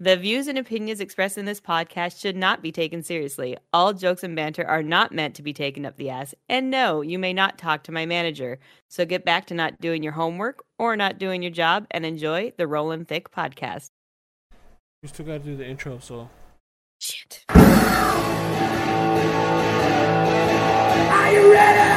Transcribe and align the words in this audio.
The 0.00 0.16
views 0.16 0.46
and 0.46 0.56
opinions 0.56 1.00
expressed 1.00 1.36
in 1.38 1.44
this 1.44 1.60
podcast 1.60 2.20
should 2.20 2.36
not 2.36 2.62
be 2.62 2.70
taken 2.70 3.02
seriously. 3.02 3.56
All 3.72 3.92
jokes 3.92 4.22
and 4.22 4.36
banter 4.36 4.64
are 4.64 4.80
not 4.80 5.10
meant 5.10 5.34
to 5.34 5.42
be 5.42 5.52
taken 5.52 5.84
up 5.84 5.96
the 5.96 6.08
ass. 6.08 6.36
And 6.48 6.70
no, 6.70 7.00
you 7.00 7.18
may 7.18 7.32
not 7.32 7.58
talk 7.58 7.82
to 7.82 7.92
my 7.92 8.06
manager. 8.06 8.60
So 8.86 9.04
get 9.04 9.24
back 9.24 9.46
to 9.46 9.54
not 9.54 9.80
doing 9.80 10.04
your 10.04 10.12
homework 10.12 10.62
or 10.78 10.94
not 10.94 11.18
doing 11.18 11.42
your 11.42 11.50
job 11.50 11.88
and 11.90 12.06
enjoy 12.06 12.52
the 12.56 12.68
Rollin' 12.68 13.06
Thick 13.06 13.32
podcast. 13.32 13.90
We 15.02 15.08
still 15.08 15.26
gotta 15.26 15.40
do 15.40 15.56
the 15.56 15.66
intro, 15.66 15.98
so 15.98 16.30
Shit. 17.00 17.44
Are 17.48 17.58
you 21.32 21.52
ready? 21.52 21.87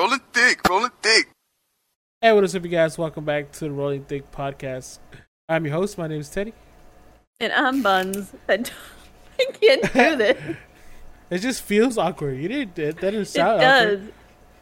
Rolling 0.00 0.20
thick, 0.32 0.66
rolling 0.66 0.90
thick. 1.02 1.28
Hey, 2.22 2.32
what 2.32 2.42
is 2.44 2.56
up, 2.56 2.62
you 2.64 2.70
guys? 2.70 2.96
Welcome 2.96 3.26
back 3.26 3.52
to 3.52 3.60
the 3.66 3.70
Rolling 3.70 4.04
Thick 4.04 4.32
Podcast. 4.32 4.98
I'm 5.46 5.66
your 5.66 5.74
host. 5.74 5.98
My 5.98 6.06
name 6.06 6.20
is 6.20 6.30
Teddy. 6.30 6.54
And 7.38 7.52
I'm 7.52 7.82
Bunz. 7.82 8.32
I 8.48 8.56
don't- 8.56 8.72
I 9.38 9.44
can't 9.52 9.82
do 9.92 10.16
this. 10.16 10.56
It 11.28 11.38
just 11.40 11.60
feels 11.62 11.98
awkward. 11.98 12.38
You 12.38 12.48
didn't. 12.48 12.78
It 12.78 12.98
didn't 12.98 13.20
It 13.20 13.24
sound 13.26 13.60
does. 13.60 13.94
awkward. 13.98 14.12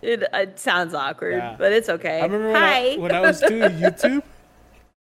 It, 0.02 0.22
it 0.32 0.58
sounds 0.58 0.92
awkward, 0.94 1.34
Yeah. 1.36 1.54
but 1.56 1.70
it's 1.72 1.88
okay. 1.88 2.18
I 2.18 2.22
remember 2.24 2.48
when 2.52 2.56
Hi. 2.60 2.92
I, 2.94 2.96
when 2.96 3.12
I 3.12 3.20
was 3.20 3.38
doing 3.40 3.62
YouTube, 3.78 4.22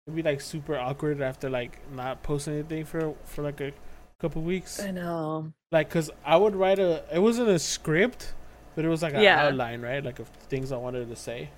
it'd 0.07 0.15
be 0.15 0.23
like 0.23 0.39
super 0.39 0.77
awkward 0.77 1.21
after 1.21 1.49
like 1.49 1.77
not 1.91 2.23
posting 2.23 2.53
anything 2.53 2.85
for 2.85 3.15
for 3.25 3.41
like 3.43 3.59
a 3.59 3.73
couple 4.21 4.41
weeks. 4.43 4.79
I 4.79 4.91
know. 4.91 5.51
Like, 5.73 5.89
cause 5.89 6.09
I 6.23 6.37
would 6.37 6.55
write 6.55 6.79
a. 6.79 7.03
It 7.13 7.19
wasn't 7.19 7.49
a 7.49 7.59
script, 7.59 8.33
but 8.75 8.85
it 8.85 8.87
was 8.89 9.01
like 9.01 9.13
an 9.13 9.21
Yeah. 9.21 9.45
outline, 9.47 9.81
right? 9.81 10.03
Like 10.03 10.19
of 10.19 10.27
things 10.49 10.71
I 10.71 10.77
wanted 10.77 11.09
to 11.09 11.15
say. 11.15 11.49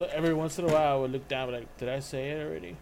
But 0.00 0.10
every 0.10 0.34
once 0.34 0.58
in 0.58 0.64
a 0.64 0.72
while, 0.72 0.96
I 0.96 1.00
would 1.00 1.12
look 1.12 1.28
down, 1.28 1.52
like, 1.52 1.76
did 1.76 1.88
I 1.88 2.00
say 2.00 2.30
it 2.30 2.44
already? 2.44 2.76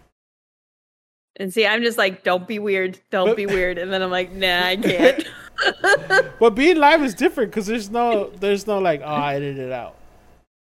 And 1.37 1.53
see, 1.53 1.65
I'm 1.65 1.81
just 1.83 1.97
like, 1.97 2.23
don't 2.23 2.47
be 2.47 2.59
weird, 2.59 2.99
don't 3.11 3.27
But- 3.29 3.37
be 3.37 3.45
weird, 3.57 3.77
and 3.77 3.91
then 3.93 4.01
I'm 4.01 4.11
like, 4.11 4.31
nah, 4.31 4.65
I 4.67 4.75
can't. 4.77 5.27
But 6.39 6.55
being 6.55 6.77
live 6.77 7.03
is 7.03 7.13
different 7.13 7.51
because 7.51 7.67
there's 7.67 7.89
no, 7.89 8.29
there's 8.31 8.65
no 8.67 8.79
like, 8.79 9.01
oh, 9.01 9.05
I 9.05 9.35
edited 9.35 9.67
it 9.67 9.71
out. 9.71 9.95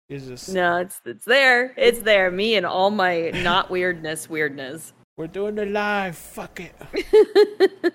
It's 0.08 0.26
just 0.26 0.52
no, 0.52 0.76
it's 0.78 1.00
it's 1.06 1.24
there, 1.24 1.72
it's 1.78 2.00
there. 2.00 2.30
Me 2.30 2.56
and 2.56 2.66
all 2.66 2.90
my 2.90 3.30
not 3.30 3.70
weirdness, 3.70 4.28
weirdness. 4.28 4.92
we're 5.16 5.28
doing 5.28 5.54
the 5.54 5.64
live. 5.64 6.16
Fuck 6.16 6.60
it. 6.60 6.74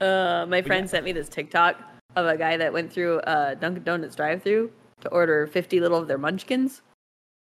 Uh, 0.00 0.46
my 0.48 0.62
friend 0.62 0.84
yeah. 0.86 0.90
sent 0.90 1.04
me 1.04 1.10
this 1.10 1.28
TikTok 1.28 1.76
of 2.18 2.26
a 2.26 2.36
guy 2.36 2.56
that 2.56 2.72
went 2.72 2.92
through 2.92 3.20
a 3.24 3.56
Dunkin' 3.56 3.84
Donuts 3.84 4.16
drive-through 4.16 4.70
to 5.00 5.08
order 5.10 5.46
50 5.46 5.80
little 5.80 5.98
of 5.98 6.08
their 6.08 6.18
Munchkins. 6.18 6.82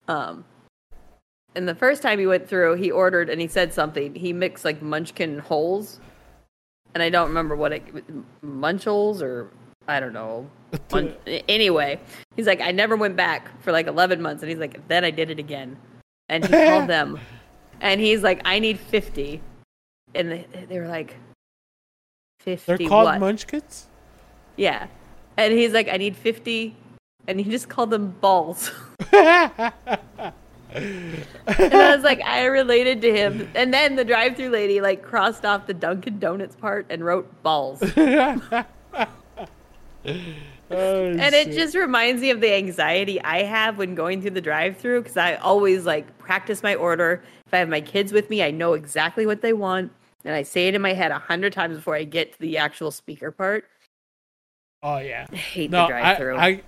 Um, 0.09 0.45
and 1.55 1.69
the 1.69 1.75
first 1.75 2.03
time 2.03 2.19
he 2.19 2.27
went 2.27 2.49
through, 2.49 2.75
he 2.75 2.91
ordered 2.91 3.29
and 3.29 3.41
he 3.41 3.49
said 3.49 3.75
something. 3.75 4.15
He 4.15 4.33
mixed 4.33 4.65
like 4.65 4.81
Munchkin 4.81 5.39
holes, 5.39 6.01
and 6.95 7.03
I 7.03 7.11
don't 7.11 7.29
remember 7.29 7.57
what 7.57 7.73
it 7.73 7.83
Munchels 8.43 9.21
or 9.21 9.51
I 9.87 10.01
don't 10.01 10.13
know. 10.13 10.49
Anyway, 11.49 12.01
he's 12.35 12.47
like, 12.47 12.63
I 12.63 12.71
never 12.71 12.97
went 12.97 13.15
back 13.15 13.63
for 13.63 13.73
like 13.73 13.87
11 13.87 14.23
months, 14.23 14.43
and 14.43 14.49
he's 14.49 14.59
like, 14.59 14.89
then 14.89 15.05
I 15.05 15.11
did 15.11 15.31
it 15.31 15.39
again, 15.39 15.77
and 16.31 16.45
he 16.45 16.51
called 16.51 16.89
them, 16.89 17.21
and 17.81 18.01
he's 18.01 18.23
like, 18.23 18.41
I 18.47 18.59
need 18.59 18.79
50, 18.79 19.43
and 20.15 20.31
they, 20.31 20.47
they 20.69 20.79
were 20.79 20.89
like. 20.89 21.17
50 22.41 22.65
They're 22.67 22.89
called 22.89 23.05
what? 23.05 23.21
Munchkins. 23.21 23.87
Yeah. 24.57 24.87
And 25.37 25.53
he's 25.53 25.73
like, 25.73 25.89
I 25.89 25.97
need 25.97 26.17
50. 26.17 26.77
And 27.27 27.41
he 27.41 27.51
just 27.51 27.69
called 27.69 27.91
them 27.91 28.11
balls. 28.21 28.71
and 29.13 29.73
I 30.75 31.95
was 31.95 32.03
like, 32.03 32.21
I 32.23 32.45
related 32.45 33.01
to 33.03 33.13
him. 33.15 33.49
And 33.55 33.73
then 33.73 33.97
the 33.97 34.05
drive 34.05 34.37
through 34.37 34.51
lady 34.51 34.81
like 34.81 35.03
crossed 35.03 35.45
off 35.45 35.67
the 35.67 35.75
Dunkin' 35.75 36.19
Donuts 36.19 36.57
part 36.57 36.87
and 36.91 37.05
wrote 37.05 37.43
balls. 37.43 37.83
Oh, 40.75 41.05
and 41.05 41.35
it 41.35 41.49
shit. 41.49 41.55
just 41.55 41.75
reminds 41.75 42.23
me 42.23 42.31
of 42.31 42.41
the 42.41 42.53
anxiety 42.55 43.21
I 43.21 43.43
have 43.43 43.77
when 43.77 43.95
going 43.95 44.23
through 44.23 44.31
the 44.31 44.41
drive 44.41 44.79
through 44.79 45.03
because 45.03 45.19
I 45.19 45.35
always 45.35 45.85
like 45.85 46.17
practice 46.19 46.63
my 46.63 46.75
order. 46.75 47.23
If 47.47 47.53
I 47.53 47.59
have 47.59 47.69
my 47.69 47.83
kids 47.83 48.13
with 48.13 48.31
me, 48.31 48.43
I 48.43 48.51
know 48.51 48.73
exactly 48.73 49.27
what 49.27 49.43
they 49.43 49.53
want. 49.53 49.93
And 50.25 50.35
I 50.35 50.43
say 50.43 50.69
it 50.69 50.75
in 50.75 50.81
my 50.81 50.95
head 50.95 51.11
a 51.11 51.19
hundred 51.19 51.53
times 51.53 51.77
before 51.77 51.95
I 51.95 52.05
get 52.05 52.33
to 52.33 52.39
the 52.39 52.57
actual 52.57 52.91
speaker 52.91 53.31
part. 53.31 53.67
Oh 54.83 54.99
yeah. 54.99 55.27
I 55.31 55.37
hate 55.37 55.71
No, 55.71 55.83
the 55.83 55.89
drive 55.89 56.17
through. 56.17 56.37
I, 56.37 56.47
I, 56.47 56.63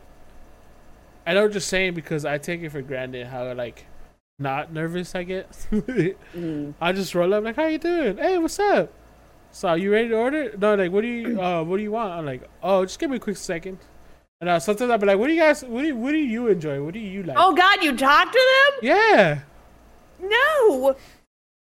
I 1.27 1.35
know 1.35 1.49
just 1.49 1.69
saying 1.69 1.95
because 1.95 2.25
I 2.25 2.39
take 2.39 2.63
it 2.63 2.71
for 2.71 2.83
granted 2.83 3.27
how 3.27 3.53
like 3.55 3.87
not 4.39 4.73
nervous 4.73 5.15
I 5.15 5.23
get. 5.25 5.49
Mm. 6.35 6.75
I 6.81 6.93
just 6.93 7.15
roll 7.15 7.33
up 7.33 7.45
like, 7.45 7.55
"How 7.57 7.67
you 7.67 7.79
doing? 7.79 8.17
Hey, 8.19 8.39
what's 8.39 8.59
up? 8.59 8.93
So, 9.53 9.75
you 9.75 9.93
ready 9.93 10.09
to 10.09 10.17
order? 10.17 10.53
No, 10.59 10.75
like, 10.75 10.91
what 10.91 11.03
do 11.03 11.07
you, 11.07 11.41
uh, 11.43 11.63
what 11.63 11.77
do 11.77 11.83
you 11.85 11.93
want? 11.93 12.13
I'm 12.13 12.27
like, 12.27 12.43
oh, 12.61 12.85
just 12.85 12.99
give 12.99 13.09
me 13.09 13.17
a 13.17 13.21
quick 13.21 13.37
second. 13.37 13.79
And 14.41 14.51
uh, 14.51 14.59
sometimes 14.59 14.91
I'll 14.91 14.99
be 14.99 15.07
like, 15.07 15.17
what 15.17 15.29
do 15.29 15.33
you 15.33 15.41
guys, 15.41 15.63
what 15.65 15.83
do, 15.83 15.87
you, 15.87 15.97
what 15.97 16.11
do 16.11 16.19
you 16.19 16.49
enjoy? 16.49 16.83
What 16.83 16.93
do 16.95 16.99
you 16.99 17.23
like? 17.23 17.37
Oh 17.39 17.55
God, 17.55 17.85
you 17.85 17.97
talk 17.97 18.33
to 18.33 18.39
them? 18.73 18.81
yeah. 18.83 19.41
No. 20.21 20.97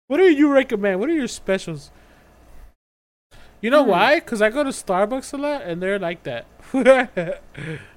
What 0.06 0.18
do 0.18 0.30
you 0.30 0.48
recommend? 0.52 1.00
What 1.00 1.08
are 1.08 1.14
your 1.14 1.26
specials? 1.26 1.90
You 3.62 3.70
know 3.70 3.84
Hmm. 3.84 3.90
why? 3.90 4.14
Because 4.20 4.42
I 4.42 4.50
go 4.50 4.62
to 4.64 4.70
Starbucks 4.70 5.32
a 5.32 5.36
lot, 5.38 5.62
and 5.62 5.80
they're 5.82 5.98
like 5.98 6.24
that. 6.24 6.46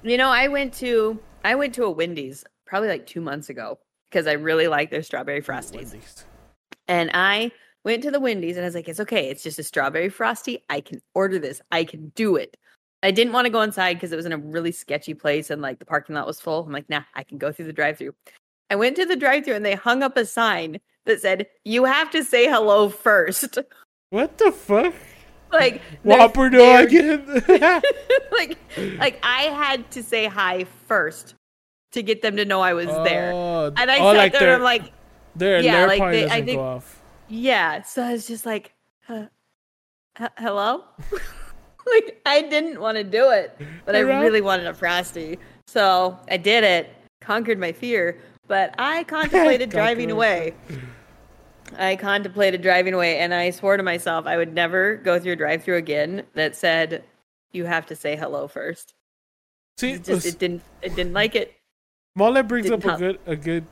You 0.02 0.16
know, 0.16 0.28
I 0.30 0.48
went 0.48 0.72
to 0.74 1.18
I 1.44 1.54
went 1.54 1.74
to 1.74 1.84
a 1.84 1.90
Wendy's 1.90 2.44
probably 2.66 2.88
like 2.88 3.06
two 3.06 3.20
months 3.20 3.48
ago 3.50 3.78
because 4.10 4.26
I 4.26 4.32
really 4.32 4.68
like 4.68 4.90
their 4.90 5.02
strawberry 5.02 5.42
frosties. 5.42 5.92
Wendy's. 5.92 6.24
And 6.88 7.10
I 7.14 7.52
went 7.84 8.02
to 8.04 8.10
the 8.10 8.20
Wendy's 8.20 8.56
and 8.56 8.64
I 8.64 8.68
was 8.68 8.74
like, 8.74 8.88
it's 8.88 9.00
okay, 9.00 9.28
it's 9.28 9.42
just 9.42 9.58
a 9.58 9.62
strawberry 9.62 10.08
frosty. 10.08 10.64
I 10.70 10.80
can 10.80 11.00
order 11.14 11.38
this. 11.38 11.60
I 11.70 11.84
can 11.84 12.10
do 12.14 12.36
it. 12.36 12.56
I 13.02 13.10
didn't 13.12 13.32
want 13.32 13.46
to 13.46 13.50
go 13.50 13.62
inside 13.62 13.94
because 13.94 14.10
it 14.12 14.16
was 14.16 14.26
in 14.26 14.32
a 14.32 14.38
really 14.38 14.72
sketchy 14.72 15.14
place 15.14 15.50
and 15.50 15.62
like 15.62 15.78
the 15.78 15.84
parking 15.84 16.14
lot 16.16 16.26
was 16.26 16.40
full. 16.40 16.64
I'm 16.64 16.72
like, 16.72 16.88
nah, 16.90 17.02
I 17.14 17.22
can 17.22 17.38
go 17.38 17.52
through 17.52 17.66
the 17.66 17.72
drive-through. 17.72 18.14
I 18.70 18.76
went 18.76 18.96
to 18.96 19.04
the 19.06 19.16
drive-through 19.16 19.54
and 19.54 19.64
they 19.64 19.74
hung 19.74 20.02
up 20.02 20.16
a 20.16 20.24
sign 20.24 20.80
that 21.04 21.20
said, 21.20 21.46
"You 21.64 21.84
have 21.84 22.10
to 22.10 22.24
say 22.24 22.46
hello 22.48 22.88
first. 22.88 23.58
What 24.10 24.38
the 24.38 24.50
fuck? 24.52 24.94
Like 25.52 25.80
Whopper 26.02 26.50
do 26.50 26.62
I 26.62 26.86
they're- 26.86 27.82
like 28.32 28.58
like 28.98 29.18
I 29.22 29.42
had 29.44 29.90
to 29.92 30.02
say 30.02 30.26
hi 30.26 30.64
first 30.86 31.34
to 31.92 32.02
get 32.02 32.20
them 32.22 32.36
to 32.36 32.44
know 32.44 32.60
I 32.60 32.74
was 32.74 32.86
there. 32.86 33.32
Oh, 33.32 33.72
And 33.76 33.90
I 33.90 33.98
oh, 33.98 34.12
sat 34.12 34.16
like 34.18 34.32
there 34.32 34.42
and 34.54 34.56
I'm 34.56 34.62
like, 34.62 34.92
their 35.34 35.60
yeah, 35.60 35.86
alert 35.86 35.98
like 35.98 36.12
they- 36.12 36.28
I 36.30 36.42
think- 36.42 36.82
yeah. 37.28 37.82
So 37.82 38.02
I 38.02 38.12
was 38.12 38.26
just 38.26 38.44
like, 38.46 38.72
uh, 39.08 39.24
h- 40.20 40.30
hello? 40.38 40.84
like 41.86 42.20
I 42.26 42.42
didn't 42.42 42.80
want 42.80 42.96
to 42.98 43.04
do 43.04 43.30
it, 43.30 43.58
but 43.84 43.94
I 43.96 44.00
really 44.00 44.40
wanted 44.40 44.66
a 44.66 44.74
frosty. 44.74 45.38
So 45.66 46.18
I 46.28 46.36
did 46.36 46.64
it, 46.64 46.90
conquered 47.20 47.58
my 47.58 47.72
fear, 47.72 48.20
but 48.46 48.74
I 48.78 49.04
contemplated 49.16 49.70
driving 49.70 50.10
away. 50.10 50.54
I 51.76 51.96
contemplated 51.96 52.62
driving 52.62 52.94
away 52.94 53.18
and 53.18 53.34
I 53.34 53.50
swore 53.50 53.76
to 53.76 53.82
myself 53.82 54.26
I 54.26 54.36
would 54.36 54.54
never 54.54 54.96
go 54.96 55.18
through 55.18 55.32
a 55.32 55.36
drive 55.36 55.64
through 55.64 55.76
again 55.76 56.24
that 56.34 56.54
said 56.54 57.04
you 57.52 57.64
have 57.64 57.86
to 57.86 57.96
say 57.96 58.16
hello 58.16 58.46
first. 58.48 58.94
See, 59.78 59.92
It 59.92 60.04
just 60.04 60.26
it 60.26 60.38
didn't 60.38 60.62
it 60.82 60.94
didn't 60.94 61.12
like 61.12 61.34
it. 61.34 61.54
Mullet 62.14 62.48
brings 62.48 62.70
up 62.70 62.84
a 62.84 62.96
good, 62.96 63.18
a 63.26 63.36
good, 63.36 63.66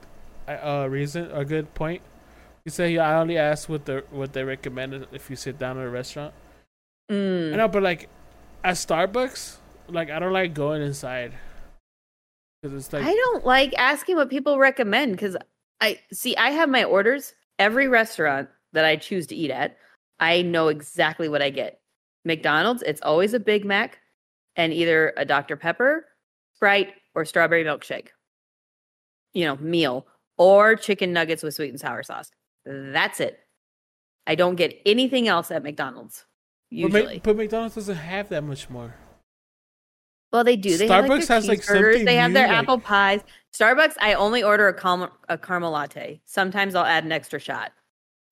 uh, 0.47 0.87
reason, 0.91 1.31
a 1.31 1.47
good 1.47 1.72
point. 1.75 2.03
You 2.66 2.71
say 2.71 2.93
"Yeah, 2.93 3.09
I 3.09 3.15
only 3.15 3.38
ask 3.38 3.71
what 3.71 3.87
the 3.87 4.04
what 4.10 4.34
they 4.34 4.44
recommended 4.44 5.09
if 5.12 5.31
you 5.31 5.37
sit 5.37 5.59
down 5.59 5.78
at 5.78 5.87
a 5.87 5.88
restaurant." 5.88 6.34
Mm. 7.10 7.54
I 7.54 7.56
know, 7.56 7.69
but 7.69 7.83
like 7.83 8.10
at 8.62 8.75
Starbucks, 8.75 9.56
like 9.88 10.10
I 10.10 10.19
don't 10.19 10.33
like 10.33 10.53
going 10.53 10.83
inside 10.83 11.33
because 12.60 12.77
it's 12.77 12.92
like 12.92 13.03
I 13.03 13.15
don't 13.15 13.47
like 13.47 13.74
asking 13.78 14.16
what 14.16 14.28
people 14.28 14.59
recommend 14.59 15.13
because 15.13 15.36
I 15.80 16.01
see 16.13 16.36
I 16.36 16.51
have 16.51 16.68
my 16.68 16.84
orders. 16.84 17.34
Every 17.65 17.89
restaurant 17.89 18.51
that 18.75 18.84
I 18.84 18.97
choose 18.97 19.27
to 19.28 19.34
eat 19.34 19.51
at, 19.51 19.78
I 20.21 20.43
know 20.43 20.69
exactly 20.69 21.31
what 21.31 21.41
I 21.41 21.49
get. 21.49 21.81
McDonald's, 22.27 22.83
it's 22.83 23.01
always 23.01 23.33
a 23.33 23.41
Big 23.41 23.65
Mac 23.65 24.01
and 24.55 24.71
either 24.71 25.15
a 25.16 25.25
Dr. 25.25 25.57
Pepper, 25.57 26.05
Sprite, 26.57 26.93
or 27.15 27.25
strawberry 27.25 27.65
milkshake. 27.65 28.09
You 29.33 29.47
know, 29.47 29.57
meal 29.57 30.07
or 30.37 30.77
chicken 30.77 31.15
nuggets 31.15 31.43
with 31.43 31.55
sweet 31.55 31.71
and 31.71 31.81
sour 31.81 32.03
sauce. 32.03 32.31
That's 32.66 33.19
it. 33.19 33.41
I 34.27 34.34
don't 34.34 34.57
get 34.57 34.78
anything 34.84 35.27
else 35.27 35.51
at 35.51 35.63
McDonald's. 35.63 36.27
But, 36.71 36.77
Usually. 36.77 37.21
but 37.25 37.34
McDonald's 37.34 37.77
doesn't 37.77 37.97
have 37.97 38.28
that 38.28 38.45
much 38.45 38.69
more. 38.69 38.95
Well, 40.34 40.42
they 40.42 40.57
do. 40.57 40.77
They 40.77 40.89
have 40.89 41.07
like 41.09 41.21
Starbucks 41.22 41.27
their 41.28 41.36
has, 41.36 41.97
like, 41.98 42.04
They 42.07 42.16
have 42.16 42.33
their 42.33 42.48
like- 42.48 42.57
apple 42.57 42.81
pies. 42.81 43.21
Starbucks, 43.57 43.95
I 44.01 44.15
only 44.15 44.42
order 44.42 44.69
a, 44.69 45.10
a 45.28 45.39
caramel 45.39 45.71
latte. 45.71 46.21
Sometimes 46.25 46.75
I'll 46.75 46.84
add 46.84 47.04
an 47.04 47.13
extra 47.13 47.39
shot 47.39 47.71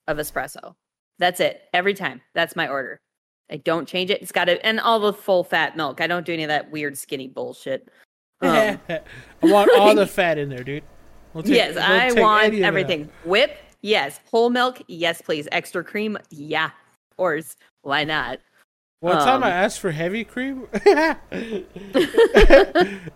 of 0.08 0.16
espresso. 0.16 0.74
That's 1.20 1.38
it 1.38 1.62
every 1.72 1.94
time. 1.94 2.20
That's 2.34 2.56
my 2.56 2.66
order. 2.66 3.00
I 3.52 3.58
don't 3.58 3.86
change 3.86 4.10
it. 4.10 4.20
It's 4.20 4.32
got 4.32 4.46
to 4.46 4.66
and 4.66 4.80
all 4.80 4.98
the 4.98 5.12
full 5.12 5.44
fat 5.44 5.76
milk. 5.76 6.00
I 6.00 6.08
don't 6.08 6.26
do 6.26 6.32
any 6.32 6.42
of 6.42 6.48
that 6.48 6.72
weird 6.72 6.98
skinny 6.98 7.28
bullshit. 7.28 7.88
Um, 8.42 8.80
I 8.90 9.00
want 9.42 9.70
all 9.78 9.94
the 9.94 10.04
fat 10.04 10.36
in 10.36 10.48
there, 10.48 10.64
dude. 10.64 10.82
We'll 11.32 11.44
take- 11.44 11.54
yes, 11.54 11.76
we'll 11.76 11.84
I 11.84 12.20
want 12.20 12.44
any 12.46 12.56
of 12.56 12.62
it 12.62 12.64
out. 12.64 12.66
everything. 12.66 13.08
Whip, 13.24 13.56
yes. 13.82 14.18
Whole 14.32 14.50
milk, 14.50 14.82
yes, 14.88 15.22
please. 15.22 15.46
Extra 15.52 15.84
cream, 15.84 16.18
yeah. 16.30 16.64
Of 17.12 17.16
course, 17.16 17.54
why 17.82 18.02
not? 18.02 18.40
One 19.02 19.16
time 19.18 19.42
I 19.42 19.48
Um, 19.48 19.52
asked 19.64 19.80
for 19.80 19.90
heavy 19.90 20.22
cream, 20.22 20.68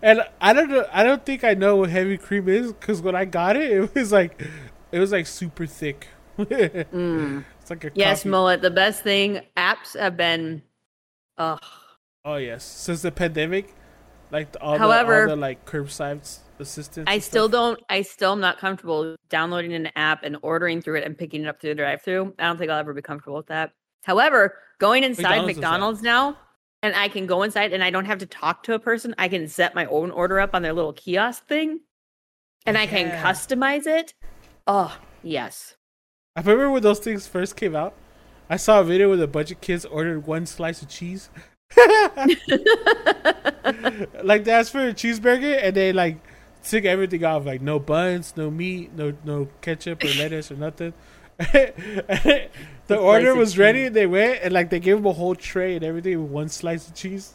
and 0.01 0.21
I 0.41 0.53
don't 0.53 0.69
know. 0.69 0.85
I 0.91 1.03
don't 1.03 1.25
think 1.25 1.43
I 1.45 1.53
know 1.53 1.77
what 1.77 1.89
heavy 1.89 2.17
cream 2.17 2.49
is 2.49 2.73
because 2.73 3.01
when 3.01 3.15
I 3.15 3.23
got 3.25 3.55
it, 3.55 3.71
it 3.71 3.95
was 3.95 4.11
like, 4.11 4.41
it 4.91 4.99
was 4.99 5.11
like 5.13 5.25
super 5.27 5.65
thick. 5.65 6.07
It's 6.37 7.69
like 7.71 7.83
a 7.83 7.89
Mm. 7.91 7.93
Yes, 7.95 8.19
coffee- 8.19 8.29
mullet. 8.29 8.61
The 8.61 8.69
best 8.71 9.01
thing. 9.03 9.41
Apps 9.57 9.97
have 9.97 10.15
been. 10.17 10.61
Ugh. 11.37 11.59
Oh 12.25 12.35
yes, 12.35 12.63
since 12.63 13.01
the 13.01 13.11
pandemic, 13.11 13.73
like 14.31 14.51
the, 14.51 14.61
all, 14.61 14.77
the, 14.77 14.83
all 14.83 15.27
the 15.27 15.35
like 15.35 15.65
curbside 15.65 16.37
assistance. 16.59 17.05
I 17.09 17.19
still 17.19 17.47
don't. 17.49 17.79
I 17.89 18.01
still 18.01 18.33
am 18.33 18.39
not 18.41 18.57
comfortable 18.59 19.15
downloading 19.29 19.73
an 19.73 19.89
app 19.95 20.23
and 20.23 20.37
ordering 20.41 20.81
through 20.81 20.95
it 20.99 21.05
and 21.05 21.17
picking 21.17 21.43
it 21.43 21.47
up 21.47 21.59
through 21.61 21.71
the 21.71 21.75
drive-through. 21.75 22.33
I 22.39 22.43
don't 22.47 22.57
think 22.57 22.71
I'll 22.71 22.79
ever 22.79 22.93
be 22.93 23.01
comfortable 23.01 23.37
with 23.37 23.47
that. 23.47 23.71
However, 24.03 24.55
going 24.79 25.03
inside 25.03 25.45
McDonald's 25.45 25.55
McDonald's, 25.57 26.01
now, 26.01 26.37
and 26.81 26.95
I 26.95 27.07
can 27.09 27.25
go 27.25 27.43
inside 27.43 27.73
and 27.73 27.83
I 27.83 27.89
don't 27.89 28.05
have 28.05 28.19
to 28.19 28.25
talk 28.25 28.63
to 28.63 28.73
a 28.73 28.79
person. 28.79 29.15
I 29.17 29.27
can 29.27 29.47
set 29.47 29.75
my 29.75 29.85
own 29.87 30.11
order 30.11 30.39
up 30.39 30.51
on 30.53 30.61
their 30.61 30.73
little 30.73 30.93
kiosk 30.93 31.47
thing, 31.47 31.81
and 32.65 32.77
I 32.77 32.87
can 32.87 33.09
customize 33.23 33.87
it. 33.87 34.13
Oh 34.65 34.97
yes. 35.23 35.75
I 36.35 36.41
remember 36.41 36.69
when 36.69 36.83
those 36.83 36.99
things 36.99 37.25
first 37.27 37.55
came 37.55 37.75
out. 37.75 37.95
I 38.49 38.57
saw 38.57 38.79
a 38.79 38.83
video 38.83 39.09
where 39.09 39.21
a 39.21 39.27
bunch 39.27 39.51
of 39.51 39.59
kids 39.59 39.85
ordered 39.85 40.27
one 40.27 40.45
slice 40.45 40.81
of 40.81 40.87
cheese. 40.87 41.29
like 44.23 44.43
they 44.43 44.51
asked 44.51 44.71
for 44.71 44.87
a 44.87 44.93
cheeseburger 44.93 45.59
and 45.61 45.75
they 45.75 45.91
like 45.91 46.19
took 46.63 46.85
everything 46.85 47.25
off, 47.25 47.45
like 47.45 47.61
no 47.61 47.79
buns, 47.79 48.35
no 48.37 48.49
meat, 48.49 48.93
no 48.93 49.13
no 49.25 49.49
ketchup 49.61 50.03
or 50.03 50.07
lettuce 50.07 50.51
or 50.51 50.55
nothing. 50.55 50.93
The 51.39 52.49
order 52.99 53.35
was 53.35 53.57
ready 53.57 53.79
cheese. 53.79 53.87
and 53.87 53.95
they 53.95 54.07
went 54.07 54.39
and 54.43 54.53
like 54.53 54.69
they 54.69 54.79
gave 54.79 54.97
them 54.97 55.05
a 55.05 55.13
whole 55.13 55.35
tray 55.35 55.75
and 55.75 55.83
everything 55.83 56.21
with 56.21 56.31
one 56.31 56.49
slice 56.49 56.87
of 56.87 56.95
cheese. 56.95 57.33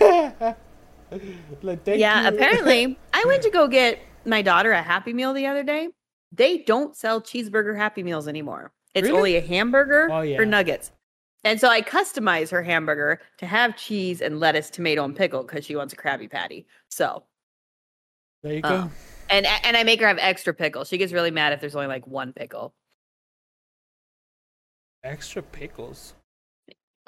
like 0.00 1.84
thank 1.84 1.98
yeah, 2.00 2.28
apparently, 2.28 2.98
I 3.12 3.24
went 3.26 3.42
to 3.42 3.50
go 3.50 3.68
get 3.68 3.98
my 4.24 4.42
daughter 4.42 4.72
a 4.72 4.82
Happy 4.82 5.12
Meal 5.12 5.32
the 5.32 5.46
other 5.46 5.62
day. 5.62 5.88
They 6.32 6.58
don't 6.58 6.94
sell 6.96 7.20
cheeseburger 7.20 7.76
Happy 7.76 8.02
Meals 8.02 8.28
anymore. 8.28 8.72
It's 8.94 9.06
Really? 9.06 9.16
only 9.18 9.36
a 9.36 9.40
hamburger 9.40 10.08
Oh, 10.10 10.20
yeah. 10.22 10.38
or 10.38 10.44
nuggets. 10.44 10.92
And 11.44 11.60
so 11.60 11.68
I 11.68 11.80
customize 11.82 12.50
her 12.50 12.62
hamburger 12.62 13.20
to 13.38 13.46
have 13.46 13.76
cheese 13.76 14.20
and 14.20 14.40
lettuce, 14.40 14.70
tomato, 14.70 15.04
and 15.04 15.14
pickle 15.16 15.44
because 15.44 15.64
she 15.64 15.76
wants 15.76 15.92
a 15.94 15.96
Krabby 15.96 16.28
Patty. 16.30 16.66
So, 16.90 17.22
there 18.42 18.54
you 18.54 18.60
go. 18.60 18.68
uh, 18.68 18.88
and 19.30 19.46
and 19.46 19.76
I 19.76 19.84
make 19.84 20.00
her 20.00 20.08
have 20.08 20.18
extra 20.20 20.52
pickle. 20.52 20.84
She 20.84 20.98
gets 20.98 21.12
really 21.12 21.30
mad 21.30 21.52
if 21.52 21.60
there's 21.60 21.76
only 21.76 21.86
like 21.86 22.06
one 22.06 22.32
pickle. 22.32 22.74
Extra 25.04 25.42
pickles. 25.42 26.14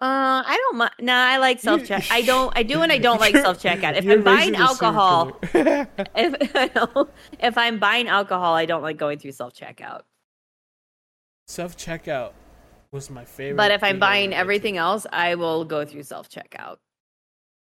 Uh, 0.03 0.43
I 0.47 0.57
don't 0.57 0.79
mind. 0.79 0.93
No, 1.01 1.13
I 1.15 1.37
like 1.37 1.61
self 1.61 1.85
check. 1.85 2.07
I 2.11 2.23
don't. 2.23 2.51
I 2.57 2.63
do 2.63 2.81
and 2.81 2.91
I 2.91 2.97
don't 2.97 3.21
like 3.21 3.37
self 3.47 3.63
checkout. 3.63 3.97
If 3.97 4.09
I'm 4.09 4.23
buying 4.23 4.53
raising 4.53 4.55
a 4.55 4.69
serial 4.69 5.01
alcohol, 5.01 5.39
if 6.15 7.09
if 7.41 7.59
I'm 7.59 7.79
buying 7.79 8.09
alcohol, 8.09 8.55
I 8.55 8.65
don't 8.65 8.83
like 8.83 8.97
going 8.97 9.19
through 9.19 9.33
self 9.33 9.53
checkout. 9.53 10.03
Self 11.49 11.77
checkout 11.77 12.33
was 12.93 13.11
my 13.11 13.27
favorite. 13.27 13.57
But 13.57 13.73
if 13.73 13.85
I'm 13.85 13.99
buying 13.99 14.33
everything 14.33 14.79
else, 14.79 15.07
I 15.13 15.35
will 15.35 15.67
go 15.67 15.85
through 15.85 16.05
self 16.05 16.31
checkout. 16.31 16.77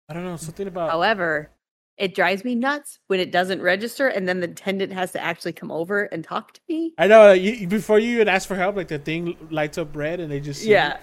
I 0.09 0.15
don't 0.15 0.25
know 0.25 0.37
something 0.37 0.69
about. 0.69 0.91
However, 0.91 1.51
it 1.99 2.15
drives 2.15 2.45
me 2.45 2.55
nuts 2.55 2.99
when 3.09 3.21
it 3.21 3.31
doesn't 3.31 3.61
register 3.61 4.09
and 4.09 4.29
then 4.29 4.41
the 4.41 4.49
attendant 4.51 4.93
has 4.93 5.13
to 5.13 5.23
actually 5.23 5.53
come 5.53 5.71
over 5.71 6.05
and 6.05 6.25
talk 6.25 6.53
to 6.55 6.61
me. 6.69 6.95
I 6.99 7.07
know 7.07 7.33
you, 7.33 7.67
before 7.67 7.99
you 7.99 8.15
even 8.15 8.29
ask 8.29 8.49
for 8.49 8.57
help, 8.57 8.77
like 8.77 8.89
the 8.89 8.99
thing 8.99 9.37
lights 9.51 9.79
up 9.79 9.95
red 9.95 10.19
and 10.21 10.31
they 10.31 10.41
just 10.41 10.65
Yeah. 10.65 10.97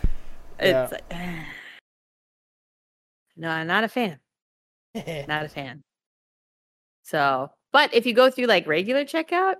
Yeah. 0.60 0.84
It's 0.84 0.92
like, 0.92 1.14
no, 3.38 3.50
I'm 3.50 3.68
not 3.68 3.84
a 3.84 3.88
fan. 3.88 4.20
Not 5.28 5.46
a 5.46 5.50
fan. 5.50 5.84
So, 7.04 7.52
but 7.72 7.94
if 7.94 8.08
you 8.08 8.14
go 8.14 8.32
through 8.32 8.48
like 8.48 8.66
regular 8.66 9.06
checkout, 9.06 9.56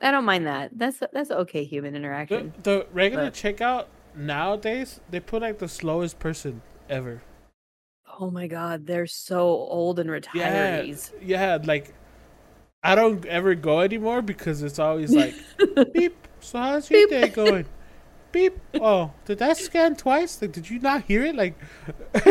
I 0.00 0.10
don't 0.10 0.24
mind 0.24 0.46
that. 0.48 0.76
That's 0.76 1.00
that's 1.12 1.30
okay 1.30 1.62
human 1.62 1.92
the, 1.92 1.98
interaction. 2.00 2.52
the 2.64 2.86
regular 2.92 3.26
But- 3.26 3.34
checkout 3.34 3.86
nowadays 4.16 5.00
they 5.10 5.20
put 5.20 5.42
like 5.42 5.58
the 5.60 5.68
slowest 5.68 6.18
person 6.18 6.62
ever. 6.90 7.22
Oh 8.06 8.30
my 8.30 8.46
god, 8.46 8.86
they're 8.86 9.06
so 9.06 9.40
old 9.42 9.98
and 9.98 10.08
Yeah, 10.32 10.86
retirees. 10.86 11.12
yeah. 11.20 11.58
Like 11.62 11.94
I 12.82 12.94
don't 12.94 13.24
ever 13.26 13.54
go 13.54 13.80
anymore 13.80 14.22
because 14.22 14.62
it's 14.62 14.78
always 14.78 15.14
like 15.16 15.36
beep. 15.92 16.28
So 16.40 16.58
how's 16.58 16.90
your 16.90 17.04
day 17.04 17.28
going? 17.28 17.66
Beep. 18.32 18.58
Oh, 18.78 19.12
did 19.24 19.38
that 19.38 19.58
scan 19.58 19.96
twice? 19.96 20.40
Like, 20.42 20.52
did 20.52 20.68
you 20.70 20.80
not 20.80 21.04
hear 21.04 21.24
it? 21.24 21.36
Like, 21.36 21.56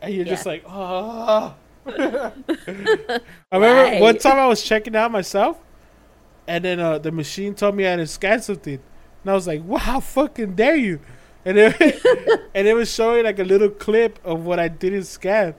and 0.00 0.14
you're 0.14 0.24
just 0.24 0.46
like, 0.46 0.64
oh. 0.66 1.54
I 1.86 2.32
remember 3.52 3.98
one 4.00 4.18
time 4.18 4.38
I 4.38 4.46
was 4.46 4.62
checking 4.62 4.94
out 4.96 5.10
myself, 5.10 5.58
and 6.46 6.64
then 6.64 6.80
uh, 6.80 6.98
the 6.98 7.12
machine 7.12 7.54
told 7.54 7.76
me 7.76 7.86
I 7.86 7.90
had 7.90 7.96
to 7.96 8.06
scan 8.06 8.42
something, 8.42 8.74
and 9.22 9.30
I 9.30 9.34
was 9.34 9.46
like, 9.46 9.62
"Wow, 9.64 9.78
how 9.78 10.00
fucking 10.00 10.54
dare 10.54 10.76
you!" 10.76 11.00
And 11.48 11.56
it, 11.56 12.02
and 12.54 12.68
it 12.68 12.74
was 12.74 12.92
showing 12.92 13.24
like 13.24 13.38
a 13.38 13.44
little 13.44 13.70
clip 13.70 14.18
of 14.22 14.44
what 14.44 14.60
I 14.60 14.68
didn't 14.68 15.04
scan, 15.04 15.54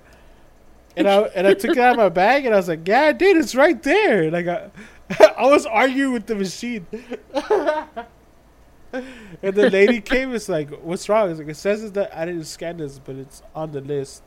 and 0.96 1.10
I 1.10 1.22
and 1.22 1.48
I 1.48 1.56
took 1.56 1.72
it 1.72 1.80
out 1.80 1.94
of 1.94 1.98
my 1.98 2.10
bag, 2.10 2.46
and 2.46 2.54
I 2.54 2.58
was 2.58 2.68
like, 2.68 2.88
"Yeah, 2.88 3.12
dude. 3.12 3.38
It's 3.38 3.56
right 3.56 3.82
there." 3.82 4.30
Like 4.30 4.46
I, 4.46 4.70
I 5.36 5.48
was 5.48 5.66
arguing 5.66 6.14
with 6.14 6.28
the 6.28 6.36
machine. 6.36 6.86
And 8.92 9.54
the 9.54 9.70
lady 9.70 10.02
came. 10.02 10.34
It's 10.34 10.50
like, 10.50 10.72
what's 10.82 11.08
wrong? 11.08 11.30
It's 11.30 11.40
like 11.40 11.48
it 11.48 11.58
says 11.58 11.92
that 11.92 12.16
I 12.16 12.26
didn't 12.26 12.46
scan 12.46 12.78
this, 12.78 12.98
but 12.98 13.18
it's 13.18 13.44
on 13.54 13.72
the 13.72 13.82
list. 13.82 14.24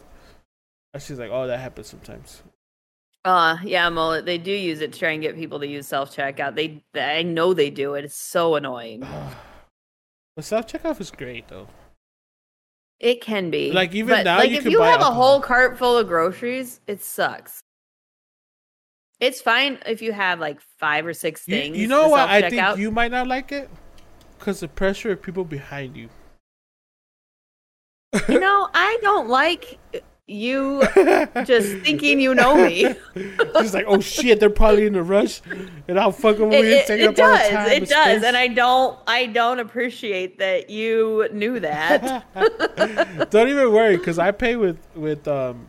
And 0.94 1.02
she's 1.02 1.18
like, 1.18 1.30
oh, 1.32 1.48
that 1.48 1.58
happens 1.58 1.88
sometimes. 1.88 2.44
Uh 3.24 3.56
yeah, 3.64 3.88
mullet. 3.88 4.24
They 4.24 4.38
do 4.38 4.52
use 4.52 4.80
it 4.80 4.92
to 4.92 4.98
try 5.00 5.10
and 5.10 5.20
get 5.20 5.34
people 5.34 5.58
to 5.58 5.66
use 5.66 5.88
self 5.88 6.14
checkout. 6.14 6.54
They, 6.54 6.80
I 7.00 7.24
know 7.24 7.54
they 7.54 7.70
do 7.70 7.94
it. 7.94 8.04
It's 8.04 8.14
so 8.14 8.54
annoying. 8.54 9.04
But 10.36 10.44
self 10.44 10.66
checkout 10.66 11.00
is 11.00 11.10
great 11.10 11.48
though. 11.48 11.68
It 13.00 13.20
can 13.20 13.50
be 13.50 13.72
Like, 13.72 13.94
even 13.94 14.14
but, 14.14 14.24
now 14.24 14.38
Like 14.38 14.50
you 14.50 14.56
if 14.58 14.62
can 14.62 14.72
you 14.72 14.82
have 14.82 15.00
a 15.00 15.10
whole 15.10 15.40
cart 15.40 15.76
full 15.76 15.98
of 15.98 16.06
groceries, 16.06 16.80
it 16.86 17.02
sucks. 17.02 17.60
It's 19.18 19.40
fine 19.40 19.78
if 19.86 20.02
you 20.02 20.12
have 20.12 20.40
like 20.40 20.60
five 20.78 21.06
or 21.06 21.12
six 21.12 21.42
things. 21.44 21.76
you 21.76 21.86
know 21.86 22.08
what? 22.08 22.28
I 22.28 22.48
think 22.48 22.78
you 22.78 22.90
might 22.90 23.10
not 23.10 23.28
like 23.28 23.52
it 23.52 23.70
because 24.38 24.60
the 24.60 24.68
pressure 24.68 25.12
of 25.12 25.22
people 25.22 25.44
behind 25.44 25.96
you. 25.96 26.08
You 28.28 28.40
know, 28.40 28.68
I 28.74 28.98
don't 29.00 29.28
like 29.28 29.78
you 30.28 30.82
just 31.44 31.76
thinking 31.84 32.20
you 32.20 32.34
know 32.34 32.54
me. 32.56 32.94
She's 33.60 33.74
like, 33.74 33.84
oh 33.88 34.00
shit, 34.00 34.40
they're 34.40 34.48
probably 34.50 34.86
in 34.86 34.94
a 34.94 35.02
rush, 35.02 35.42
and 35.88 35.98
I'll 35.98 36.12
fuck 36.12 36.36
them 36.38 36.52
It, 36.52 36.60
with 36.60 36.68
it, 36.68 36.86
taking 36.86 37.04
it 37.06 37.18
up 37.20 37.24
all 37.26 37.32
the 37.32 37.38
does. 37.38 37.50
time. 37.50 37.68
It 37.70 37.88
does, 37.88 37.88
space. 38.18 38.24
and 38.24 38.36
I 38.36 38.48
don't. 38.48 38.98
I 39.06 39.26
don't 39.26 39.58
appreciate 39.60 40.38
that 40.38 40.70
you 40.70 41.28
knew 41.32 41.60
that. 41.60 42.24
Don't 43.30 43.48
even 43.48 43.72
worry, 43.72 43.96
because 43.96 44.18
I 44.18 44.30
pay 44.30 44.56
with 44.56 44.78
with 44.94 45.26
um 45.28 45.68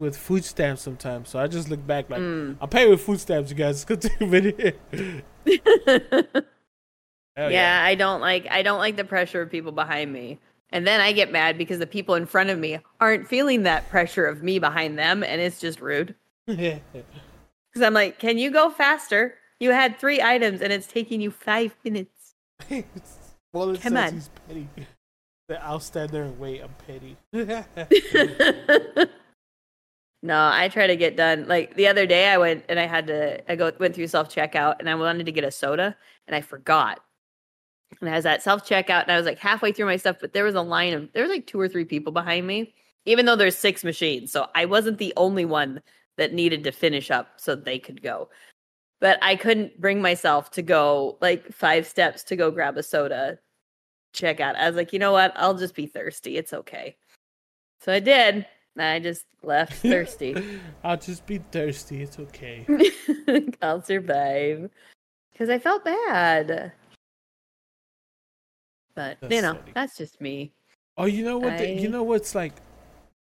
with 0.00 0.16
food 0.16 0.44
stamps 0.44 0.82
sometimes. 0.82 1.28
So 1.28 1.38
I 1.38 1.46
just 1.46 1.68
look 1.70 1.86
back 1.86 2.10
like 2.10 2.20
Mm. 2.20 2.56
I'm 2.60 2.68
paying 2.68 2.90
with 2.90 3.00
food 3.02 3.20
stamps, 3.20 3.50
you 3.50 3.56
guys. 3.56 3.84
Take 3.84 4.20
a 4.20 4.26
minute. 4.26 4.80
Hell 7.36 7.50
yeah, 7.50 7.82
I 7.84 7.94
don't 7.94 8.20
like. 8.20 8.46
I 8.50 8.62
don't 8.62 8.78
like 8.78 8.96
the 8.96 9.04
pressure 9.04 9.40
of 9.42 9.50
people 9.50 9.72
behind 9.72 10.12
me. 10.12 10.38
And 10.72 10.86
then 10.86 11.00
I 11.00 11.12
get 11.12 11.30
mad 11.30 11.58
because 11.58 11.78
the 11.78 11.86
people 11.86 12.14
in 12.14 12.24
front 12.26 12.48
of 12.50 12.58
me 12.58 12.78
aren't 12.98 13.28
feeling 13.28 13.62
that 13.64 13.88
pressure 13.90 14.26
of 14.26 14.42
me 14.42 14.58
behind 14.58 14.98
them, 14.98 15.22
and 15.22 15.40
it's 15.40 15.60
just 15.60 15.80
rude. 15.80 16.14
Because 17.72 17.86
I'm 17.86 17.94
like, 17.94 18.18
can 18.18 18.36
you 18.36 18.50
go 18.50 18.68
faster? 18.68 19.36
You 19.58 19.70
had 19.70 19.98
three 19.98 20.20
items, 20.20 20.60
and 20.60 20.70
it's 20.74 20.86
taking 20.86 21.22
you 21.22 21.30
five 21.30 21.74
minutes. 21.82 22.34
Wallet 23.54 23.80
Come 23.80 23.96
on. 23.96 24.12
he's 24.12 24.28
petty. 24.46 24.68
That 25.48 25.64
I'll 25.64 25.80
stand 25.80 26.10
there 26.10 26.24
and 26.24 26.38
wait. 26.38 26.60
I'm 26.62 26.74
petty. 26.86 27.16
no, 30.22 30.50
I 30.52 30.68
try 30.68 30.86
to 30.86 30.96
get 30.96 31.16
done. 31.16 31.48
Like 31.48 31.76
the 31.76 31.88
other 31.88 32.04
day, 32.04 32.28
I 32.28 32.36
went 32.36 32.64
and 32.68 32.78
I 32.78 32.86
had 32.86 33.06
to. 33.06 33.50
I 33.50 33.56
go 33.56 33.72
went 33.78 33.94
through 33.94 34.08
self 34.08 34.28
checkout, 34.34 34.76
and 34.80 34.90
I 34.90 34.94
wanted 34.94 35.24
to 35.24 35.32
get 35.32 35.44
a 35.44 35.50
soda, 35.50 35.96
and 36.26 36.36
I 36.36 36.42
forgot. 36.42 37.00
And 38.00 38.10
I 38.10 38.16
was 38.16 38.26
at 38.26 38.42
self 38.42 38.66
checkout, 38.68 39.02
and 39.02 39.12
I 39.12 39.16
was 39.16 39.26
like 39.26 39.38
halfway 39.38 39.72
through 39.72 39.86
my 39.86 39.96
stuff, 39.96 40.16
but 40.20 40.32
there 40.32 40.44
was 40.44 40.54
a 40.54 40.62
line 40.62 40.92
of 40.92 41.12
there 41.12 41.22
was 41.22 41.30
like 41.30 41.46
two 41.46 41.60
or 41.60 41.68
three 41.68 41.84
people 41.84 42.12
behind 42.12 42.46
me, 42.46 42.74
even 43.04 43.26
though 43.26 43.36
there's 43.36 43.56
six 43.56 43.84
machines. 43.84 44.32
So 44.32 44.48
I 44.54 44.64
wasn't 44.64 44.98
the 44.98 45.12
only 45.16 45.44
one 45.44 45.80
that 46.16 46.32
needed 46.32 46.64
to 46.64 46.72
finish 46.72 47.10
up 47.10 47.28
so 47.36 47.54
they 47.54 47.78
could 47.78 48.02
go. 48.02 48.28
But 49.00 49.18
I 49.22 49.36
couldn't 49.36 49.80
bring 49.80 50.00
myself 50.00 50.50
to 50.52 50.62
go 50.62 51.18
like 51.20 51.52
five 51.52 51.86
steps 51.86 52.22
to 52.24 52.36
go 52.36 52.50
grab 52.50 52.76
a 52.76 52.82
soda 52.82 53.38
check 54.12 54.40
out. 54.40 54.56
I 54.56 54.66
was 54.66 54.76
like, 54.76 54.92
you 54.92 54.98
know 54.98 55.12
what? 55.12 55.32
I'll 55.36 55.56
just 55.56 55.74
be 55.74 55.86
thirsty. 55.86 56.36
It's 56.36 56.52
okay. 56.52 56.96
So 57.80 57.92
I 57.92 58.00
did. 58.00 58.46
I 58.78 59.00
just 59.00 59.26
left 59.42 59.74
thirsty. 59.82 60.36
I'll 60.84 60.96
just 60.96 61.26
be 61.26 61.38
thirsty. 61.50 62.02
It's 62.02 62.18
okay. 62.18 62.66
I'll 63.62 63.82
survive. 63.82 64.70
Because 65.32 65.50
I 65.50 65.58
felt 65.58 65.84
bad. 65.84 66.72
But 68.94 69.18
That's 69.20 69.34
you 69.34 69.42
know, 69.42 69.54
funny. 69.54 69.72
that's 69.74 69.96
just 69.96 70.20
me. 70.20 70.52
Oh, 70.98 71.06
you 71.06 71.24
know 71.24 71.38
what? 71.38 71.58
the- 71.58 71.68
you 71.70 71.88
know 71.88 72.02
what's 72.02 72.34
like? 72.34 72.52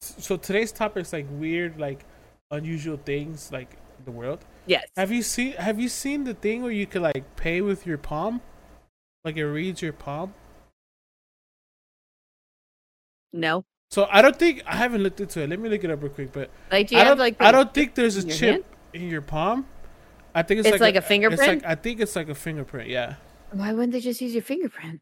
So 0.02 0.38
today's 0.38 0.72
topic 0.72 1.02
is 1.04 1.14
like 1.14 1.28
weird, 1.30 1.80
like 1.80 2.06
unusual 2.52 2.98
things, 2.98 3.52
like 3.52 3.78
the 4.06 4.12
world. 4.12 4.46
Yes. 4.66 4.88
Have 4.96 5.12
you 5.12 5.22
seen 5.22 5.52
Have 5.54 5.80
you 5.80 5.90
seen 5.90 6.24
the 6.24 6.34
thing 6.34 6.64
where 6.64 6.72
you 6.72 6.88
could 6.88 7.02
like 7.02 7.36
pay 7.36 7.62
with 7.62 7.86
your 7.86 7.98
palm? 7.98 8.42
Like 9.26 9.36
it 9.38 9.46
reads 9.46 9.82
your 9.82 9.94
palm. 9.94 10.34
No. 13.34 13.66
So 13.92 14.08
I 14.12 14.22
don't 14.22 14.38
think 14.38 14.64
I 14.66 14.76
haven't 14.76 15.04
looked 15.04 15.20
into 15.20 15.42
it. 15.42 15.50
Let 15.50 15.60
me 15.60 15.70
look 15.70 15.84
it 15.84 15.92
up 15.92 16.02
real 16.02 16.12
quick. 16.12 16.32
But 16.32 16.50
Like 16.72 16.88
do 16.88 16.96
you 16.96 17.02
I 17.02 17.04
don't. 17.04 17.18
like 17.20 17.42
I 17.42 17.52
don't 17.52 17.74
think 17.74 17.96
there's 17.96 18.18
a 18.18 18.24
chip 18.28 18.52
hand? 18.52 18.64
in 18.94 19.10
your 19.10 19.22
palm. 19.22 19.66
I 20.34 20.44
think 20.44 20.60
it's, 20.60 20.70
It's 20.70 20.80
like 20.82 20.96
a 20.96 21.02
fingerprint? 21.02 21.42
It's 21.42 21.64
like 21.64 21.72
I 21.72 21.76
think 21.76 22.00
it's 22.00 22.16
like 22.16 22.30
a 22.30 22.36
fingerprint. 22.36 22.90
Yeah. 22.90 23.16
why 23.52 23.74
wouldn't 23.74 23.92
they 23.94 24.00
just 24.00 24.22
use 24.22 24.34
your 24.34 24.44
fingerprint? 24.44 25.02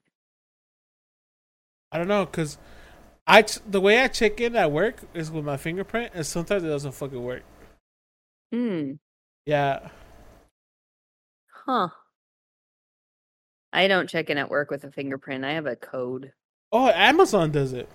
I 1.91 1.97
don't 1.97 2.07
know 2.07 2.25
because 2.25 2.57
I 3.25 3.41
ch- 3.41 3.59
the 3.67 3.81
way 3.81 4.01
I 4.01 4.07
check 4.07 4.39
in 4.39 4.55
at 4.55 4.71
work 4.71 5.01
is 5.13 5.31
with 5.31 5.45
my 5.45 5.57
fingerprint, 5.57 6.11
and 6.13 6.25
sometimes 6.25 6.63
it 6.63 6.67
doesn't 6.67 6.93
fucking 6.93 7.21
work. 7.23 7.43
Hmm. 8.53 8.93
Yeah. 9.45 9.89
Huh. 11.65 11.89
I 13.73 13.87
don't 13.87 14.09
check 14.09 14.29
in 14.29 14.37
at 14.37 14.49
work 14.49 14.71
with 14.71 14.83
a 14.83 14.91
fingerprint. 14.91 15.43
I 15.45 15.53
have 15.53 15.65
a 15.65 15.75
code. 15.75 16.31
Oh, 16.71 16.89
Amazon 16.89 17.51
does 17.51 17.73
it. 17.73 17.89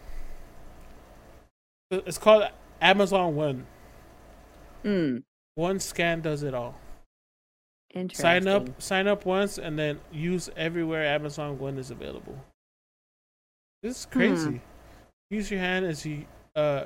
It's 1.91 2.19
called 2.19 2.45
Amazon 2.81 3.35
One. 3.35 3.67
Hmm. 4.83 5.19
One 5.55 5.81
scan 5.81 6.21
does 6.21 6.43
it 6.43 6.55
all. 6.55 6.79
Interesting. 7.95 8.23
Sign 8.23 8.49
up, 8.49 8.81
sign 8.81 9.07
up 9.07 9.27
once, 9.27 9.59
and 9.59 9.79
then 9.79 10.01
use 10.11 10.49
everywhere 10.57 11.05
Amazon 11.05 11.59
One 11.59 11.77
is 11.79 11.91
available. 11.91 12.39
This 13.83 14.01
is 14.01 14.07
crazy. 14.07 14.61
Use 15.31 15.51
your 15.51 15.61
hand 15.61 15.87
as 15.87 16.07
you 16.07 16.25
uh. 16.55 16.85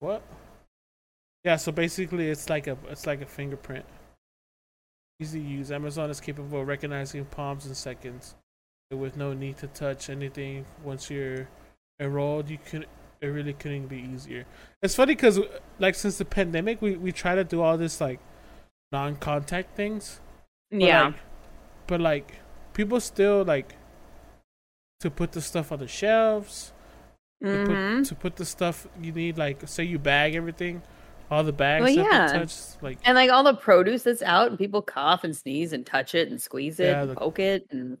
What? 0.00 0.22
Yeah, 1.44 1.56
so 1.56 1.72
basically, 1.72 2.28
it's 2.30 2.48
like 2.48 2.66
a 2.66 2.76
it's 2.88 3.06
like 3.06 3.20
a 3.22 3.26
fingerprint. 3.26 3.84
Easy 5.20 5.40
to 5.40 5.46
use. 5.46 5.70
Amazon 5.70 6.10
is 6.10 6.20
capable 6.20 6.60
of 6.60 6.68
recognizing 6.68 7.24
palms 7.26 7.66
in 7.66 7.74
seconds, 7.74 8.34
with 8.90 9.16
no 9.16 9.32
need 9.32 9.56
to 9.58 9.66
touch 9.68 10.10
anything. 10.10 10.64
Once 10.84 11.10
you're 11.10 11.48
enrolled, 12.00 12.48
you 12.48 12.58
can. 12.58 12.84
It 13.22 13.28
really 13.28 13.54
couldn't 13.54 13.86
be 13.86 13.96
easier. 13.98 14.44
It's 14.82 14.94
funny 14.94 15.14
because, 15.14 15.40
like, 15.78 15.94
since 15.94 16.18
the 16.18 16.24
pandemic, 16.26 16.82
we 16.82 16.96
we 16.96 17.12
try 17.12 17.34
to 17.34 17.44
do 17.44 17.62
all 17.62 17.78
this 17.78 18.00
like 18.00 18.20
non-contact 18.92 19.74
things. 19.74 20.20
But, 20.70 20.80
Yeah. 20.80 21.04
Like, 21.04 21.14
but 21.86 22.00
like, 22.00 22.32
people 22.74 23.00
still 23.00 23.42
like 23.44 23.74
to 25.00 25.10
put 25.10 25.32
the 25.32 25.40
stuff 25.40 25.72
on 25.72 25.78
the 25.78 25.88
shelves. 25.88 26.72
To, 27.42 27.48
mm-hmm. 27.48 27.98
put, 27.98 28.08
to 28.08 28.14
put 28.14 28.36
the 28.36 28.46
stuff 28.46 28.86
you 29.00 29.12
need, 29.12 29.36
like 29.36 29.68
say 29.68 29.84
you 29.84 29.98
bag 29.98 30.34
everything, 30.34 30.82
all 31.30 31.44
the 31.44 31.52
bags 31.52 31.84
Well, 31.84 31.90
yeah. 31.92 32.28
touch, 32.28 32.54
like 32.80 32.98
And 33.04 33.14
like 33.14 33.30
all 33.30 33.44
the 33.44 33.54
produce 33.54 34.04
that's 34.04 34.22
out, 34.22 34.48
and 34.48 34.58
people 34.58 34.80
cough 34.80 35.22
and 35.22 35.36
sneeze 35.36 35.72
and 35.72 35.84
touch 35.84 36.14
it 36.14 36.30
and 36.30 36.40
squeeze 36.40 36.80
it 36.80 36.86
Yeah, 36.86 37.02
and 37.02 37.10
the- 37.10 37.14
poke 37.14 37.38
it, 37.38 37.66
and 37.70 37.98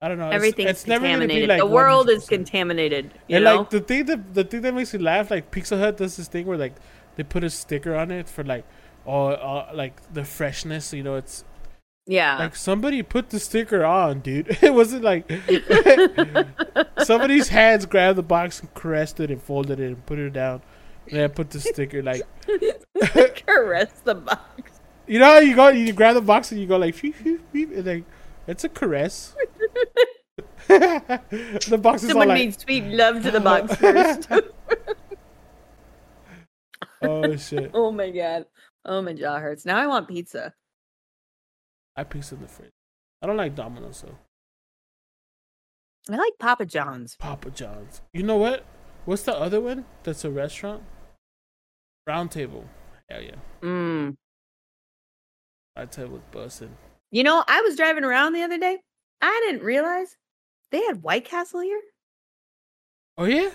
I 0.00 0.08
don't 0.08 0.18
know. 0.18 0.26
it's- 0.26 0.36
everything's 0.36 0.70
it's, 0.70 0.84
be 0.84 0.92
contaminated. 0.92 1.48
like 1.48 1.58
the 1.58 1.66
world 1.66 2.08
is 2.08 2.24
100%. 2.26 2.28
contaminated. 2.28 3.14
You 3.26 3.36
and 3.36 3.44
know? 3.44 3.56
like 3.58 3.70
the 3.70 3.80
thing 3.80 4.04
that 4.06 4.34
the 4.34 4.44
thing 4.44 4.60
that 4.62 4.74
makes 4.74 4.92
me 4.92 5.00
laugh, 5.00 5.30
like 5.30 5.50
Pizza 5.50 5.76
Hut 5.76 5.96
does 5.96 6.16
this 6.16 6.28
thing 6.28 6.46
where 6.46 6.58
like 6.58 6.74
they 7.16 7.22
put 7.24 7.42
a 7.44 7.50
sticker 7.50 7.94
on 7.94 8.10
it 8.10 8.28
for 8.28 8.44
like 8.44 8.64
oh 9.06 9.28
uh, 9.28 9.70
like 9.74 10.00
the 10.12 10.24
freshness. 10.24 10.92
You 10.92 11.02
know, 11.02 11.16
it's 11.16 11.44
yeah. 12.06 12.38
like 12.38 12.56
somebody 12.56 13.02
put 13.02 13.30
the 13.30 13.38
sticker 13.38 13.84
on, 13.84 14.20
dude. 14.20 14.56
It 14.62 14.74
wasn't 14.74 15.04
like 15.04 15.30
somebody's 17.04 17.48
hands 17.48 17.86
grabbed 17.86 18.18
the 18.18 18.22
box 18.22 18.60
and 18.60 18.72
caressed 18.74 19.20
it 19.20 19.30
and 19.30 19.42
folded 19.42 19.80
it 19.80 19.86
and 19.86 20.06
put 20.06 20.18
it 20.18 20.32
down. 20.32 20.62
And 21.08 21.20
then 21.20 21.30
put 21.30 21.50
the 21.50 21.60
sticker 21.60 22.02
like 22.02 22.22
Caress 23.46 23.90
the 24.04 24.14
box. 24.14 24.80
you 25.06 25.18
know 25.18 25.26
how 25.26 25.38
you 25.38 25.56
go 25.56 25.68
you 25.68 25.92
grab 25.92 26.14
the 26.14 26.20
box 26.20 26.52
and 26.52 26.60
you 26.60 26.66
go 26.66 26.76
like 26.76 27.02
and 27.02 27.86
like 27.86 28.04
it's 28.46 28.64
a 28.64 28.68
caress. 28.68 29.34
the 30.68 31.78
box 31.80 32.02
is 32.02 32.08
Someone 32.08 32.28
all 32.30 32.34
like 32.34 32.44
needs 32.44 32.58
sweet 32.58 32.84
love 32.84 33.22
to 33.22 33.30
the 33.30 33.40
box 33.40 33.74
first. 33.76 34.28
oh 37.02 37.36
shit. 37.36 37.70
oh 37.74 37.90
my 37.92 38.10
god. 38.10 38.46
Oh 38.84 39.02
my 39.02 39.12
jaw 39.12 39.38
hurts. 39.38 39.64
Now 39.64 39.76
I 39.76 39.86
want 39.86 40.08
pizza. 40.08 40.54
I 41.96 42.04
pizza 42.04 42.34
in 42.34 42.42
the 42.42 42.48
fridge. 42.48 42.70
I 43.20 43.26
don't 43.26 43.36
like 43.36 43.54
Domino's 43.54 44.02
though. 44.02 44.16
I 46.12 46.16
like 46.16 46.32
Papa 46.38 46.66
John's. 46.66 47.16
Papa 47.16 47.50
John's. 47.50 48.00
You 48.12 48.22
know 48.22 48.36
what? 48.36 48.64
What's 49.04 49.22
the 49.22 49.36
other 49.36 49.60
one? 49.60 49.84
That's 50.02 50.24
a 50.24 50.30
restaurant. 50.30 50.82
Round 52.06 52.30
Table. 52.30 52.64
Hell 53.08 53.22
yeah. 53.22 53.36
Mm. 53.62 54.16
Round 55.76 55.92
Table 55.92 56.14
with 56.14 56.30
bussin'. 56.32 56.70
You 57.10 57.22
know, 57.22 57.44
I 57.46 57.60
was 57.60 57.76
driving 57.76 58.04
around 58.04 58.32
the 58.32 58.42
other 58.42 58.58
day. 58.58 58.78
I 59.20 59.42
didn't 59.46 59.64
realize 59.64 60.16
they 60.70 60.82
had 60.82 61.02
White 61.02 61.24
Castle 61.24 61.60
here. 61.60 61.80
Oh 63.16 63.24
yeah. 63.24 63.50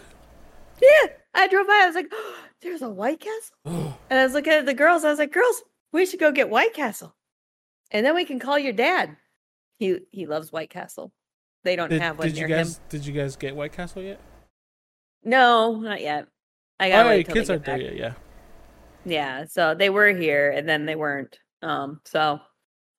Yeah. 0.81 1.07
I 1.33 1.47
drove 1.47 1.67
by. 1.67 1.81
I 1.83 1.87
was 1.87 1.95
like, 1.95 2.11
there's 2.61 2.81
a 2.81 2.89
White 2.89 3.19
Castle. 3.19 3.55
Oh, 3.65 3.97
And 4.09 4.19
I 4.19 4.23
was 4.23 4.33
looking 4.33 4.53
at 4.53 4.65
the 4.65 4.73
girls. 4.73 5.03
I 5.03 5.09
was 5.09 5.19
like, 5.19 5.33
girls, 5.33 5.63
we 5.91 6.05
should 6.05 6.19
go 6.19 6.31
get 6.31 6.49
White 6.49 6.73
Castle. 6.73 7.13
And 7.91 8.05
then 8.05 8.15
we 8.15 8.25
can 8.25 8.39
call 8.39 8.57
your 8.59 8.73
dad. 8.73 9.15
He 9.79 9.99
he 10.11 10.25
loves 10.25 10.51
White 10.51 10.69
Castle. 10.69 11.11
They 11.63 11.75
don't 11.75 11.89
did, 11.89 12.01
have 12.01 12.17
one 12.17 12.27
did 12.27 12.37
you 12.37 12.47
guys 12.47 12.77
him. 12.77 12.83
did 12.89 13.05
you 13.05 13.13
guys 13.13 13.35
get 13.35 13.55
White 13.55 13.73
Castle 13.73 14.01
yet? 14.01 14.19
No, 15.23 15.75
not 15.79 16.01
yet. 16.01 16.27
I 16.79 16.89
Oh, 16.89 16.91
got 16.91 17.03
to 17.03 17.09
wait 17.09 17.27
kids 17.27 17.49
aren't 17.49 17.65
there 17.65 17.77
yet. 17.81 17.95
Yeah. 17.95 18.13
Yeah, 19.05 19.45
so 19.45 19.73
they 19.73 19.89
were 19.89 20.09
here 20.09 20.51
and 20.51 20.67
then 20.67 20.85
they 20.85 20.95
weren't. 20.95 21.39
Um, 21.61 22.01
so 22.05 22.39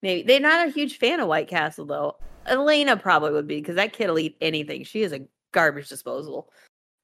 maybe 0.03 0.23
they're 0.23 0.41
not 0.41 0.67
a 0.69 0.71
huge 0.71 0.99
fan 0.99 1.21
of 1.21 1.29
White 1.29 1.49
Castle 1.49 1.87
though. 1.87 2.17
Elena 2.47 2.97
probably 2.97 3.31
would 3.33 3.47
be 3.47 3.61
because 3.61 3.77
that 3.77 3.93
kid 3.93 4.09
will 4.09 4.19
eat 4.19 4.37
anything. 4.41 4.85
She 4.85 5.03
is 5.03 5.13
a 5.13 5.21
garbage 5.53 5.89
disposal. 5.89 6.49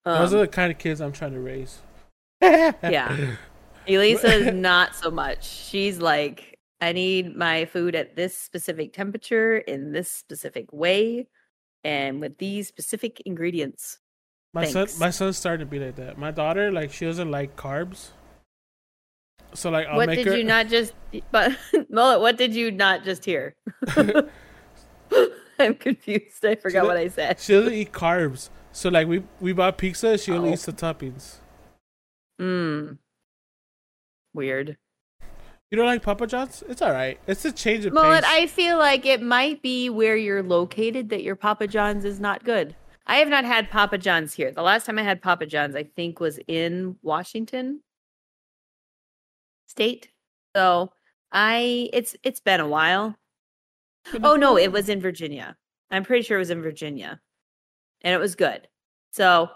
Those 0.05 0.33
Um, 0.33 0.39
are 0.39 0.43
the 0.43 0.49
kind 0.49 0.73
of 0.73 0.79
kids 0.79 1.01
I'm 1.01 1.13
trying 1.13 1.33
to 1.33 1.41
raise. 1.41 1.83
Yeah. 2.43 3.35
Elisa 3.89 4.33
is 4.33 4.55
not 4.55 4.95
so 4.95 5.11
much. 5.11 5.47
She's 5.47 5.99
like, 5.99 6.54
I 6.85 6.93
need 6.93 7.35
my 7.35 7.65
food 7.65 7.95
at 7.95 8.15
this 8.15 8.37
specific 8.37 8.93
temperature 8.93 9.57
in 9.57 9.93
this 9.93 10.11
specific 10.11 10.71
way 10.73 11.27
and 11.83 12.21
with 12.21 12.37
these 12.39 12.69
specific 12.69 13.23
ingredients. 13.25 14.01
My 14.53 14.67
Thanks. 14.67 14.93
son, 14.93 15.01
my 15.01 15.11
son's 15.11 15.39
starting 15.39 15.67
to 15.67 15.71
be 15.71 15.79
like 15.79 15.97
that. 15.97 16.19
My 16.19 16.31
daughter, 16.31 16.71
like, 16.71 16.93
she 16.93 17.07
doesn't 17.07 17.31
like 17.31 17.57
carbs. 17.57 18.11
So, 19.55 19.71
like, 19.71 19.87
I'll 19.87 19.97
what 19.97 20.09
make 20.09 20.19
did 20.19 20.27
her. 20.27 20.37
you 20.37 20.45
not 20.45 20.69
just 20.69 20.93
but 21.31 21.57
Mullet, 21.89 22.21
what 22.21 22.37
did 22.37 22.55
you 22.55 22.71
not 22.71 23.03
just 23.03 23.25
hear? 23.25 23.55
I'm 25.59 25.75
confused. 25.77 26.45
I 26.45 26.57
forgot 26.57 26.85
what 26.85 26.97
I 26.97 27.09
said. 27.09 27.41
She 27.41 27.53
doesn't 27.55 27.73
eat 27.73 27.93
carbs. 27.93 28.51
So, 28.73 28.91
like, 28.91 29.07
we 29.09 29.23
we 29.41 29.53
bought 29.53 29.79
pizza. 29.79 30.19
She 30.19 30.33
only 30.33 30.51
Oh. 30.51 30.53
eats 30.53 30.67
the 30.67 30.73
toppings. 30.73 31.37
Mm. 32.41 32.99
Weird. 34.35 34.77
You 35.75 35.79
don't 35.79 35.87
like 35.87 36.03
Papa 36.03 36.29
John's? 36.29 36.63
It's 36.69 36.81
all 36.83 36.93
right. 36.93 37.19
It's 37.27 37.45
a 37.45 37.51
change 37.51 37.85
of 37.85 37.93
Mullet, 37.93 38.23
pace. 38.23 38.33
I 38.33 38.47
feel 38.47 38.79
like 38.79 39.05
it 39.05 39.21
might 39.21 39.61
be 39.61 39.91
where 39.91 40.17
you're 40.17 40.41
located 40.41 41.09
that 41.09 41.25
your 41.25 41.35
Papa 41.35 41.67
John's 41.67 42.05
is 42.05 42.21
not 42.21 42.45
good. 42.45 42.77
I 43.09 43.17
have 43.17 43.27
not 43.27 43.45
had 43.45 43.73
Papa 43.73 43.99
John's 43.99 44.35
here. 44.35 44.53
The 44.53 44.63
last 44.63 44.87
time 44.87 45.01
I 45.01 45.03
had 45.03 45.21
Papa 45.21 45.47
John's, 45.47 45.75
I 45.75 45.83
think, 45.83 46.21
was 46.21 46.39
in 46.47 46.95
Washington 47.03 47.81
State. 49.67 50.11
So 50.55 50.93
I 51.33 51.91
it's 51.93 52.15
it's 52.23 52.39
been 52.39 52.61
a 52.61 52.69
while. 52.69 53.17
Oh 54.23 54.37
no, 54.37 54.57
it 54.57 54.71
was 54.71 54.89
in 54.89 55.01
Virginia. 55.01 55.57
I'm 55.91 56.05
pretty 56.05 56.23
sure 56.23 56.37
it 56.37 56.39
was 56.39 56.51
in 56.51 56.63
Virginia. 56.63 57.21
And 58.03 58.15
it 58.15 58.19
was 58.19 58.37
good. 58.37 58.69
So 59.11 59.51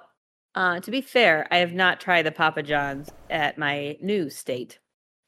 uh 0.57 0.81
to 0.81 0.91
be 0.91 1.01
fair, 1.01 1.47
I 1.53 1.59
have 1.59 1.75
not 1.75 2.01
tried 2.01 2.23
the 2.23 2.33
Papa 2.33 2.65
John's 2.65 3.09
at 3.31 3.57
my 3.57 3.97
new 4.03 4.31
state 4.31 4.81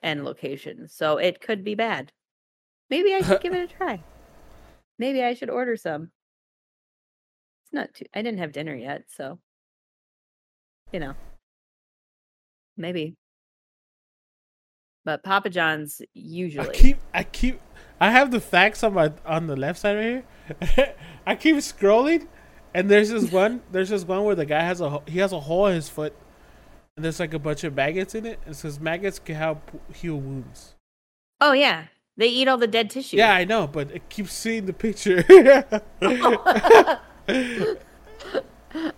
and 0.03 0.25
location. 0.25 0.89
So 0.89 1.19
it 1.19 1.41
could 1.41 1.65
be 1.65 1.75
bad. 1.75 2.13
Maybe 2.89 3.15
I 3.15 3.21
should 3.21 3.41
give 3.41 3.55
it 3.55 3.71
a 3.71 3.75
try. 3.77 4.03
Maybe 4.99 5.23
I 5.23 5.35
should 5.35 5.51
order 5.51 5.77
some. 5.77 6.11
It's 7.65 7.73
not 7.73 7.95
too 7.95 8.07
I 8.15 8.23
didn't 8.23 8.41
have 8.41 8.53
dinner 8.53 8.75
yet, 8.75 9.05
so 9.09 9.39
you 10.93 11.01
know. 11.01 11.15
Maybe. 12.77 13.17
But 15.05 15.23
Papa 15.23 15.51
John's 15.51 16.03
usually 16.13 16.69
I 16.69 16.73
keep, 16.73 16.99
I 17.15 17.25
keep, 17.25 17.61
I 18.01 18.11
have 18.11 18.31
the 18.31 18.41
facts 18.41 18.83
on 18.83 18.95
my 18.95 19.13
on 19.25 19.47
the 19.47 19.57
left 19.57 19.79
side 19.79 19.97
right 19.97 20.69
here. 20.75 20.95
I 21.27 21.35
keep 21.37 21.57
scrolling, 21.57 22.27
and 22.75 22.91
there's 22.91 23.11
this 23.11 23.31
one. 23.31 23.63
There's 23.73 23.89
this 23.89 24.05
one 24.05 24.25
where 24.25 24.35
the 24.35 24.47
guy 24.47 24.61
has 24.61 24.81
a 24.81 25.01
he 25.07 25.19
has 25.21 25.33
a 25.33 25.41
hole 25.41 25.67
in 25.67 25.75
his 25.75 25.89
foot, 25.89 26.15
and 27.01 27.05
there's 27.07 27.19
like 27.19 27.33
a 27.33 27.39
bunch 27.39 27.65
of 27.65 27.75
maggots 27.75 28.15
in 28.15 28.27
it. 28.27 28.39
It 28.47 28.57
says 28.57 28.79
maggots 28.79 29.19
can 29.19 29.35
help 29.35 29.71
heal 29.95 30.17
wounds. 30.17 30.75
Oh 31.41 31.53
yeah, 31.53 31.85
they 32.19 32.27
eat 32.27 32.47
all 32.47 32.59
the 32.59 32.67
dead 32.67 32.91
tissue. 32.91 33.17
Yeah, 33.17 33.33
I 33.33 33.47
know, 33.47 33.67
but 33.67 33.91
it 33.91 34.11
keeps 34.11 34.35
seeing 34.35 34.67
the 34.67 34.75
picture. 34.75 35.25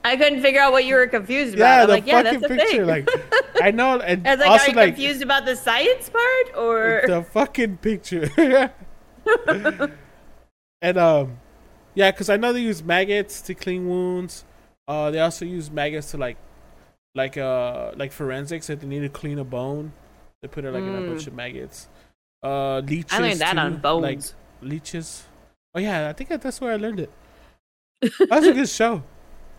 I 0.05 0.17
couldn't 0.17 0.43
figure 0.43 0.61
out 0.61 0.73
what 0.73 0.85
you 0.85 0.97
were 0.97 1.07
confused 1.07 1.55
about. 1.55 1.65
yeah, 1.65 1.81
I'm 1.83 1.87
the 1.87 1.93
like, 1.93 2.07
yeah, 2.09 2.23
fucking 2.25 2.41
that's 2.41 2.53
picture. 2.53 2.67
thing. 2.67 2.87
Like, 2.87 3.09
I 3.63 3.71
know, 3.71 4.01
and 4.01 4.27
I 4.27 4.33
was 4.33 4.41
like, 4.41 4.51
also 4.51 4.65
are 4.65 4.71
you 4.71 4.75
like 4.75 4.95
confused 4.97 5.23
about 5.23 5.45
the 5.45 5.55
science 5.55 6.11
part 6.11 6.57
or? 6.57 7.05
the 7.07 7.23
fucking 7.23 7.77
picture. 7.77 8.29
and 10.83 10.99
um, 10.99 11.39
yeah, 11.95 12.11
because 12.11 12.29
I 12.29 12.37
know 12.37 12.53
they 12.53 12.63
use 12.63 12.83
maggots 12.83 13.41
to 13.43 13.55
clean 13.55 13.89
wounds. 13.89 14.45
Uh, 14.89 15.13
they 15.13 15.21
also 15.21 15.45
use 15.45 15.71
maggots 15.71 16.11
to 16.11 16.17
like, 16.17 16.37
like 17.15 17.37
uh, 17.37 17.93
like 17.97 18.13
forensics. 18.13 18.71
If 18.71 18.81
they 18.81 18.87
need 18.87 19.01
to 19.01 19.09
clean 19.09 19.39
a 19.39 19.45
bone, 19.45 19.93
they 20.41 20.49
put 20.49 20.65
it 20.65 20.73
like 20.73 20.83
in 20.83 20.95
a 20.95 21.07
bunch 21.09 21.27
of 21.27 21.35
maggots. 21.35 21.89
Uh, 22.43 22.79
leeches. 22.81 23.13
Mm. 23.13 23.15
I 23.15 23.19
learned 23.29 23.41
that 23.41 23.53
too, 23.53 23.59
on 23.59 23.77
bones. 23.79 24.03
Like 24.03 24.71
leeches. 24.71 25.25
Oh 25.75 25.81
yeah, 25.81 26.09
I 26.09 26.13
think 26.13 26.31
that's 26.31 26.61
where 26.61 26.73
I 26.73 26.77
learned 26.77 27.01
it. 27.01 27.11
That's 28.29 28.47
a 28.47 28.53
good 28.53 28.69
show. 28.69 29.03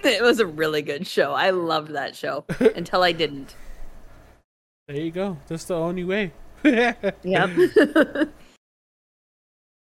It 0.04 0.22
was 0.22 0.42
a 0.42 0.46
really 0.46 0.82
good 0.82 1.08
show. 1.08 1.32
I 1.32 1.52
loved 1.52 1.92
that 1.92 2.14
show 2.14 2.44
until 2.76 3.02
I 3.04 3.14
didn't. 3.14 3.56
There 4.90 4.98
you 4.98 5.12
go. 5.12 5.38
That's 5.48 5.64
the 5.64 5.76
only 5.76 6.04
way. 6.04 6.34
Yep. 6.64 7.50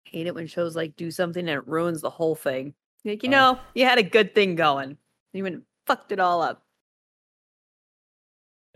Hate 0.06 0.28
it 0.28 0.36
when 0.36 0.46
shows 0.48 0.76
like 0.76 0.96
do 0.96 1.10
something 1.10 1.42
and 1.50 1.58
it 1.58 1.68
ruins 1.68 2.02
the 2.02 2.10
whole 2.10 2.36
thing. 2.36 2.74
Like, 3.04 3.24
you 3.24 3.30
Oh. 3.30 3.32
know, 3.32 3.60
you 3.74 3.86
had 3.86 3.98
a 3.98 4.04
good 4.04 4.36
thing 4.36 4.56
going. 4.56 4.98
You 5.34 5.44
went 5.44 5.56
and 5.56 5.64
fucked 5.88 6.12
it 6.12 6.20
all 6.20 6.42
up. 6.42 6.62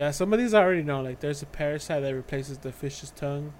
Yeah, 0.00 0.12
some 0.12 0.32
of 0.32 0.38
these 0.38 0.54
I 0.54 0.62
already 0.62 0.82
know. 0.82 1.00
Like, 1.00 1.20
there's 1.20 1.42
a 1.42 1.46
parasite 1.46 2.02
that 2.02 2.14
replaces 2.14 2.58
the 2.58 2.72
fish's 2.72 3.10
tongue. 3.10 3.52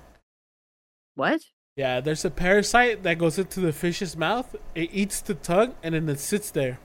What? 1.14 1.40
Yeah, 1.76 2.00
there's 2.00 2.25
a 2.25 2.30
parasite 2.30 3.02
that 3.02 3.18
goes 3.18 3.38
into 3.38 3.61
the 3.61 3.73
fish's 3.73 4.16
mouth. 4.16 4.54
It 4.75 4.90
eats 4.92 5.21
the 5.21 5.35
tongue 5.35 5.75
and 5.83 5.95
then 5.95 6.09
it 6.09 6.21
sits 6.21 6.50
there. 6.50 6.78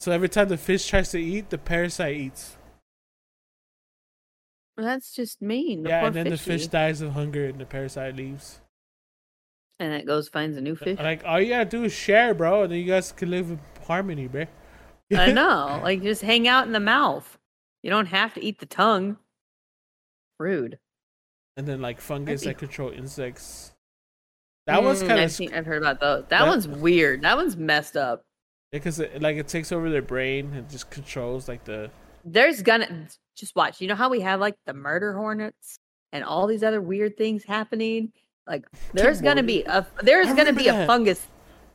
So 0.00 0.12
every 0.12 0.28
time 0.28 0.48
the 0.48 0.56
fish 0.56 0.86
tries 0.86 1.10
to 1.10 1.18
eat, 1.18 1.50
the 1.50 1.58
parasite 1.58 2.16
eats. 2.16 2.56
Well, 4.76 4.86
that's 4.86 5.12
just 5.12 5.40
mean. 5.40 5.84
The 5.84 5.88
yeah, 5.88 6.06
and 6.06 6.14
then 6.14 6.28
the 6.28 6.36
fish 6.36 6.66
dies 6.66 7.00
of 7.00 7.12
hunger 7.12 7.46
and 7.46 7.58
the 7.58 7.64
parasite 7.64 8.14
leaves. 8.14 8.60
And 9.78 9.92
it 9.92 10.06
goes 10.06 10.28
finds 10.28 10.56
a 10.56 10.60
new 10.60 10.76
fish. 10.76 10.98
Like, 10.98 11.22
all 11.24 11.40
you 11.40 11.50
gotta 11.50 11.64
do 11.64 11.84
is 11.84 11.92
share, 11.92 12.34
bro, 12.34 12.62
and 12.62 12.72
then 12.72 12.78
you 12.78 12.84
guys 12.86 13.12
can 13.12 13.30
live 13.30 13.50
in 13.50 13.60
harmony, 13.86 14.26
bro. 14.26 14.46
I 15.14 15.32
know. 15.32 15.80
Like 15.82 16.02
just 16.02 16.22
hang 16.22 16.46
out 16.46 16.66
in 16.66 16.72
the 16.72 16.80
mouth. 16.80 17.35
You 17.86 17.90
don't 17.90 18.06
have 18.06 18.34
to 18.34 18.44
eat 18.44 18.58
the 18.58 18.66
tongue. 18.66 19.16
Rude. 20.40 20.80
And 21.56 21.68
then, 21.68 21.80
like, 21.80 22.00
fungus 22.00 22.42
that 22.42 22.58
control 22.58 22.90
insects. 22.90 23.72
That 24.66 24.82
one's 24.82 25.04
Mm, 25.04 25.06
kind 25.06 25.20
I've 25.20 25.40
of 25.40 25.54
I've 25.54 25.66
heard 25.66 25.80
about 25.82 26.00
those. 26.00 26.22
That, 26.22 26.40
that- 26.40 26.48
one's 26.48 26.66
weird. 26.66 27.22
That 27.22 27.36
one's 27.36 27.56
messed 27.56 27.96
up. 27.96 28.24
because 28.72 28.98
it, 28.98 29.22
like 29.22 29.36
it 29.36 29.46
takes 29.46 29.70
over 29.70 29.88
their 29.88 30.02
brain 30.02 30.52
and 30.52 30.68
just 30.68 30.90
controls 30.90 31.46
like 31.46 31.62
the 31.64 31.88
There's 32.24 32.60
gonna 32.62 33.06
just 33.36 33.54
watch. 33.54 33.80
You 33.80 33.86
know 33.86 33.94
how 33.94 34.08
we 34.10 34.18
have 34.22 34.40
like 34.40 34.56
the 34.66 34.74
murder 34.74 35.12
hornets 35.14 35.78
and 36.12 36.24
all 36.24 36.48
these 36.48 36.64
other 36.64 36.80
weird 36.82 37.16
things 37.16 37.44
happening. 37.44 38.12
Like 38.48 38.64
there's 38.94 39.20
gonna 39.20 39.44
be 39.44 39.62
a 39.62 39.86
there's 40.02 40.32
gonna 40.34 40.52
be 40.52 40.66
a 40.66 40.84
fungus. 40.88 41.24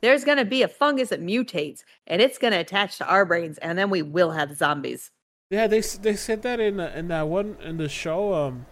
There's 0.01 0.25
gonna 0.25 0.44
be 0.44 0.62
a 0.63 0.68
fungus 0.68 1.08
that 1.10 1.22
mutates 1.22 1.84
and 2.06 2.22
it's 2.22 2.38
gonna 2.38 2.60
attach 2.60 2.98
to 2.98 3.08
our 3.08 3.24
brains, 3.25 3.58
and 3.60 3.77
then 3.80 3.89
we 3.89 4.01
will 4.01 4.32
have 4.32 4.53
zombies. 4.58 5.10
Yeah, 5.51 5.67
they 5.67 5.81
they 5.81 6.15
said 6.15 6.41
that 6.43 6.60
in 6.60 6.79
in 6.79 7.10
that 7.10 7.27
one 7.27 7.58
in 7.62 7.77
the 7.77 7.89
show. 7.89 8.34
Um, 8.34 8.65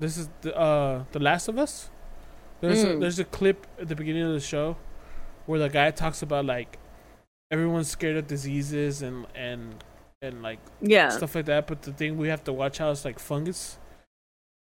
this 0.00 0.18
is 0.18 0.28
the 0.42 0.54
uh 0.54 1.04
the 1.12 1.20
Last 1.20 1.48
of 1.48 1.58
Us. 1.58 1.88
There's 2.60 2.82
a, 2.82 2.86
Mm. 2.88 3.00
there's 3.00 3.18
a 3.18 3.24
clip 3.24 3.66
at 3.80 3.88
the 3.88 3.94
beginning 3.96 4.24
of 4.24 4.32
the 4.32 4.40
show 4.40 4.76
where 5.46 5.58
the 5.60 5.68
guy 5.68 5.90
talks 5.92 6.22
about 6.22 6.44
like 6.44 6.78
everyone's 7.50 7.88
scared 7.88 8.16
of 8.16 8.26
diseases 8.26 9.00
and 9.00 9.26
and 9.34 9.84
and 10.20 10.42
like 10.42 10.58
Yeah. 10.82 11.10
stuff 11.10 11.34
like 11.36 11.46
that. 11.46 11.66
But 11.68 11.82
the 11.82 11.92
thing 11.92 12.16
we 12.18 12.28
have 12.28 12.42
to 12.44 12.52
watch 12.52 12.80
out 12.80 12.90
is 12.92 13.04
like 13.04 13.18
fungus. 13.18 13.78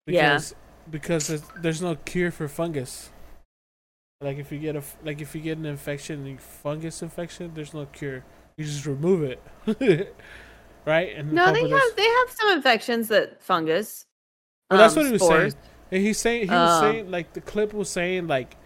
Yeah. 0.06 0.34
Because 0.34 0.54
because 0.90 1.26
there's, 1.28 1.42
there's 1.62 1.82
no 1.82 1.94
cure 1.96 2.30
for 2.30 2.46
fungus. 2.46 3.10
Like 4.20 4.36
if 4.38 4.52
you 4.52 4.58
get 4.58 4.76
a 4.76 4.82
like 5.04 5.20
if 5.22 5.34
you 5.34 5.40
get 5.40 5.56
an 5.58 5.66
infection, 5.66 6.26
a 6.26 6.36
fungus 6.38 7.00
infection, 7.02 7.52
there's 7.54 7.72
no 7.72 7.86
cure. 7.86 8.22
You 8.58 8.64
just 8.64 8.86
remove 8.86 9.22
it, 9.22 9.40
right? 10.86 11.16
And 11.16 11.32
No, 11.32 11.52
they 11.52 11.68
have 11.68 11.96
they 11.96 12.04
have 12.04 12.30
some 12.30 12.52
infections 12.56 13.08
that 13.08 13.42
fungus. 13.42 14.06
Well, 14.70 14.80
that's 14.80 14.94
um, 14.96 15.00
what 15.02 15.06
he 15.06 15.12
was 15.12 15.22
spores. 15.22 15.52
saying. 15.52 15.64
And 15.92 16.02
he's 16.02 16.18
saying 16.18 16.42
he 16.48 16.54
was 16.54 16.78
Oh. 16.78 16.80
saying 16.80 17.10
like 17.10 17.32
the 17.34 17.40
clip 17.40 17.72
was 17.72 17.88
saying 17.90 18.26
like 18.26 18.56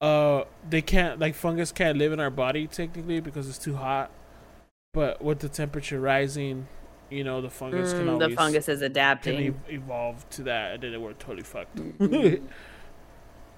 uh 0.00 0.44
they 0.68 0.82
can't 0.82 1.18
like 1.18 1.34
fungus 1.34 1.72
can't 1.72 1.96
live 1.96 2.12
in 2.12 2.20
our 2.20 2.30
body 2.30 2.66
technically 2.66 3.20
because 3.20 3.48
it's 3.48 3.58
too 3.58 3.74
hot. 3.76 4.10
But 4.92 5.22
with 5.22 5.40
the 5.40 5.48
temperature 5.48 6.00
rising, 6.00 6.68
you 7.10 7.22
know, 7.22 7.40
the 7.40 7.50
fungus 7.50 7.92
can 7.92 8.06
Mm, 8.06 8.12
always 8.14 8.28
the 8.30 8.34
fungus 8.36 8.68
is 8.68 8.78
can 8.80 8.86
adapting. 8.86 9.54
e- 9.68 9.74
evolve 9.74 10.28
to 10.30 10.42
that 10.44 10.74
and 10.74 10.82
then 10.94 11.00
we're 11.00 11.12
totally 11.14 11.42
fucked. 11.44 11.76
Mhm. 11.76 12.42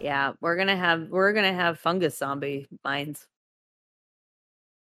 yeah, 0.00 0.33
we're 0.40 0.57
gonna 0.57 0.76
have 0.76 1.09
we're 1.09 1.33
gonna 1.33 1.52
have 1.54 1.78
fungus 1.78 2.18
zombie 2.18 2.68
minds. 2.85 3.26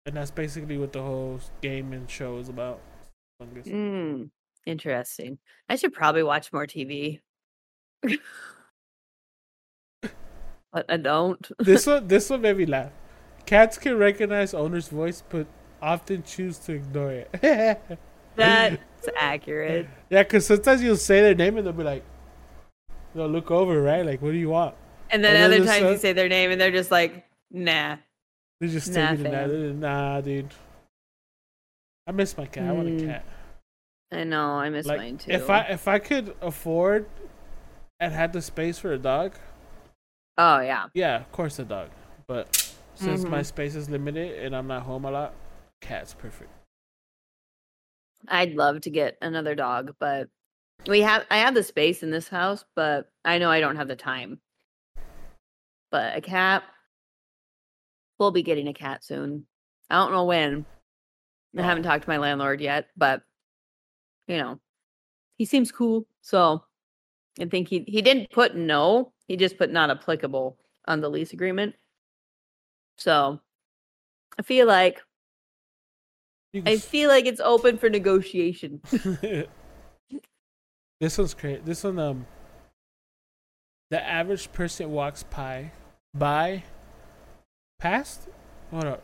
And 0.06 0.16
that's 0.16 0.32
basically 0.32 0.78
what 0.78 0.94
the 0.94 1.02
whole 1.02 1.40
game 1.62 1.94
and 1.94 2.10
show 2.10 2.38
is 2.38 2.50
about. 2.50 2.80
Mm, 3.42 4.30
interesting. 4.66 5.40
I 5.68 5.76
should 5.76 5.94
probably 5.94 6.24
watch 6.24 6.54
more 6.54 6.68
TV. 6.68 7.20
but 10.02 10.86
I 10.88 10.98
don't. 10.98 11.52
this 11.60 11.88
one 11.88 12.08
this 12.08 12.30
one 12.30 12.42
made 12.42 12.58
me 12.58 12.66
laugh. 12.66 12.92
Cats 13.46 13.78
can 13.78 13.98
recognize 13.98 14.54
owner's 14.54 14.88
voice 14.88 15.24
but 15.28 15.48
often 15.82 16.24
choose 16.24 16.58
to 16.60 16.74
ignore 16.74 17.12
it. 17.12 17.30
That's 18.36 18.78
accurate. 19.18 19.88
Yeah, 20.10 20.24
because 20.24 20.46
sometimes 20.46 20.82
you'll 20.82 20.98
say 20.98 21.22
their 21.22 21.36
name 21.36 21.58
and 21.58 21.66
they'll 21.66 21.74
be 21.74 21.84
like, 21.84 22.04
they'll 23.14 23.28
look 23.28 23.52
over, 23.52 23.82
right? 23.82 24.06
Like, 24.06 24.22
what 24.22 24.32
do 24.32 24.38
you 24.38 24.50
want? 24.50 24.76
And 25.10 25.24
then 25.24 25.36
And 25.36 25.54
then 25.54 25.62
other 25.62 25.70
times 25.70 25.92
you 25.92 25.98
say 25.98 26.14
their 26.14 26.28
name 26.28 26.52
and 26.52 26.60
they're 26.60 26.72
just 26.72 26.92
like, 26.92 27.26
nah. 27.52 27.98
They're 28.60 28.70
just 28.70 28.94
Nah, 28.94 28.94
taking 28.94 29.20
it 29.22 29.24
fam. 29.24 29.34
out. 29.34 29.50
They're 29.50 29.70
just, 29.70 29.80
Nah, 29.80 30.22
dude. 30.22 30.54
I 32.08 32.12
miss 32.12 32.38
my 32.38 32.46
cat. 32.46 32.70
I 32.70 32.74
want 32.74 32.88
a 32.88 32.92
Mm, 32.92 33.06
cat. 33.06 33.26
I 34.12 34.24
know, 34.24 34.52
I 34.56 34.70
miss 34.70 34.88
Like, 34.88 34.98
mine 34.98 35.18
too. 35.18 35.34
if 35.34 35.50
I 35.50 35.62
if 35.62 35.88
I 35.88 36.00
could 36.00 36.36
afford 36.42 37.08
and 38.00 38.14
had 38.14 38.34
the 38.34 38.42
space 38.42 38.78
for 38.78 38.94
a 38.94 38.98
dog, 38.98 39.36
oh 40.38 40.60
yeah. 40.62 40.88
yeah, 40.94 41.18
of 41.18 41.32
course 41.32 41.60
a 41.60 41.66
dog. 41.66 41.90
But 42.28 42.74
since 42.96 43.28
my 43.28 43.42
Mhm. 43.42 43.44
space 43.44 43.76
is 43.76 43.90
limited 43.90 44.44
and 44.44 44.56
I'm 44.56 44.68
not 44.68 44.84
home 44.84 45.06
a 45.06 45.12
lot, 45.12 45.34
cat's 45.82 46.14
perfect. 46.14 46.52
I'd 48.28 48.54
love 48.56 48.82
to 48.82 48.90
get 48.92 49.18
another 49.22 49.56
dog, 49.56 49.96
but 50.00 50.30
we 50.88 51.02
have 51.02 51.26
I 51.32 51.38
have 51.40 51.54
the 51.56 51.64
space 51.64 52.04
in 52.04 52.12
this 52.12 52.28
house, 52.30 52.66
but 52.76 53.12
I 53.26 53.40
know 53.40 53.52
I 53.52 53.60
don't 53.60 53.78
have 53.78 53.88
the 53.88 53.96
time. 53.96 54.42
But 55.92 56.16
a 56.16 56.22
cat 56.22 56.64
we'll 58.20 58.32
be 58.32 58.44
getting 58.44 58.68
a 58.68 58.74
cat 58.74 59.04
soon. 59.04 59.46
I 59.90 59.96
don't 59.96 60.12
know 60.12 60.26
when. 60.26 60.66
I 61.56 61.62
Oh. 61.62 61.64
haven't 61.64 61.84
talked 61.84 62.04
to 62.04 62.10
my 62.10 62.18
landlord 62.18 62.60
yet, 62.62 62.88
but 62.98 63.22
you 64.28 64.38
know, 64.38 64.60
he 65.38 65.46
seems 65.46 65.72
cool. 65.72 66.06
So 66.22 66.64
I 67.40 67.46
think 67.46 67.68
he 67.70 67.86
he 67.88 68.02
didn't 68.02 68.32
put 68.32 68.56
no, 68.56 69.14
he 69.28 69.38
just 69.38 69.58
put 69.58 69.72
not 69.72 69.90
applicable 69.90 70.58
on 70.88 71.02
the 71.02 71.10
lease 71.10 71.34
agreement. 71.34 71.76
So 72.98 73.40
I 74.38 74.42
feel 74.42 74.68
like 74.68 75.02
I 76.66 76.78
feel 76.78 77.10
like 77.10 77.26
it's 77.26 77.42
open 77.42 77.78
for 77.78 77.90
negotiation. 77.90 78.82
this 81.00 81.18
one's 81.18 81.34
great. 81.34 81.66
This 81.66 81.84
one, 81.84 82.00
um, 82.00 82.26
the 83.92 84.02
average 84.02 84.52
person 84.54 84.92
walks 84.92 85.24
by, 85.24 85.72
by, 86.14 86.64
past. 87.80 88.28
Hold 88.72 88.86
up. 88.86 89.04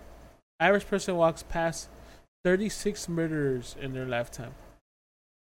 Average 0.60 0.88
person 0.88 1.16
walks 1.16 1.44
past 1.44 1.90
36 2.44 3.08
murderers 3.10 3.76
in 3.80 3.94
their 3.94 4.06
lifetime. 4.06 4.56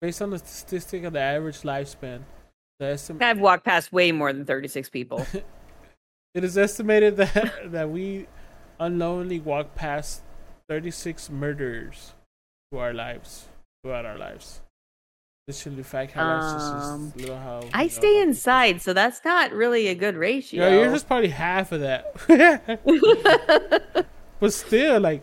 Based 0.02 0.22
on 0.22 0.30
the 0.30 0.40
statistic 0.40 1.04
of 1.04 1.14
the 1.14 1.20
average 1.20 1.62
lifespan, 1.62 2.22
the 2.80 3.18
I've 3.22 3.40
walked 3.40 3.64
past 3.64 3.94
way 3.94 4.12
more 4.12 4.34
than 4.34 4.46
36 4.46 4.90
people. 4.90 5.26
it 6.34 6.44
is 6.44 6.58
estimated 6.58 7.16
that 7.18 7.54
that 7.72 7.90
we 7.90 8.28
unknowingly 8.80 9.40
walk 9.40 9.76
past 9.76 10.24
36 10.68 11.30
murders 11.30 12.14
to 12.72 12.80
our 12.80 12.94
lives 12.94 13.48
throughout 13.84 14.06
our 14.06 14.18
lives. 14.18 14.62
Literally 15.48 15.84
how 16.12 16.28
Um, 16.28 17.14
how. 17.20 17.62
I 17.72 17.84
know, 17.84 17.88
stay 17.88 18.20
inside, 18.20 18.82
so 18.82 18.94
that's 18.94 19.24
not 19.24 19.52
really 19.52 19.88
a 19.90 19.94
good 19.94 20.16
ratio. 20.16 20.68
Yeah, 20.68 20.74
you're 20.82 20.92
just 20.92 21.06
probably 21.06 21.30
half 21.30 21.72
of 21.72 21.82
that. 21.82 22.16
but 24.40 24.52
still, 24.54 25.00
like, 25.00 25.22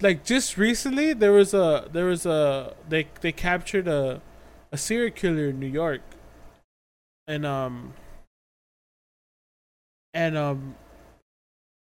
like 0.00 0.24
just 0.24 0.56
recently 0.58 1.12
there 1.12 1.32
was 1.32 1.54
a 1.54 1.88
there 1.92 2.04
was 2.04 2.24
a 2.24 2.72
they 2.88 3.08
they 3.20 3.32
captured 3.32 3.88
a 3.88 4.22
a 4.70 4.78
serial 4.78 5.10
killer 5.10 5.48
in 5.48 5.58
New 5.58 5.66
York, 5.66 6.02
and 7.26 7.44
um 7.44 7.94
and 10.14 10.36
um 10.36 10.76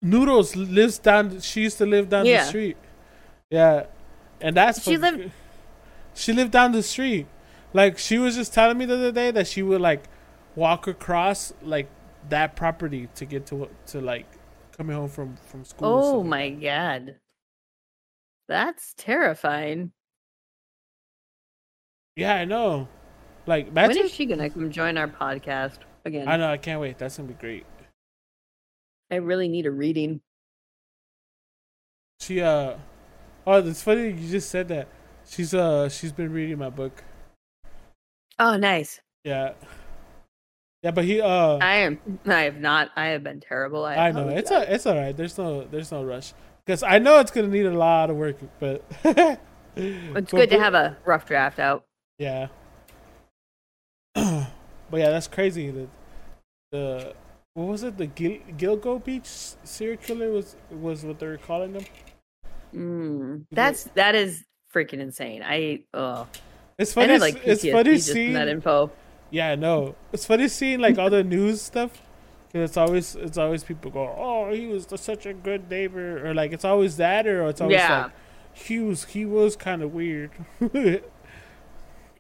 Noodles 0.01 0.55
lives 0.55 0.97
down. 0.97 1.39
She 1.41 1.61
used 1.61 1.77
to 1.77 1.85
live 1.85 2.09
down 2.09 2.25
Yeah. 2.25 2.41
the 2.41 2.47
street. 2.49 2.77
Yeah, 3.51 3.85
and 4.39 4.57
that's 4.57 4.81
She 4.83 4.97
lived- 4.97 5.29
She 6.15 6.33
lived 6.33 6.51
down 6.53 6.71
the 6.71 6.81
street. 6.81 7.27
Like 7.73 7.97
she 7.97 8.17
was 8.17 8.35
just 8.35 8.53
telling 8.53 8.77
me 8.77 8.85
the 8.85 8.95
other 8.95 9.11
day 9.11 9.31
that 9.31 9.47
she 9.47 9.61
would 9.63 9.81
like 9.81 10.03
walk 10.55 10.87
across 10.87 11.53
like 11.61 11.89
that 12.29 12.55
property 12.55 13.07
to 13.15 13.25
get 13.25 13.45
to 13.47 13.69
to 13.87 14.01
like 14.01 14.27
coming 14.77 14.95
home 14.95 15.09
from 15.09 15.37
from 15.37 15.63
school. 15.65 15.87
Oh 15.87 16.01
stuff 16.01 16.15
like 16.17 16.25
my 16.25 16.49
god. 16.49 17.15
That's 18.47 18.93
terrifying. 18.97 19.91
Yeah, 22.15 22.35
I 22.35 22.45
know. 22.45 22.87
Like 23.45 23.67
When 23.67 23.85
imagine. 23.85 24.05
is 24.05 24.11
she 24.11 24.25
gonna 24.25 24.49
come 24.49 24.69
join 24.71 24.97
our 24.97 25.07
podcast 25.07 25.79
again? 26.05 26.27
I 26.27 26.37
know. 26.37 26.51
I 26.51 26.57
can't 26.57 26.81
wait. 26.81 26.97
That's 26.97 27.17
gonna 27.17 27.29
be 27.29 27.35
great. 27.35 27.65
I 29.09 29.15
really 29.15 29.47
need 29.47 29.65
a 29.65 29.71
reading. 29.71 30.21
She 32.19 32.41
uh. 32.41 32.75
Oh, 33.47 33.65
it's 33.67 33.81
funny 33.81 34.09
you 34.09 34.29
just 34.29 34.49
said 34.49 34.67
that. 34.67 34.87
She's 35.25 35.53
uh 35.53 35.89
she's 35.89 36.11
been 36.11 36.31
reading 36.33 36.57
my 36.57 36.69
book. 36.69 37.03
Oh, 38.41 38.57
nice. 38.57 38.99
Yeah. 39.23 39.53
Yeah, 40.81 40.89
but 40.89 41.05
he 41.05 41.21
uh. 41.21 41.57
I 41.61 41.75
am. 41.75 41.99
I 42.25 42.41
have 42.41 42.57
not. 42.57 42.89
I 42.95 43.09
have 43.09 43.23
been 43.23 43.39
terrible. 43.39 43.85
I, 43.85 43.95
I 44.07 44.11
know 44.11 44.29
it's 44.29 44.49
a, 44.49 44.73
it's 44.73 44.87
all 44.87 44.97
right. 44.97 45.15
There's 45.15 45.37
no 45.37 45.63
there's 45.65 45.91
no 45.91 46.03
rush 46.03 46.33
because 46.65 46.81
I 46.81 46.97
know 46.97 47.19
it's 47.19 47.29
gonna 47.29 47.49
need 47.49 47.67
a 47.67 47.77
lot 47.77 48.09
of 48.09 48.15
work, 48.15 48.37
but 48.59 48.83
It's 49.75 50.31
good 50.31 50.49
to 50.49 50.59
have 50.59 50.73
a 50.73 50.97
rough 51.05 51.27
draft 51.27 51.59
out. 51.59 51.85
yeah. 52.17 52.47
but 54.15 54.47
yeah, 54.91 55.11
that's 55.11 55.27
crazy. 55.27 55.69
The 55.69 55.87
the 56.71 57.13
what 57.53 57.67
was 57.67 57.83
it? 57.83 57.97
The 57.97 58.07
Gil- 58.07 58.41
Gilgo 58.57 59.03
Beach 59.03 59.27
serial 59.63 59.97
killer 59.97 60.31
was 60.31 60.55
was 60.71 61.03
what 61.05 61.19
they 61.19 61.27
were 61.27 61.37
calling 61.37 61.73
them. 61.73 61.85
Mm, 62.73 63.45
that's 63.51 63.83
that 63.93 64.15
is 64.15 64.43
freaking 64.73 64.99
insane. 64.99 65.43
I 65.45 65.83
oh, 65.93 66.27
It's 66.81 66.97
I 66.97 67.01
funny. 67.07 67.19
like 67.19 67.41
it's 67.45 67.63
funny 67.67 67.95
just 67.95 68.11
seeing 68.11 68.33
that 68.33 68.47
info. 68.47 68.91
Yeah, 69.29 69.55
no. 69.55 69.95
It's 70.11 70.25
funny 70.25 70.47
seeing 70.47 70.79
like 70.79 70.97
all 70.97 71.09
the 71.09 71.23
news 71.23 71.61
stuff. 71.61 72.01
Cause 72.51 72.63
it's 72.69 72.75
always 72.77 73.15
it's 73.15 73.37
always 73.37 73.63
people 73.63 73.91
go, 73.91 74.13
oh, 74.17 74.51
he 74.51 74.67
was 74.67 74.85
such 74.95 75.25
a 75.25 75.33
good 75.33 75.69
neighbor, 75.69 76.27
or 76.27 76.33
like 76.33 76.51
it's 76.51 76.65
always 76.65 76.97
that, 76.97 77.25
or 77.25 77.47
it's 77.47 77.61
always 77.61 77.75
Yeah. 77.77 78.03
like 78.03 78.11
he 78.53 78.79
was 78.79 79.05
he 79.05 79.25
was 79.25 79.55
kind 79.55 79.81
of 79.81 79.93
weird. 79.93 80.31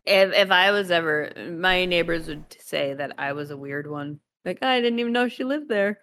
If 0.03 0.33
if 0.33 0.49
I 0.51 0.71
was 0.71 0.89
ever, 0.89 1.31
my 1.59 1.85
neighbors 1.85 2.27
would 2.27 2.45
say 2.59 2.93
that 2.95 3.13
I 3.17 3.33
was 3.33 3.51
a 3.51 3.57
weird 3.57 3.89
one. 3.89 4.19
Like 4.45 4.63
I 4.63 4.81
didn't 4.81 4.99
even 4.99 5.13
know 5.13 5.27
she 5.27 5.43
lived 5.43 5.69
there. 5.69 5.99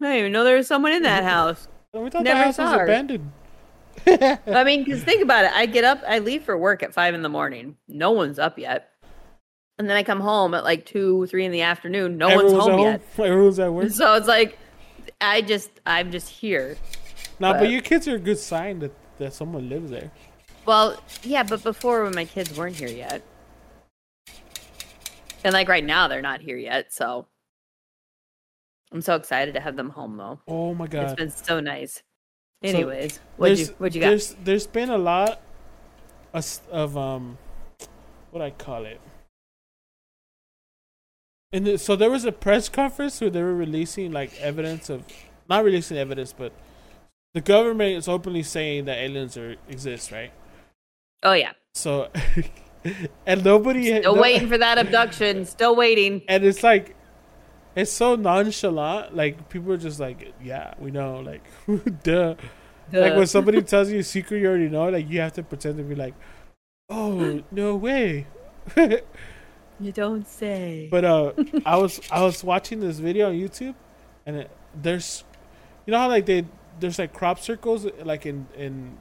I 0.00 0.06
didn't 0.06 0.18
even 0.18 0.32
know 0.32 0.42
there 0.44 0.56
was 0.56 0.66
someone 0.66 0.92
in 0.92 1.02
that 1.04 1.22
house. 1.36 1.68
we 1.94 2.10
thought 2.10 2.24
Never 2.24 2.38
the 2.40 2.44
house 2.46 2.58
was 2.58 2.72
her. 2.72 2.84
abandoned. 2.84 3.30
I 4.06 4.64
mean, 4.64 4.84
because 4.84 5.02
think 5.02 5.22
about 5.22 5.44
it. 5.44 5.52
I 5.52 5.66
get 5.66 5.84
up, 5.84 6.02
I 6.06 6.18
leave 6.20 6.44
for 6.44 6.56
work 6.56 6.82
at 6.82 6.94
five 6.94 7.14
in 7.14 7.22
the 7.22 7.28
morning. 7.28 7.76
No 7.88 8.12
one's 8.12 8.38
up 8.38 8.58
yet. 8.58 8.88
And 9.78 9.88
then 9.88 9.96
I 9.96 10.02
come 10.02 10.20
home 10.20 10.54
at 10.54 10.64
like 10.64 10.84
two, 10.84 11.26
three 11.26 11.44
in 11.44 11.52
the 11.52 11.62
afternoon. 11.62 12.18
No 12.18 12.28
Everyone's 12.28 12.52
one's 12.52 12.64
home, 12.64 12.80
at 12.80 13.00
yet. 13.16 13.26
Everyone's 13.26 13.58
at 13.58 13.72
work. 13.72 13.90
So 13.90 14.14
it's 14.14 14.28
like, 14.28 14.58
I 15.20 15.40
just, 15.42 15.70
I'm 15.86 16.10
just 16.10 16.28
here. 16.28 16.76
Nah, 17.38 17.52
but 17.52 17.60
but- 17.60 17.70
your 17.70 17.80
kids 17.80 18.06
are 18.08 18.16
a 18.16 18.18
good 18.18 18.38
sign 18.38 18.78
that 18.80 18.92
that 19.18 19.34
someone 19.34 19.68
lives 19.68 19.90
there. 19.90 20.10
Well, 20.66 20.98
yeah, 21.22 21.42
but 21.42 21.62
before 21.62 22.04
when 22.04 22.14
my 22.14 22.24
kids 22.24 22.56
weren't 22.56 22.76
here 22.76 22.88
yet. 22.88 23.22
And 25.44 25.52
like 25.52 25.68
right 25.68 25.84
now, 25.84 26.08
they're 26.08 26.22
not 26.22 26.40
here 26.40 26.56
yet. 26.56 26.92
So 26.92 27.26
I'm 28.92 29.02
so 29.02 29.14
excited 29.14 29.54
to 29.54 29.60
have 29.60 29.76
them 29.76 29.90
home 29.90 30.16
though. 30.16 30.40
Oh 30.48 30.74
my 30.74 30.86
God. 30.86 31.04
It's 31.04 31.14
been 31.14 31.30
so 31.30 31.60
nice. 31.60 32.02
So, 32.62 32.68
Anyways, 32.68 33.20
what'd 33.36 33.58
you, 33.58 33.66
what'd 33.78 33.94
you 33.94 34.00
got? 34.02 34.08
There's 34.08 34.36
there's 34.44 34.66
been 34.66 34.90
a 34.90 34.98
lot 34.98 35.40
of, 36.70 36.96
um 36.96 37.38
what 38.30 38.42
I 38.42 38.50
call 38.50 38.84
it. 38.84 39.00
And 41.52 41.66
the, 41.66 41.78
so 41.78 41.96
there 41.96 42.10
was 42.10 42.24
a 42.24 42.32
press 42.32 42.68
conference 42.68 43.20
where 43.20 43.30
they 43.30 43.42
were 43.42 43.54
releasing 43.54 44.12
like 44.12 44.38
evidence 44.40 44.88
of 44.90 45.04
not 45.48 45.64
releasing 45.64 45.96
evidence, 45.96 46.32
but 46.32 46.52
the 47.34 47.40
government 47.40 47.96
is 47.96 48.06
openly 48.08 48.42
saying 48.42 48.84
that 48.84 48.98
aliens 48.98 49.36
are 49.36 49.56
exist, 49.68 50.12
right? 50.12 50.30
Oh 51.22 51.32
yeah, 51.32 51.52
So 51.74 52.08
and 53.26 53.42
nobody 53.44 53.86
still 53.98 54.14
no- 54.16 54.22
waiting 54.22 54.48
for 54.48 54.58
that 54.58 54.78
abduction. 54.78 55.44
Still 55.46 55.74
waiting. 55.74 56.22
and 56.28 56.44
it's 56.44 56.62
like 56.62 56.94
it's 57.74 57.92
so 57.92 58.16
nonchalant 58.16 59.14
like 59.14 59.48
people 59.48 59.72
are 59.72 59.76
just 59.76 60.00
like 60.00 60.32
yeah 60.42 60.74
we 60.78 60.90
know 60.90 61.20
like 61.20 61.42
duh 62.02 62.34
like 62.92 63.14
when 63.14 63.26
somebody 63.26 63.62
tells 63.72 63.90
you 63.90 64.00
a 64.00 64.02
secret 64.02 64.40
you 64.40 64.48
already 64.48 64.68
know 64.68 64.88
like 64.88 65.08
you 65.08 65.20
have 65.20 65.32
to 65.32 65.42
pretend 65.42 65.76
to 65.78 65.84
be 65.84 65.94
like 65.94 66.14
oh 66.88 67.42
no 67.50 67.76
way 67.76 68.26
You 69.82 69.92
don't 69.92 70.28
say. 70.28 70.88
but 70.90 71.04
uh 71.04 71.32
i 71.64 71.76
was 71.76 72.00
i 72.10 72.22
was 72.22 72.44
watching 72.44 72.80
this 72.80 72.98
video 72.98 73.28
on 73.28 73.34
youtube 73.34 73.74
and 74.26 74.36
it, 74.36 74.50
there's 74.74 75.24
you 75.86 75.92
know 75.92 75.98
how 75.98 76.08
like 76.08 76.26
they 76.26 76.44
there's 76.78 76.98
like 76.98 77.14
crop 77.14 77.38
circles 77.38 77.86
like 78.04 78.26
in 78.26 78.46
in 78.56 78.98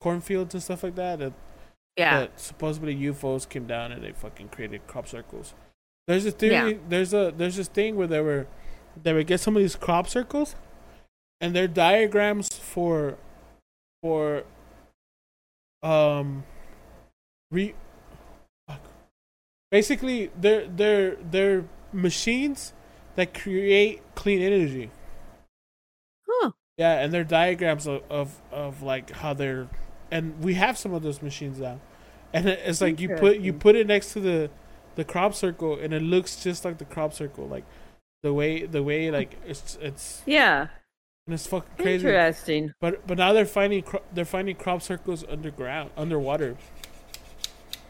cornfields 0.00 0.54
and 0.54 0.62
stuff 0.62 0.82
like 0.82 0.96
that 0.96 1.20
that, 1.20 1.32
yeah. 1.96 2.20
that 2.20 2.40
supposedly 2.40 2.94
ufos 2.96 3.48
came 3.48 3.66
down 3.66 3.92
and 3.92 4.02
they 4.02 4.12
fucking 4.12 4.48
created 4.48 4.86
crop 4.86 5.06
circles 5.08 5.54
there's 6.06 6.26
a 6.26 6.30
theory 6.30 6.80
there's 6.88 7.14
a 7.14 7.32
there's 7.36 7.56
this 7.56 7.68
thing 7.68 7.96
where 7.96 8.06
they 8.06 8.20
were 8.20 8.46
they 9.00 9.12
would 9.12 9.26
get 9.26 9.40
some 9.40 9.56
of 9.56 9.62
these 9.62 9.76
crop 9.76 10.08
circles 10.08 10.54
and 11.40 11.54
they're 11.54 11.68
diagrams 11.68 12.48
for 12.48 13.16
for 14.02 14.44
um 15.82 16.44
re 17.50 17.74
basically 19.70 20.30
they're 20.38 20.66
they're 20.66 21.16
they're 21.16 21.64
machines 21.92 22.72
that 23.16 23.34
create 23.34 24.00
clean 24.14 24.40
energy. 24.40 24.90
Huh. 26.28 26.52
yeah 26.78 27.00
and 27.00 27.12
they're 27.12 27.24
diagrams 27.24 27.86
of, 27.86 28.02
of 28.08 28.40
of 28.52 28.82
like 28.82 29.10
how 29.10 29.34
they're 29.34 29.68
and 30.10 30.38
we 30.44 30.54
have 30.54 30.78
some 30.78 30.92
of 30.92 31.02
those 31.02 31.22
machines 31.22 31.58
now. 31.58 31.80
And 32.34 32.48
it's 32.48 32.80
like 32.80 33.00
you 33.00 33.08
put 33.10 33.38
you 33.38 33.52
put 33.52 33.74
it 33.76 33.86
next 33.86 34.12
to 34.12 34.20
the 34.20 34.50
the 34.94 35.04
crop 35.04 35.34
circle 35.34 35.78
and 35.78 35.92
it 35.94 36.02
looks 36.02 36.42
just 36.42 36.64
like 36.64 36.78
the 36.78 36.84
crop 36.84 37.12
circle 37.12 37.46
like 37.46 37.64
the 38.22 38.32
way 38.32 38.66
the 38.66 38.82
way 38.82 39.10
like 39.10 39.36
it's 39.46 39.78
it's 39.80 40.22
Yeah. 40.26 40.68
and 41.26 41.34
it's 41.34 41.46
fucking 41.46 41.76
crazy 41.82 42.06
Interesting. 42.06 42.72
but 42.80 43.06
but 43.06 43.18
now 43.18 43.32
they're 43.32 43.46
finding 43.46 43.82
cro- 43.82 44.02
they're 44.12 44.24
finding 44.24 44.56
crop 44.56 44.82
circles 44.82 45.24
underground 45.28 45.90
underwater 45.96 46.56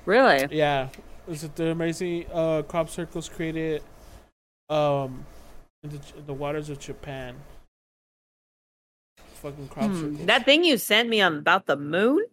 Really? 0.06 0.48
yeah 0.50 0.88
is 1.28 1.44
it 1.44 1.54
the 1.56 1.70
amazing 1.70 2.26
uh 2.32 2.62
crop 2.62 2.88
circles 2.88 3.28
created 3.28 3.82
um 4.70 5.24
in 5.84 5.90
the, 5.90 6.00
in 6.18 6.26
the 6.26 6.34
waters 6.34 6.70
of 6.70 6.78
japan 6.78 7.36
fucking 9.34 9.68
crop 9.68 9.90
Hmm. 9.90 10.00
circles 10.00 10.26
That 10.26 10.44
thing 10.44 10.64
you 10.64 10.78
sent 10.78 11.08
me 11.08 11.20
on 11.20 11.38
about 11.38 11.66
the 11.66 11.76
moon, 11.76 12.24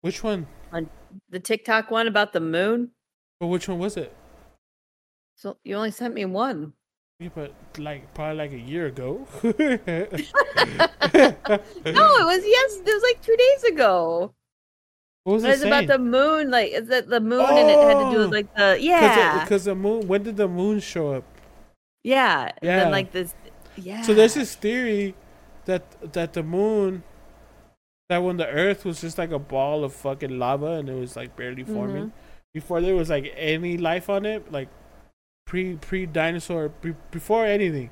which 0.00 0.22
one 0.24 0.46
on 0.72 0.90
the 1.30 1.38
TikTok 1.40 1.90
one 1.90 2.06
about 2.08 2.32
the 2.32 2.40
moon. 2.40 2.90
But 3.42 3.48
which 3.48 3.66
one 3.66 3.80
was 3.80 3.96
it 3.96 4.14
So 5.34 5.56
you 5.64 5.74
only 5.74 5.90
sent 5.90 6.14
me 6.14 6.24
one. 6.24 6.74
yeah, 7.18 7.30
but 7.34 7.50
like 7.76 8.14
probably 8.14 8.36
like 8.38 8.52
a 8.52 8.58
year 8.72 8.86
ago 8.86 9.26
No, 9.42 9.50
it 12.22 12.26
was 12.30 12.42
yes. 12.46 12.68
It 12.78 12.86
was 12.86 13.02
like 13.02 13.20
two 13.20 13.36
days 13.36 13.64
ago. 13.74 14.32
what 15.24 15.32
was 15.34 15.44
It 15.44 15.48
it 15.48 15.50
was 15.50 15.62
about 15.64 15.86
the 15.88 15.98
moon. 15.98 16.50
Like 16.54 16.70
is 16.70 16.86
that 16.88 17.08
the 17.10 17.18
moon, 17.20 17.42
and 17.50 17.68
it 17.70 17.78
had 17.78 17.98
to 17.98 18.10
do 18.14 18.18
Oh! 18.18 18.20
with 18.26 18.32
like 18.32 18.54
the 18.54 18.78
yeah, 18.80 19.42
because 19.42 19.64
the 19.64 19.74
moon 19.74 20.06
when 20.06 20.22
did 20.22 20.36
the 20.36 20.46
moon 20.48 20.78
show 20.80 21.12
up 21.18 21.24
yeah. 22.04 22.50
Yeah. 22.62 22.76
then 22.78 22.90
like 22.92 23.10
this, 23.10 23.34
yeah. 23.76 24.02
So 24.02 24.14
there's 24.14 24.34
this 24.34 24.54
theory 24.54 25.14
that 25.66 25.82
that 26.12 26.32
the 26.38 26.42
moon, 26.42 27.02
that 28.08 28.18
when 28.18 28.36
the 28.38 28.46
Earth 28.46 28.84
was 28.84 29.00
just 29.00 29.18
like 29.18 29.30
a 29.30 29.38
ball 29.38 29.82
of 29.84 29.92
fucking 29.94 30.38
lava 30.38 30.78
and 30.78 30.88
it 30.88 30.94
was 30.94 31.14
like 31.16 31.34
barely 31.36 31.62
forming, 31.64 32.06
Mm-hmm. 32.10 32.21
Before 32.54 32.80
there 32.80 32.94
was 32.94 33.08
like 33.10 33.32
any 33.36 33.76
life 33.76 34.08
on 34.10 34.24
it, 34.26 34.50
like 34.52 34.68
pre 35.46 35.76
pre 35.76 36.06
dinosaur, 36.06 36.68
pre, 36.68 36.94
before 37.10 37.44
anything. 37.46 37.90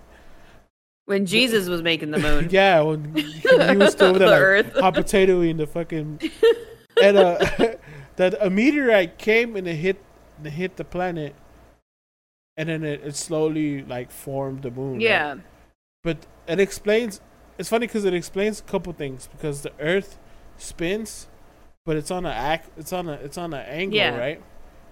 when 1.06 1.26
Jesus 1.26 1.68
was 1.68 1.82
making 1.82 2.10
the 2.10 2.18
moon. 2.28 2.48
Yeah, 2.50 2.80
when 2.82 3.14
he 3.14 3.76
was 3.76 3.92
still 3.92 4.12
there 4.18 4.18
The 4.18 4.26
like 4.26 4.40
Earth. 4.42 4.72
hot 4.78 4.94
potato 4.94 5.40
in 5.40 5.56
the 5.56 5.66
fucking. 5.66 6.20
And 7.02 7.16
uh, 7.16 7.38
that 8.16 8.34
a 8.40 8.50
meteorite 8.50 9.18
came 9.18 9.56
and 9.56 9.66
it 9.66 9.76
hit 9.76 10.02
it 10.44 10.50
hit 10.50 10.76
the 10.76 10.84
planet, 10.84 11.34
and 12.56 12.68
then 12.68 12.84
it, 12.84 13.02
it 13.04 13.16
slowly 13.16 13.82
like 13.84 14.10
formed 14.10 14.62
the 14.62 14.70
moon. 14.70 14.94
right? 14.94 15.02
Yeah. 15.02 15.34
but 16.04 16.26
it 16.46 16.60
explains. 16.60 17.20
It's 17.58 17.68
funny 17.68 17.86
because 17.86 18.04
it 18.06 18.14
explains 18.14 18.60
a 18.60 18.62
couple 18.62 18.92
things 18.94 19.28
because 19.32 19.60
the 19.62 19.72
Earth 19.80 20.18
spins, 20.56 21.26
but 21.84 21.96
it's 21.96 22.10
on 22.10 22.24
a. 22.24 22.60
It's 22.78 22.92
on 22.92 23.08
a 23.08 23.12
it's 23.14 23.36
on 23.36 23.52
an 23.52 23.66
angle, 23.66 23.96
Yeah. 23.98 24.16
right? 24.16 24.42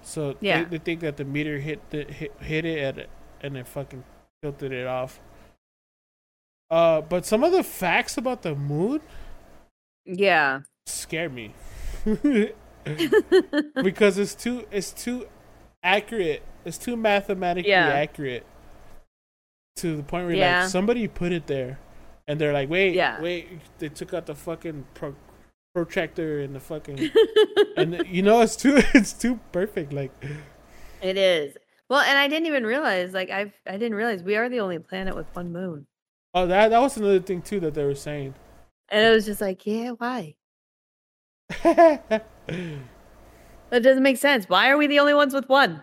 So 0.09 0.37
Yeah. 0.41 0.65
they, 0.65 0.71
they 0.71 0.79
think 0.79 1.01
that 1.01 1.19
the 1.19 1.25
meter 1.25 1.59
hit 1.59 1.91
the 1.91 2.05
hit, 2.05 2.33
hit 2.41 2.65
it 2.65 2.79
at 2.79 2.99
it 2.99 3.11
and 3.43 3.57
it 3.57 3.67
fucking 3.67 4.03
tilted 4.43 4.73
it 4.73 4.87
off. 4.87 5.21
Uh, 6.71 7.01
but 7.03 7.27
some 7.27 7.45
of 7.45 7.53
the 7.53 7.63
facts 7.63 8.17
about 8.17 8.43
the 8.43 8.55
moon 8.55 9.01
Yeah. 10.07 10.61
scare 10.87 11.29
me 11.29 11.53
because 13.83 14.19
it's 14.19 14.35
too 14.35 14.67
it's 14.71 14.93
too 14.93 15.29
accurate. 15.83 16.43
It's 16.65 16.79
too 16.79 16.97
mathematically 16.97 17.71
Yeah. 17.71 17.89
accurate 17.89 18.45
to 19.77 19.97
the 19.97 20.03
point 20.03 20.27
where 20.27 20.35
Yeah. 20.35 20.61
like 20.63 20.69
somebody 20.71 21.07
put 21.07 21.33
it 21.33 21.47
there, 21.47 21.79
and 22.27 22.41
they're 22.41 22.53
like, 22.53 22.69
wait, 22.69 22.95
Yeah. 22.95 23.21
wait, 23.21 23.61
they 23.79 23.89
took 23.91 24.13
out 24.15 24.27
the 24.27 24.35
fucking 24.35 24.87
pro- 24.95 25.15
protractor 25.75 26.41
and 26.41 26.55
the 26.55 26.61
fucking, 26.61 27.11
and 27.77 28.03
you 28.07 28.23
know 28.23 28.41
it's 28.41 28.57
too 28.57 28.77
it's 28.95 29.13
too 29.13 29.39
perfect. 29.53 29.93
Like, 29.93 30.13
It 31.03 31.17
is. 31.17 31.57
Well, 31.89 32.01
and 32.01 32.19
I 32.19 32.29
didn't 32.29 32.47
even 32.47 32.65
realize, 32.65 33.13
like, 33.15 33.31
I've 33.31 33.53
I 33.67 33.73
didn't 33.73 33.95
realize 33.95 34.23
we 34.23 34.37
are 34.37 34.49
the 34.49 34.61
only 34.61 34.79
planet 34.79 35.15
with 35.17 35.27
one 35.35 35.53
moon, 35.53 35.87
oh 36.35 36.47
that 36.47 36.69
that 36.69 36.81
was 36.81 36.97
another 36.97 37.21
thing 37.21 37.43
too 37.43 37.61
that 37.61 37.75
they 37.75 37.85
were 37.85 37.95
saying. 37.95 38.35
and 38.91 39.05
it 39.07 39.11
was 39.11 39.25
just 39.27 39.41
like, 39.41 39.67
yeah, 39.67 39.91
why? 39.93 40.35
That 43.71 43.83
doesn't 43.83 44.03
make 44.03 44.17
sense. 44.17 44.49
Why 44.49 44.71
are 44.71 44.79
we 44.79 44.87
the 44.87 44.99
only 44.99 45.13
ones 45.13 45.35
with 45.35 45.47
one? 45.47 45.83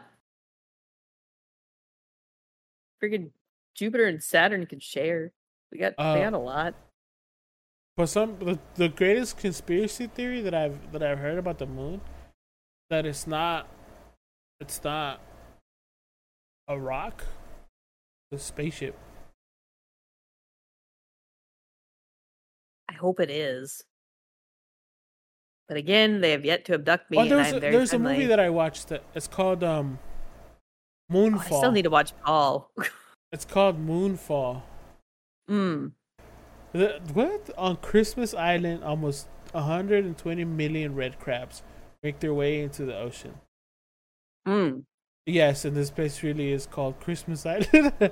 Freaking 3.04 3.30
Jupiter 3.76 4.06
and 4.08 4.24
Saturn 4.24 4.66
can 4.66 4.80
share. 4.80 5.34
We 5.72 5.78
got 5.78 5.94
Uh, 5.98 6.14
we 6.16 6.22
got 6.24 6.34
a 6.34 6.40
lot. 6.40 6.74
But 7.98 8.08
some 8.08 8.38
the, 8.40 8.60
the 8.76 8.90
greatest 8.90 9.38
conspiracy 9.38 10.08
theory 10.08 10.42
that 10.42 10.54
I've 10.54 10.92
that 10.92 11.02
I've 11.02 11.20
heard 11.20 11.38
about 11.38 11.60
the 11.60 11.66
moon 11.66 12.02
that 12.90 13.06
it's 13.06 13.26
not 13.26 13.68
it's 14.60 14.84
not 14.84 15.22
a 16.68 16.78
rock, 16.78 17.24
it's 18.32 18.42
a 18.42 18.46
spaceship. 18.46 18.98
I 22.90 22.94
hope 22.94 23.20
it 23.20 23.30
is. 23.30 23.84
But 25.68 25.78
again, 25.78 26.22
they 26.22 26.32
have 26.32 26.46
yet 26.46 26.66
to 26.66 26.76
abduct 26.76 27.10
me, 27.10 27.18
oh, 27.18 27.26
there's 27.26 27.52
a, 27.54 27.60
there's 27.60 27.94
a 27.94 28.00
movie 28.00 28.28
that 28.28 28.40
I 28.40 28.50
watched 28.50 28.90
that 28.90 29.04
it's 29.16 29.28
called 29.28 29.64
um 29.64 30.00
Oh, 31.12 31.14
Moonfall. 31.14 31.40
I 31.40 31.46
still 31.46 31.72
need 31.72 31.84
to 31.84 31.90
watch 31.90 32.14
Paul. 32.24 32.72
It's 33.32 33.44
called 33.44 33.86
Moonfall. 33.86 34.62
mm. 35.50 35.92
The- 36.76 37.00
What 37.14 37.50
on 37.58 37.78
Christmas 37.78 38.34
Island? 38.34 38.84
Almost 38.84 39.28
120 39.54 40.44
million 40.44 40.94
red 40.94 41.18
crabs 41.20 41.64
make 42.04 42.20
their 42.20 42.34
way 42.34 42.62
into 42.62 42.84
the 42.86 42.98
ocean. 42.98 43.36
Mm. 44.46 44.84
Yes, 45.26 45.64
and 45.64 45.74
this 45.76 45.90
place 45.90 46.22
really 46.22 46.52
is 46.52 46.66
called 46.66 47.00
Christmas 47.00 47.46
Island. 47.46 47.94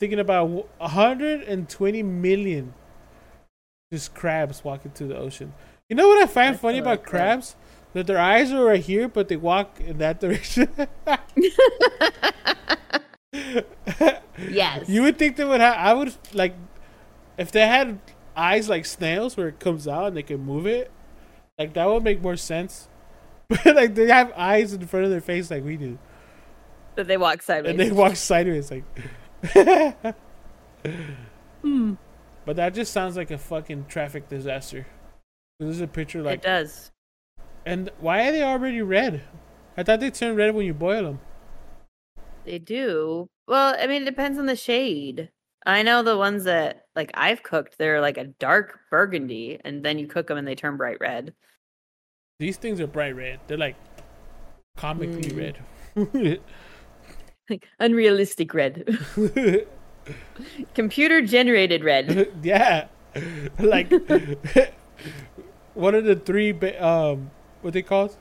Thinking 0.00 0.18
about 0.18 0.48
120 0.78 2.02
million 2.02 2.72
just 3.92 4.14
crabs 4.14 4.64
walking 4.64 4.92
through 4.92 5.08
the 5.08 5.18
ocean. 5.18 5.52
You 5.90 5.96
know 5.96 6.08
what 6.08 6.22
I 6.22 6.26
find 6.26 6.54
That's 6.54 6.62
funny 6.62 6.78
about 6.78 7.04
crabs? 7.04 7.54
That 7.92 8.06
their 8.06 8.18
eyes 8.18 8.50
are 8.52 8.64
right 8.64 8.82
here, 8.82 9.08
but 9.08 9.28
they 9.28 9.36
walk 9.36 9.78
in 9.78 9.98
that 9.98 10.20
direction. 10.20 10.70
Yes. 14.50 14.88
You 14.88 15.02
would 15.02 15.18
think 15.18 15.36
they 15.36 15.44
would 15.44 15.60
have. 15.60 15.74
I 15.76 15.94
would 15.94 16.14
like 16.34 16.54
if 17.36 17.50
they 17.50 17.66
had 17.66 17.98
eyes 18.36 18.68
like 18.68 18.86
snails 18.86 19.36
where 19.36 19.48
it 19.48 19.58
comes 19.58 19.88
out 19.88 20.08
and 20.08 20.16
they 20.16 20.22
can 20.22 20.40
move 20.40 20.66
it. 20.66 20.90
Like 21.58 21.72
that 21.74 21.86
would 21.86 22.04
make 22.04 22.20
more 22.22 22.36
sense. 22.36 22.88
But 23.48 23.74
like 23.76 23.94
they 23.94 24.08
have 24.08 24.32
eyes 24.36 24.72
in 24.74 24.86
front 24.86 25.06
of 25.06 25.10
their 25.10 25.22
face 25.22 25.50
like 25.50 25.64
we 25.64 25.76
do, 25.78 25.98
that 26.96 27.06
they 27.06 27.16
walk 27.16 27.40
sideways. 27.42 27.70
and 27.70 27.80
they 27.80 27.90
walk 27.90 28.14
sideways 28.16 28.70
like. 28.70 28.84
Hmm. 31.62 31.94
But 32.44 32.56
that 32.56 32.74
just 32.74 32.92
sounds 32.92 33.16
like 33.16 33.30
a 33.30 33.38
fucking 33.38 33.86
traffic 33.88 34.28
disaster. 34.28 34.86
This 35.60 35.70
is 35.70 35.80
a 35.80 35.86
picture 35.86 36.22
like 36.22 36.40
it 36.40 36.42
does. 36.42 36.90
and 37.66 37.90
why 38.00 38.28
are 38.28 38.32
they 38.32 38.42
already 38.42 38.80
red? 38.80 39.22
I 39.76 39.82
thought 39.82 40.00
they 40.00 40.10
turn 40.10 40.36
red 40.36 40.54
when 40.54 40.64
you 40.66 40.74
boil 40.74 41.02
them. 41.02 41.20
They 42.44 42.58
do. 42.58 43.28
Well, 43.48 43.74
I 43.80 43.86
mean, 43.86 44.02
it 44.02 44.04
depends 44.04 44.38
on 44.38 44.44
the 44.46 44.54
shade. 44.54 45.30
I 45.66 45.82
know 45.82 46.02
the 46.02 46.16
ones 46.18 46.44
that 46.44 46.84
like 46.94 47.10
I've 47.14 47.42
cooked, 47.42 47.78
they're 47.78 48.00
like 48.00 48.18
a 48.18 48.24
dark 48.24 48.78
burgundy, 48.90 49.58
and 49.64 49.82
then 49.84 49.98
you 49.98 50.06
cook 50.06 50.28
them 50.28 50.36
and 50.38 50.46
they 50.46 50.54
turn 50.54 50.76
bright 50.76 50.98
red. 51.00 51.32
These 52.38 52.58
things 52.58 52.78
are 52.80 52.86
bright 52.86 53.16
red. 53.16 53.40
They're 53.46 53.56
like 53.58 53.76
comically 54.76 55.30
Mm. 55.32 55.56
red. 55.96 56.40
Like 57.50 57.66
unrealistic 57.80 58.52
red, 58.52 58.86
computer 60.74 61.22
generated 61.22 61.82
red. 61.82 62.30
yeah, 62.42 62.88
like 63.58 63.90
one 65.72 65.94
of 65.94 66.04
the 66.04 66.14
three. 66.14 66.52
Um, 66.76 67.30
what 67.62 67.72
they 67.72 67.80
called? 67.80 68.18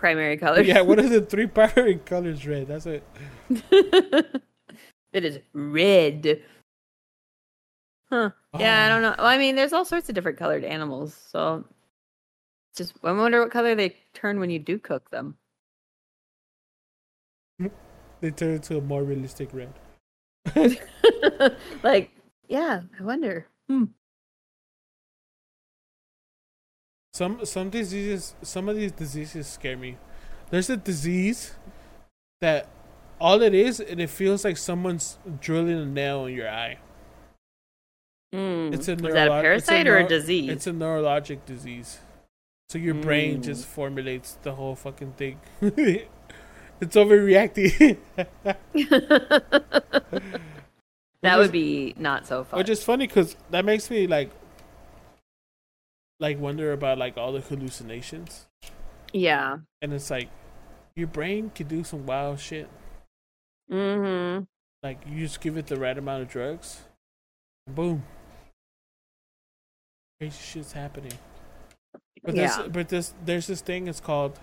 Primary 0.00 0.38
colors. 0.38 0.66
Yeah, 0.66 0.80
one 0.80 0.98
of 0.98 1.10
the 1.10 1.20
three 1.28 1.46
primary 1.46 1.96
colors 1.96 2.46
red. 2.46 2.68
That's 2.68 2.86
it. 2.86 3.04
it 5.12 5.24
is 5.26 5.40
red. 5.52 6.40
Huh. 8.08 8.30
Yeah, 8.58 8.86
I 8.86 8.88
don't 8.88 9.02
know. 9.02 9.14
Well, 9.18 9.26
I 9.26 9.36
mean, 9.36 9.56
there's 9.56 9.74
all 9.74 9.84
sorts 9.84 10.08
of 10.08 10.14
different 10.14 10.38
colored 10.38 10.64
animals, 10.64 11.14
so 11.14 11.66
just 12.74 12.94
I 13.04 13.12
wonder 13.12 13.42
what 13.42 13.50
color 13.50 13.74
they 13.74 13.94
turn 14.14 14.40
when 14.40 14.48
you 14.48 14.58
do 14.58 14.78
cook 14.78 15.10
them. 15.10 15.36
They 18.22 18.30
turn 18.30 18.54
into 18.54 18.78
a 18.78 18.80
more 18.80 19.04
realistic 19.04 19.50
red. 19.52 19.74
like, 21.82 22.10
yeah, 22.48 22.80
I 22.98 23.02
wonder. 23.02 23.48
Hmm. 23.68 23.84
Some 27.20 27.44
some 27.44 27.68
diseases, 27.68 28.34
some 28.40 28.66
of 28.70 28.76
these 28.76 28.92
diseases 28.92 29.46
scare 29.46 29.76
me. 29.76 29.98
There's 30.48 30.70
a 30.70 30.76
disease 30.78 31.52
that 32.40 32.66
all 33.20 33.42
it 33.42 33.52
is, 33.52 33.78
and 33.78 34.00
it 34.00 34.08
feels 34.08 34.42
like 34.42 34.56
someone's 34.56 35.18
drilling 35.38 35.78
a 35.78 35.84
nail 35.84 36.24
in 36.24 36.34
your 36.34 36.48
eye. 36.48 36.78
Mm. 38.34 38.72
It's 38.72 38.88
a 38.88 38.94
Was 38.94 39.12
that 39.12 39.28
a 39.28 39.30
neurolo- 39.30 39.36
it's 39.36 39.66
parasite 39.66 39.86
or 39.86 39.98
a 39.98 40.08
disease? 40.08 40.48
It's 40.48 40.66
a 40.66 40.70
neurologic 40.72 41.44
disease. 41.44 41.98
So 42.70 42.78
your 42.78 42.94
brain 42.94 43.40
Mm. 43.40 43.44
just 43.44 43.66
formulates 43.66 44.38
the 44.40 44.54
whole 44.54 44.74
fucking 44.74 45.12
thing. 45.18 45.40
it's 45.60 46.96
overreacting. 46.96 47.98
that 51.20 51.38
would 51.38 51.52
be 51.52 51.92
not 51.98 52.26
so 52.26 52.44
fun. 52.44 52.56
Which 52.56 52.70
is 52.70 52.82
funny 52.82 53.06
because 53.06 53.36
that 53.50 53.66
makes 53.66 53.90
me 53.90 54.06
like, 54.06 54.30
like 56.20 56.38
wonder 56.38 56.72
about 56.72 56.98
like 56.98 57.16
all 57.16 57.32
the 57.32 57.40
hallucinations, 57.40 58.46
yeah. 59.12 59.58
and 59.82 59.92
it's 59.92 60.10
like, 60.10 60.28
your 60.94 61.08
brain 61.08 61.50
can 61.54 61.66
do 61.66 61.82
some 61.82 62.06
wild 62.06 62.38
shit. 62.38 62.68
Mm-hmm. 63.72 64.44
Like 64.82 65.00
you 65.08 65.20
just 65.20 65.40
give 65.40 65.56
it 65.56 65.66
the 65.66 65.76
right 65.76 65.96
amount 65.96 66.22
of 66.22 66.28
drugs, 66.28 66.82
boom, 67.68 68.04
crazy 70.20 70.38
shit's 70.40 70.72
happening. 70.72 71.18
But 72.22 72.34
Yeah. 72.36 72.58
this, 72.58 72.68
but 72.68 72.88
this, 72.90 73.14
there's 73.24 73.46
this 73.46 73.62
thing. 73.62 73.88
It's 73.88 74.00
called 74.00 74.38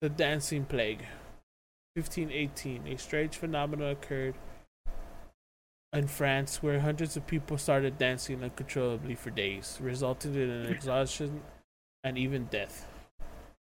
the 0.00 0.08
dancing 0.08 0.64
plague. 0.64 1.04
1518, 1.94 2.86
a 2.88 2.96
strange 2.98 3.36
phenomenon 3.36 3.90
occurred 3.90 4.34
in 5.92 6.08
France 6.08 6.62
where 6.62 6.80
hundreds 6.80 7.16
of 7.16 7.26
people 7.26 7.58
started 7.58 7.98
dancing 7.98 8.42
uncontrollably 8.42 9.14
for 9.14 9.30
days, 9.30 9.78
resulting 9.80 10.34
in 10.34 10.48
an 10.50 10.66
exhaustion 10.72 11.42
and 12.02 12.16
even 12.16 12.46
death. 12.46 12.88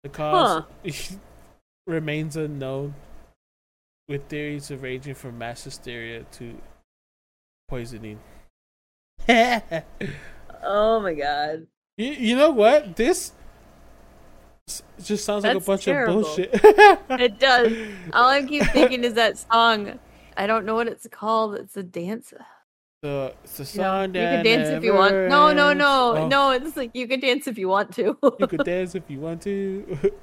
The 0.03 0.09
cause 0.09 0.63
remains 1.87 2.35
unknown, 2.35 2.95
with 4.07 4.27
theories 4.27 4.71
ranging 4.71 5.15
from 5.15 5.37
mass 5.37 5.63
hysteria 5.63 6.25
to 6.33 6.55
poisoning. 7.67 8.19
Oh 10.67 10.99
my 10.99 11.13
god. 11.13 11.67
you 11.95 12.07
you 12.11 12.35
know 12.35 12.49
what? 12.49 12.95
This 12.95 13.33
just 15.03 15.25
sounds 15.25 15.43
like 15.43 15.55
a 15.55 15.59
bunch 15.59 15.85
terrible. 15.85 16.19
of 16.19 16.23
bullshit. 16.23 16.49
It 17.21 17.39
does. 17.39 17.71
All 18.13 18.29
I 18.29 18.41
keep 18.41 18.63
thinking 18.63 19.03
is 19.03 19.13
that 19.13 19.37
song. 19.37 19.99
I 20.37 20.47
don't 20.47 20.65
know 20.65 20.75
what 20.75 20.87
it's 20.87 21.07
called. 21.07 21.55
It's 21.55 21.77
a 21.77 21.83
dance. 21.83 22.33
Uh, 22.33 22.43
the 23.01 23.33
it's 23.43 23.59
Yeah, 23.59 23.83
song 23.83 24.07
you 24.07 24.21
can 24.21 24.43
dance 24.43 24.69
if 24.69 24.83
you 24.83 24.93
want. 24.93 25.13
No, 25.13 25.53
no, 25.53 25.73
no. 25.73 26.15
Oh, 26.17 26.27
no. 26.27 26.51
It's 26.51 26.75
like 26.75 26.91
you 26.93 27.07
can 27.07 27.19
dance 27.19 27.47
if 27.47 27.57
you 27.57 27.67
want 27.67 27.93
to. 27.95 28.17
You 28.39 28.47
could 28.47 28.63
dance 28.65 28.95
if 28.95 29.03
you 29.09 29.19
want 29.19 29.41
to. 29.43 30.13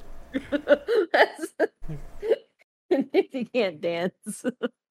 If 2.91 3.35
you 3.35 3.47
can't 3.47 3.81
dance. 3.81 4.45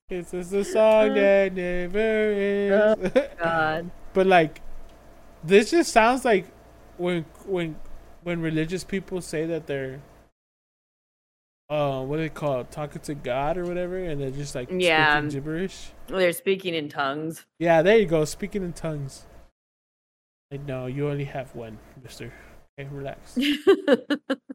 it's 0.09 0.31
just 0.31 0.53
a 0.53 0.63
song 0.63 1.13
that 1.15 1.53
never 1.53 1.99
oh, 1.99 2.95
ends. 3.01 3.11
Oh, 3.15 3.27
God. 3.39 3.91
but 4.13 4.27
like, 4.27 4.61
this 5.43 5.71
just 5.71 5.91
sounds 5.91 6.25
like 6.25 6.47
when 6.97 7.25
when 7.45 7.75
when 8.23 8.41
religious 8.41 8.83
people 8.83 9.21
say 9.21 9.45
that 9.45 9.67
they're 9.67 9.99
uh 11.71 12.01
what 12.03 12.17
do 12.17 12.21
they 12.23 12.29
call 12.29 12.59
it? 12.61 12.69
talking 12.71 13.01
to 13.01 13.15
God 13.15 13.57
or 13.57 13.65
whatever, 13.65 13.97
and 13.97 14.21
they're 14.21 14.29
just 14.29 14.53
like 14.53 14.69
Yeah. 14.71 15.13
speaking 15.19 15.29
gibberish. 15.29 15.91
They're 16.07 16.33
speaking 16.33 16.75
in 16.75 16.89
tongues. 16.89 17.45
Yeah, 17.59 17.81
there 17.81 17.97
you 17.97 18.05
go. 18.05 18.25
Speaking 18.25 18.61
in 18.63 18.73
tongues. 18.73 19.25
Like, 20.51 20.61
no, 20.65 20.85
you 20.87 21.07
only 21.09 21.23
have 21.23 21.55
one, 21.55 21.79
Mister. 22.03 22.31
Okay, 22.77 22.89
relax. 22.91 23.37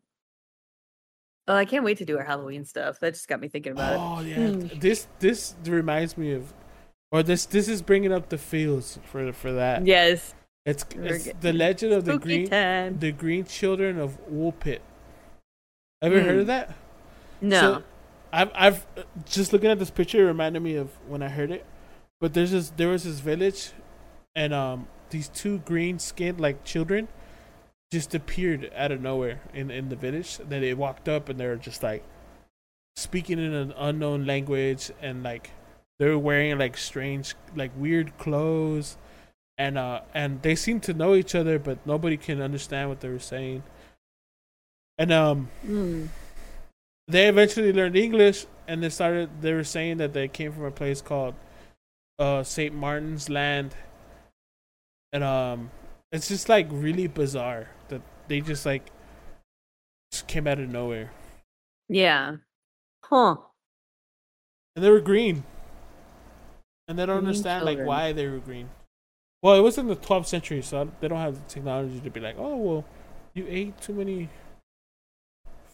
Oh, 1.48 1.55
I 1.55 1.64
can't 1.64 1.85
wait 1.85 1.98
to 1.98 2.05
do 2.05 2.18
our 2.18 2.24
Halloween 2.24 2.64
stuff. 2.64 2.98
That 2.98 3.14
just 3.14 3.29
got 3.29 3.38
me 3.40 3.46
thinking 3.46 3.70
about 3.72 3.92
it. 3.92 3.98
Oh 4.00 4.20
yeah, 4.20 4.37
Mm. 4.48 4.81
this 4.81 5.07
this 5.20 5.55
reminds 5.64 6.18
me 6.18 6.33
of, 6.33 6.52
or 7.12 7.22
this 7.22 7.46
this 7.46 7.68
is 7.68 7.83
bringing 7.83 8.12
up 8.12 8.31
the 8.31 8.37
feels 8.38 8.98
for 9.05 9.33
for 9.33 9.52
that. 9.52 9.87
Yes. 9.87 10.35
It's, 10.64 10.85
it's 10.96 11.29
the 11.40 11.52
legend 11.52 11.92
of 11.92 12.05
the 12.05 12.18
green 12.18 12.48
time. 12.48 12.98
the 12.98 13.12
green 13.12 13.44
children 13.44 14.00
of 14.00 14.18
Woolpit. 14.29 14.81
Ever 16.02 16.20
heard 16.20 16.38
Mm. 16.38 16.40
of 16.40 16.46
that? 16.48 16.74
No. 17.40 17.61
So, 17.61 17.83
I've 18.33 18.51
I've 18.55 18.87
just 19.25 19.53
looking 19.53 19.70
at 19.70 19.79
this 19.79 19.90
picture 19.90 20.22
it 20.22 20.27
reminded 20.27 20.61
me 20.62 20.77
of 20.77 20.90
when 21.09 21.22
I 21.22 21.29
heard 21.29 21.51
it. 21.51 21.64
But 22.20 22.35
there's 22.35 22.51
this 22.51 22.70
there 22.70 22.88
was 22.88 23.05
this 23.05 23.20
village, 23.20 23.72
and 24.35 24.53
um 24.55 24.88
these 25.11 25.29
two 25.29 25.59
green 25.59 25.99
skinned 25.99 26.40
like 26.40 26.64
children, 26.64 27.09
just 27.92 28.14
appeared 28.14 28.70
out 28.75 28.92
of 28.92 29.01
nowhere 29.01 29.40
in 29.55 29.70
in 29.70 29.88
the 29.88 29.96
village. 29.96 30.38
That 30.38 30.49
they 30.49 30.75
walked 30.75 31.09
up 31.09 31.29
and 31.29 31.38
they 31.38 31.46
were 31.46 31.57
just 31.57 31.83
like 31.83 32.03
speaking 32.96 33.38
in 33.38 33.53
an 33.53 33.72
unknown 33.77 34.25
language 34.25 34.90
and 35.03 35.22
like 35.22 35.51
they 35.99 36.09
were 36.09 36.18
wearing 36.18 36.59
like 36.59 36.77
strange 36.79 37.35
like 37.55 37.70
weird 37.77 38.16
clothes 38.16 38.96
and 39.59 39.77
uh 39.77 40.01
and 40.14 40.40
they 40.40 40.55
seemed 40.55 40.83
to 40.83 40.94
know 40.94 41.14
each 41.14 41.35
other 41.35 41.59
but 41.59 41.79
nobody 41.87 42.16
can 42.16 42.40
understand 42.40 42.88
what 42.88 43.01
they 43.01 43.09
were 43.11 43.18
saying 43.18 43.62
and 44.99 45.12
um 45.12 45.51
Mm. 45.66 46.09
They 47.09 47.29
eventually 47.29 47.73
learned 47.73 47.97
English 47.97 48.47
and 48.66 48.83
they 48.83 48.88
started 48.88 49.31
they 49.40 49.53
were 49.53 49.64
saying 49.64 49.99
that 49.99 50.12
they 50.12 50.29
came 50.29 50.53
from 50.53 50.64
a 50.64 50.71
place 50.71 51.01
called 51.01 51.35
uh 52.19 52.42
St. 52.42 52.75
Martin's 52.75 53.29
Land 53.29 53.75
and 55.12 55.23
um 55.23 55.71
it's 56.12 56.29
just 56.29 56.49
like 56.49 56.66
really 56.71 57.07
bizarre 57.07 57.71
that 57.88 58.03
they 58.29 58.40
just 58.40 58.66
like 58.66 58.90
just 60.11 60.27
came 60.27 60.47
out 60.47 60.59
of 60.59 60.69
nowhere 60.69 61.12
Yeah. 61.88 62.37
Huh. 63.05 63.37
and 64.75 64.85
they 64.85 64.90
were 64.90 65.01
green 65.01 65.45
and 66.88 66.99
they 66.99 67.07
don't 67.07 67.19
Green 67.19 67.29
understand 67.29 67.64
like 67.64 67.79
why 67.79 68.12
they 68.12 68.27
were 68.27 68.38
green 68.38 68.69
well 69.42 69.55
it 69.55 69.61
was 69.61 69.79
in 69.79 69.87
the 69.87 69.97
12th 69.97 70.27
century 70.27 70.62
so 70.62 70.90
they 71.01 71.07
don't 71.09 71.21
have 71.21 71.35
the 71.35 71.49
technology 71.49 72.01
to 72.01 72.11
be 72.11 72.19
like 72.21 72.37
oh 72.38 72.57
well 72.57 72.85
you 73.35 73.47
ate 73.49 73.81
too 73.81 73.92
many 73.92 74.29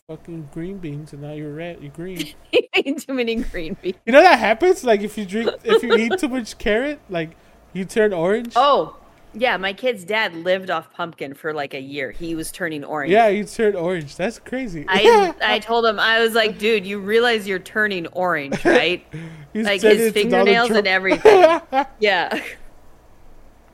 fucking 0.09 0.49
green 0.53 0.79
beans 0.79 1.13
and 1.13 1.23
now 1.23 1.33
you're 1.33 1.53
red 1.53 1.81
you're 1.81 1.93
green 1.93 2.19
He 2.51 2.69
ate 2.75 2.99
too 2.99 3.15
many 3.15 3.37
green 3.37 3.77
beans. 3.81 3.97
You 4.05 4.13
know 4.13 4.23
that 4.23 4.39
happens? 4.39 4.83
Like 4.85 5.03
if 5.03 5.17
you 5.17 5.25
drink, 5.25 5.51
if 5.65 5.83
you 5.83 5.95
eat 5.95 6.19
too 6.19 6.29
much 6.29 6.59
carrot, 6.59 7.01
like 7.09 7.37
you 7.73 7.85
turn 7.85 8.13
orange. 8.13 8.53
Oh, 8.57 8.97
yeah. 9.35 9.57
My 9.57 9.73
kid's 9.73 10.05
dad 10.05 10.35
lived 10.35 10.71
off 10.71 10.93
pumpkin 10.93 11.35
for 11.35 11.53
like 11.55 11.75
a 11.75 11.81
year. 11.81 12.11
He 12.11 12.35
was 12.35 12.51
turning 12.51 12.85
orange. 12.85 13.13
Yeah, 13.13 13.29
you 13.29 13.45
turned 13.45 13.77
orange. 13.77 14.17
That's 14.17 14.39
crazy. 14.39 14.85
I 14.89 15.35
I 15.43 15.59
told 15.59 15.85
him 15.85 15.99
I 15.99 16.21
was 16.21 16.35
like, 16.35 16.59
dude, 16.59 16.87
you 16.87 16.99
realize 16.99 17.47
you're 17.47 17.59
turning 17.59 18.07
orange, 18.09 18.65
right? 18.65 19.07
Like 19.55 19.81
his 19.83 20.13
fingernails 20.13 20.71
and 20.71 20.87
everything. 20.87 21.61
Yeah. 22.01 22.43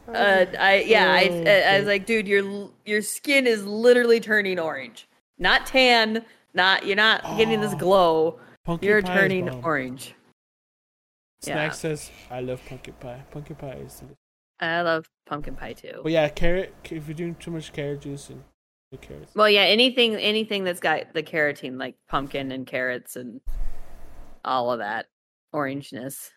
Uh, 0.06 0.46
I 0.58 0.84
yeah, 0.86 1.12
I 1.12 1.28
Oh, 1.30 1.74
I 1.74 1.78
was 1.78 1.86
like, 1.86 2.06
dude, 2.06 2.26
your 2.28 2.70
your 2.86 3.02
skin 3.02 3.46
is 3.46 3.64
literally 3.64 4.20
turning 4.20 4.58
orange, 4.58 5.07
not 5.38 5.66
tan, 5.66 6.24
not 6.54 6.86
you're 6.86 6.96
not 6.96 7.22
getting 7.36 7.60
this 7.60 7.74
Oh, 7.74 7.78
glow. 7.78 8.40
You're 8.80 9.02
turning 9.02 9.46
bomb. 9.46 9.64
orange. 9.64 10.14
Snack 11.40 11.70
yeah. 11.70 11.76
says, 11.76 12.10
"I 12.30 12.40
love 12.40 12.60
pumpkin 12.68 12.94
pie. 12.94 13.22
Pumpkin 13.30 13.56
pie 13.56 13.78
is 13.84 13.94
delicious." 14.00 14.16
I 14.60 14.80
love 14.82 15.06
pumpkin 15.26 15.54
pie 15.54 15.72
too. 15.72 16.00
But 16.02 16.12
yeah, 16.12 16.28
carrot. 16.28 16.74
If 16.84 17.06
you're 17.06 17.14
doing 17.14 17.36
too 17.36 17.52
much 17.52 17.72
carrot 17.72 18.00
juice 18.02 18.28
and 18.28 18.42
the 18.90 18.96
carrots, 18.98 19.34
Well, 19.34 19.48
yeah, 19.48 19.62
anything 19.62 20.16
anything 20.16 20.64
that's 20.64 20.80
got 20.80 21.14
the 21.14 21.22
carotene, 21.22 21.78
like 21.78 21.94
pumpkin 22.08 22.50
and 22.52 22.66
carrots 22.66 23.14
and 23.16 23.40
all 24.44 24.72
of 24.72 24.80
that 24.80 25.06
orangeness. 25.54 26.30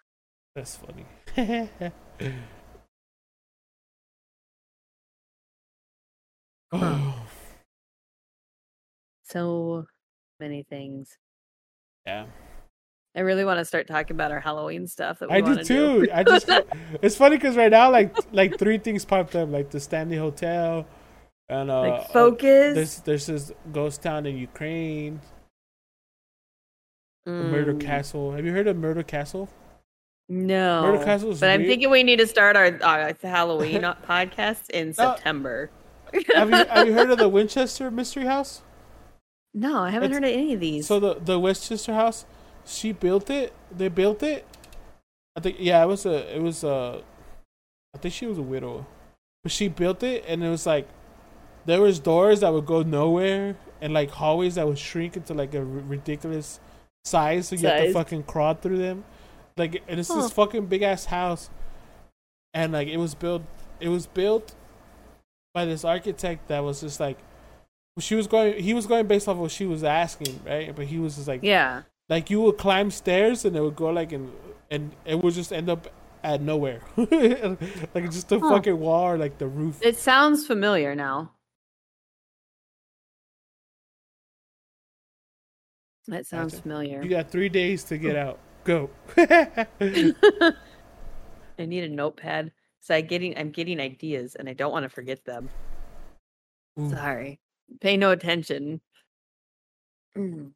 that's 0.55 0.77
funny. 0.77 1.05
oh, 6.71 7.25
So 9.31 9.85
many 10.39 10.63
things. 10.63 11.17
yeah, 12.05 12.25
I 13.15 13.21
really 13.21 13.45
want 13.45 13.59
to 13.59 13.65
start 13.65 13.87
talking 13.87 14.15
about 14.15 14.31
our 14.31 14.39
Halloween 14.39 14.87
stuff. 14.87 15.19
That 15.19 15.29
we 15.29 15.35
I 15.35 15.41
do 15.41 15.63
too. 15.63 16.07
I 16.13 16.23
just, 16.23 16.49
it's 17.01 17.15
funny 17.15 17.37
because 17.37 17.55
right 17.55 17.71
now, 17.71 17.91
like, 17.91 18.15
like 18.33 18.57
three 18.57 18.77
things 18.77 19.05
popped 19.05 19.35
up, 19.35 19.49
like 19.49 19.69
the 19.69 19.79
Stanley 19.79 20.17
Hotel, 20.17 20.85
and 21.49 21.69
uh, 21.69 21.81
like 21.81 21.93
uh, 22.01 22.03
focus. 22.05 22.75
There's 22.75 22.97
there's 23.01 23.25
this 23.27 23.51
ghost 23.71 24.01
town 24.01 24.25
in 24.25 24.37
Ukraine, 24.37 25.19
the 27.25 27.31
Murder 27.31 27.73
Mm, 27.73 27.81
Castle. 27.81 28.31
Have 28.31 28.45
you 28.45 28.51
heard 28.51 28.67
of 28.67 28.77
Murder 28.77 29.03
Castle? 29.03 29.49
No, 30.29 30.81
Murder 30.83 31.03
Castle 31.03 31.31
is 31.31 31.39
but 31.41 31.49
I'm 31.49 31.59
weird. 31.61 31.69
thinking 31.71 31.89
we 31.89 32.03
need 32.03 32.19
to 32.19 32.27
start 32.27 32.55
our, 32.55 32.79
our 32.83 33.13
Halloween 33.21 33.81
podcast 33.81 34.69
in 34.69 34.93
September. 34.93 35.69
have 36.33 36.49
you 36.49 36.55
have 36.55 36.87
you 36.87 36.93
heard 36.93 37.11
of 37.11 37.17
the 37.17 37.27
Winchester 37.37 37.91
Mystery 37.91 38.25
House? 38.25 38.61
No, 39.53 39.79
I 39.79 39.89
haven't 39.89 40.11
It's- 40.11 40.23
heard 40.23 40.29
of 40.31 40.37
any 40.37 40.53
of 40.53 40.59
these. 40.59 40.87
So 40.87 40.99
the 40.99 41.15
the 41.15 41.39
Westchester 41.39 41.93
House, 41.93 42.25
she 42.65 42.91
built 42.91 43.29
it. 43.29 43.53
They 43.71 43.89
built 43.89 44.23
it. 44.23 44.45
I 45.35 45.39
think 45.41 45.57
yeah, 45.59 45.83
it 45.83 45.87
was 45.87 46.05
a 46.05 46.35
it 46.35 46.41
was 46.41 46.63
a. 46.63 47.01
I 47.93 47.97
think 47.97 48.13
she 48.13 48.25
was 48.25 48.37
a 48.37 48.41
widow, 48.41 48.85
but 49.43 49.51
she 49.51 49.67
built 49.67 50.01
it, 50.03 50.23
and 50.27 50.41
it 50.43 50.49
was 50.49 50.65
like, 50.65 50.87
there 51.65 51.81
was 51.81 51.99
doors 51.99 52.39
that 52.39 52.53
would 52.53 52.65
go 52.65 52.81
nowhere, 52.83 53.57
and 53.81 53.93
like 53.93 54.09
hallways 54.11 54.55
that 54.55 54.65
would 54.67 54.79
shrink 54.79 55.17
into 55.17 55.33
like 55.33 55.53
a 55.53 55.59
r- 55.59 55.65
ridiculous 55.65 56.61
size, 57.03 57.49
so 57.49 57.55
you 57.57 57.67
have 57.67 57.83
to 57.87 57.93
fucking 57.93 58.23
crawl 58.23 58.53
through 58.53 58.77
them. 58.77 59.03
Like, 59.57 59.83
and 59.89 59.99
it's 59.99 60.07
Huh. 60.07 60.21
this 60.21 60.31
fucking 60.31 60.67
big 60.67 60.81
ass 60.83 61.05
house, 61.05 61.49
and 62.53 62.71
like 62.71 62.87
it 62.87 62.97
was 62.97 63.13
built. 63.15 63.43
It 63.81 63.89
was 63.89 64.07
built 64.07 64.55
by 65.53 65.65
this 65.65 65.83
architect 65.83 66.47
that 66.47 66.59
was 66.63 66.79
just 66.79 66.99
like 67.01 67.17
she 68.01 68.15
was 68.15 68.27
going 68.27 68.61
he 68.61 68.73
was 68.73 68.85
going 68.85 69.07
based 69.07 69.27
off 69.27 69.37
what 69.37 69.51
she 69.51 69.65
was 69.65 69.83
asking 69.83 70.39
right 70.45 70.75
but 70.75 70.85
he 70.85 70.99
was 70.99 71.15
just 71.15 71.27
like 71.27 71.41
yeah, 71.43 71.83
like 72.09 72.29
you 72.29 72.41
would 72.41 72.57
climb 72.57 72.91
stairs 72.91 73.45
and 73.45 73.55
it 73.55 73.61
would 73.61 73.75
go 73.75 73.89
like 73.89 74.11
and 74.11 74.31
and 74.69 74.91
it 75.05 75.15
would 75.21 75.33
just 75.33 75.51
end 75.53 75.69
up 75.69 75.87
at 76.23 76.41
nowhere 76.41 76.81
like 76.97 78.11
just 78.11 78.29
the 78.29 78.39
fucking 78.39 78.79
wall 78.79 79.03
or 79.05 79.17
like 79.17 79.37
the 79.37 79.47
roof 79.47 79.79
it 79.81 79.97
sounds 79.97 80.45
familiar 80.45 80.95
now. 80.95 81.31
That 86.07 86.25
sounds 86.25 86.53
Gotcha. 86.53 86.63
familiar. 86.63 87.01
you 87.03 87.09
got 87.09 87.31
three 87.31 87.49
days 87.49 87.83
to 87.85 87.97
get 87.97 88.15
out 88.15 88.39
go 88.63 88.89
I 91.61 91.65
need 91.65 91.83
a 91.83 91.89
notepad. 91.89 92.51
So 92.79 92.95
I 92.95 93.01
getting 93.01 93.37
I'm 93.37 93.51
getting 93.51 93.79
ideas 93.79 94.35
and 94.35 94.49
I 94.49 94.53
don't 94.53 94.71
want 94.71 94.83
to 94.83 94.89
forget 94.89 95.23
them. 95.25 95.49
Ooh. 96.79 96.89
Sorry. 96.89 97.39
Pay 97.79 97.95
no 97.97 98.11
attention. 98.11 98.81
Mm. 100.17 100.51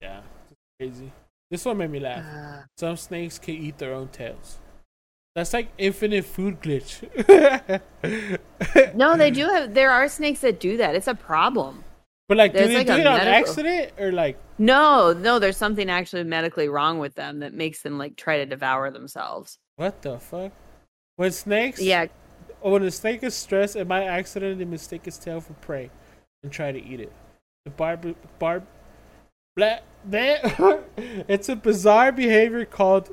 yeah 0.00 0.20
crazy 0.78 1.10
this 1.50 1.64
one 1.64 1.78
made 1.78 1.90
me 1.90 1.98
laugh 2.00 2.24
Uh, 2.24 2.62
some 2.76 2.96
snakes 2.96 3.38
can 3.38 3.54
eat 3.54 3.78
their 3.78 3.92
own 3.94 4.08
tails 4.08 4.58
that's 5.34 5.52
like 5.52 5.68
infinite 5.78 6.24
food 6.24 6.60
glitch 6.62 7.02
no, 8.94 9.16
they 9.16 9.30
do 9.30 9.46
have 9.52 9.74
there 9.74 9.90
are 9.90 10.08
snakes 10.08 10.40
that 10.40 10.58
do 10.60 10.76
that. 10.78 10.94
It's 10.96 11.06
a 11.08 11.14
problem. 11.14 11.84
but 12.28 12.36
like 12.38 12.52
do 12.52 12.58
There's 12.58 12.70
they 12.70 12.74
like 12.76 12.86
do 12.86 12.92
a 12.94 12.98
it 12.98 13.06
on 13.06 13.18
medical- 13.18 13.50
accident 13.50 13.92
or 13.98 14.10
like 14.12 14.36
No, 14.58 15.12
no, 15.12 15.38
there's 15.38 15.56
something 15.56 15.88
actually 15.90 16.24
medically 16.24 16.68
wrong 16.68 16.98
with 16.98 17.14
them 17.14 17.40
that 17.40 17.52
makes 17.54 17.82
them 17.82 17.98
like 17.98 18.16
try 18.16 18.38
to 18.38 18.46
devour 18.46 18.90
themselves. 18.90 19.58
what 19.76 20.02
the 20.02 20.18
fuck 20.18 20.52
when 21.16 21.30
snakes 21.32 21.80
Yeah, 21.80 22.06
Oh, 22.62 22.72
when 22.72 22.82
a 22.82 22.90
snake 22.90 23.22
is 23.22 23.34
stressed, 23.34 23.76
it 23.76 23.86
might 23.86 24.06
accidentally 24.06 24.64
mistake 24.64 25.06
its 25.06 25.18
tail 25.18 25.40
for 25.40 25.52
prey 25.54 25.90
and 26.42 26.50
try 26.52 26.72
to 26.72 26.82
eat 26.82 27.00
it. 27.00 27.12
The 27.64 27.70
barb 27.70 28.16
barb 28.38 28.66
Blah, 29.58 29.78
that 30.10 30.84
it's 31.28 31.48
a 31.48 31.56
bizarre 31.56 32.12
behavior 32.12 32.64
called. 32.64 33.12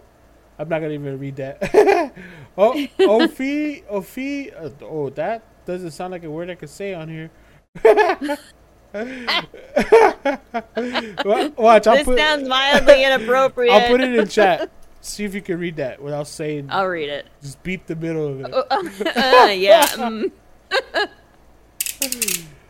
I'm 0.60 0.70
not 0.70 0.80
gonna 0.80 0.94
even 0.94 1.18
read 1.18 1.38
that. 1.38 1.58
oh, 2.56 2.74
Ophi, 3.00 3.84
Ophi. 3.86 4.54
Uh, 4.56 4.70
oh, 4.86 5.10
that 5.10 5.42
doesn't 5.66 5.90
sound 5.90 6.12
like 6.12 6.24
a 6.24 6.30
word 6.30 6.52
I 6.52 6.56
could 6.56 6.70
say 6.70 6.94
on 6.94 7.10
here. 7.10 7.32
Watch, 11.58 11.88
I'll 11.88 11.96
this 11.96 12.06
put. 12.06 12.20
sounds 12.20 12.48
mildly 12.48 13.04
inappropriate. 13.04 13.74
I'll 13.74 13.88
put 13.90 14.02
it 14.02 14.14
in 14.14 14.28
chat. 14.28 14.70
See 15.06 15.24
if 15.24 15.36
you 15.36 15.42
can 15.42 15.60
read 15.60 15.76
that 15.76 16.02
without 16.02 16.28
saying. 16.28 16.70
I'll 16.72 16.88
read 16.88 17.10
it. 17.10 17.28
Just 17.40 17.62
beep 17.62 17.86
the 17.86 17.96
middle 17.96 18.28
of 18.28 18.42
it. 18.42 18.52
Uh, 19.16 19.52
yeah. 19.52 19.86
mm. 19.86 20.32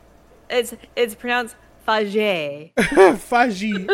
it's 0.49 0.75
it's 0.97 1.15
pronounced 1.15 1.55
fage. 1.87 2.73
Faji. 2.75 3.87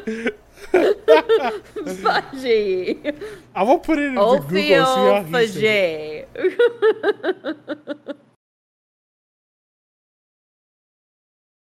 Fage. 1.84 3.24
I 3.54 3.64
won't 3.64 3.84
put 3.84 4.00
it 4.00 4.06
in 4.08 4.16
Google. 4.16 4.50
See 4.50 4.72
how 4.72 5.24
he 5.24 5.32
says 5.32 5.58
it. 5.58 6.30
Ophiophage. 6.34 8.16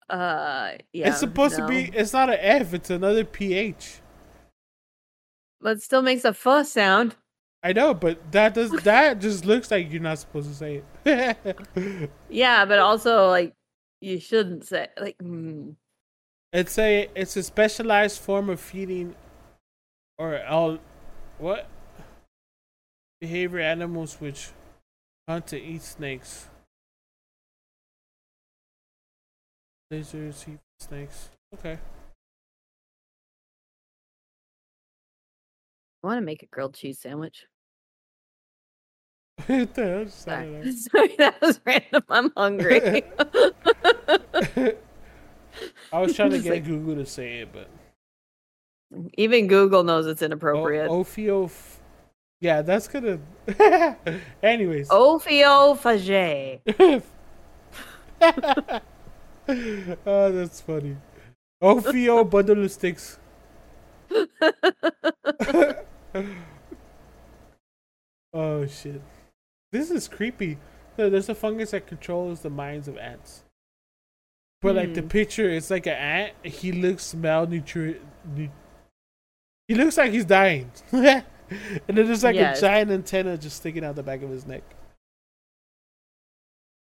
uh, 0.08 0.72
yeah. 0.94 1.08
it's 1.08 1.20
supposed 1.20 1.56
to 1.56 1.68
be. 1.68 1.90
It's 1.92 2.14
not 2.14 2.30
an 2.30 2.38
F. 2.40 2.72
It's 2.72 2.88
another 2.88 3.24
PH. 3.24 4.00
But 5.64 5.82
still 5.82 6.02
makes 6.02 6.24
a 6.24 6.34
fuss 6.34 6.70
sound. 6.70 7.16
I 7.62 7.72
know, 7.72 7.94
but 7.94 8.30
that 8.30 8.52
does 8.52 8.70
that 8.84 9.18
just 9.20 9.46
looks 9.46 9.70
like 9.70 9.90
you're 9.90 10.02
not 10.02 10.18
supposed 10.18 10.48
to 10.50 10.54
say 10.54 10.82
it. 11.04 12.10
Yeah, 12.28 12.66
but 12.66 12.78
also 12.78 13.28
like 13.28 13.54
you 14.00 14.20
shouldn't 14.20 14.66
say 14.66 14.88
like. 15.00 15.16
Mm. 15.18 15.74
it's 16.52 16.78
a 16.78 17.08
it's 17.16 17.36
a 17.36 17.42
specialized 17.42 18.20
form 18.20 18.50
of 18.50 18.60
feeding, 18.60 19.16
or 20.18 20.44
all, 20.44 20.78
what? 21.38 21.66
Behavior 23.20 23.60
animals 23.60 24.20
which 24.20 24.50
hunt 25.26 25.46
to 25.46 25.58
eat 25.58 25.80
snakes. 25.80 26.48
Lizards 29.90 30.44
eat 30.46 30.58
snakes. 30.78 31.30
Okay. 31.54 31.78
I 36.04 36.06
want 36.06 36.18
to 36.18 36.24
make 36.24 36.42
a 36.42 36.46
grilled 36.46 36.74
cheese 36.74 36.98
sandwich. 36.98 37.46
What 39.46 39.72
the 39.74 39.82
hell 39.84 40.04
just 40.04 40.20
Sorry, 40.22 40.72
Sorry 40.76 41.16
that 41.16 41.40
was 41.40 41.60
random. 41.64 42.02
I'm 42.10 42.30
hungry. 42.36 43.02
I 45.90 45.98
was 45.98 46.14
trying 46.14 46.30
to 46.32 46.38
get 46.40 46.52
like- 46.52 46.66
Google 46.66 46.96
to 46.96 47.06
say 47.06 47.38
it, 47.38 47.48
but 47.54 47.70
Even 49.16 49.46
Google 49.46 49.82
knows 49.82 50.06
it's 50.06 50.20
O- 50.20 50.26
inappropriate. 50.26 50.90
Ophio. 50.90 51.50
Yeah, 52.40 52.60
that's 52.60 52.86
gonna. 52.86 53.18
Anyways. 54.42 54.88
Ophiophage. 54.90 56.60
oh, 60.06 60.32
that's 60.32 60.60
funny. 60.60 60.98
Ophio 61.62 62.28
bundle 62.28 62.62
of 62.62 62.70
sticks. 62.70 63.18
oh 68.32 68.66
shit. 68.66 69.00
This 69.72 69.90
is 69.90 70.08
creepy. 70.08 70.58
There's 70.96 71.28
a 71.28 71.34
fungus 71.34 71.72
that 71.72 71.86
controls 71.86 72.40
the 72.40 72.50
minds 72.50 72.86
of 72.88 72.96
ants. 72.98 73.42
But 74.62 74.76
like 74.76 74.94
the 74.94 75.02
Hmm. 75.02 75.08
picture, 75.08 75.50
it's 75.50 75.70
like 75.70 75.86
an 75.86 75.94
ant. 75.94 76.32
He 76.44 76.72
looks 76.72 77.14
malnutri. 77.14 78.00
nu- 78.34 78.48
He 79.68 79.74
looks 79.74 79.96
like 79.96 80.12
he's 80.12 80.24
dying. 80.24 80.70
and 80.92 81.24
then 81.86 82.06
there's 82.06 82.22
like 82.24 82.36
Yes. 82.36 82.58
a 82.58 82.60
giant 82.62 82.90
antenna 82.90 83.36
just 83.36 83.56
sticking 83.56 83.84
out 83.84 83.96
the 83.96 84.02
back 84.02 84.22
of 84.22 84.30
his 84.30 84.46
neck. 84.46 84.62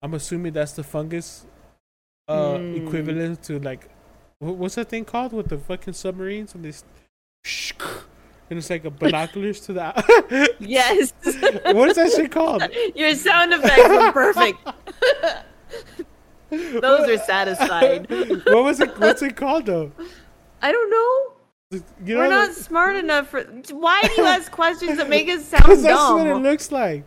I'm 0.01 0.13
assuming 0.13 0.53
that's 0.53 0.73
the 0.73 0.83
fungus 0.83 1.45
uh 2.27 2.57
Hmm. 2.57 2.75
equivalent 2.75 3.43
to 3.43 3.59
like 3.59 3.89
what's 4.39 4.75
that 4.75 4.89
thing 4.89 5.03
called 5.05 5.33
with 5.33 5.47
the 5.49 5.57
fucking 5.57 5.93
submarines 5.93 6.53
and 6.55 6.63
this 6.65 6.83
and 8.49 8.59
it's 8.59 8.69
like 8.69 8.85
a 8.85 8.89
binoculars 8.91 9.59
to 9.61 9.73
the 9.73 10.55
Yes. 10.59 11.13
what 11.23 11.89
is 11.89 11.95
that 11.95 12.11
shit 12.15 12.31
called? 12.31 12.63
Your 12.95 13.15
sound 13.15 13.53
effects 13.53 13.87
were 13.89 14.11
perfect. 14.11 14.59
Those 16.49 17.09
are 17.09 17.17
satisfied. 17.17 18.07
What 18.09 18.63
was 18.63 18.79
it? 18.79 18.97
What's 18.99 19.21
it 19.23 19.35
called 19.35 19.65
though? 19.65 19.91
I 20.61 20.71
don't 20.71 20.89
know. 20.89 21.29
You 22.05 22.13
know, 22.13 22.19
We're 22.19 22.27
not 22.29 22.49
like- 22.49 22.57
smart 22.57 22.95
enough 22.97 23.29
for. 23.29 23.41
Why 23.71 24.01
do 24.03 24.21
you 24.21 24.27
ask 24.27 24.51
questions 24.51 24.97
that 24.97 25.09
make 25.09 25.27
us 25.29 25.45
sound 25.45 25.63
'cause 25.63 25.81
that's 25.81 26.11
what 26.11 26.27
it 26.27 26.35
looks 26.35 26.71
like. 26.71 27.03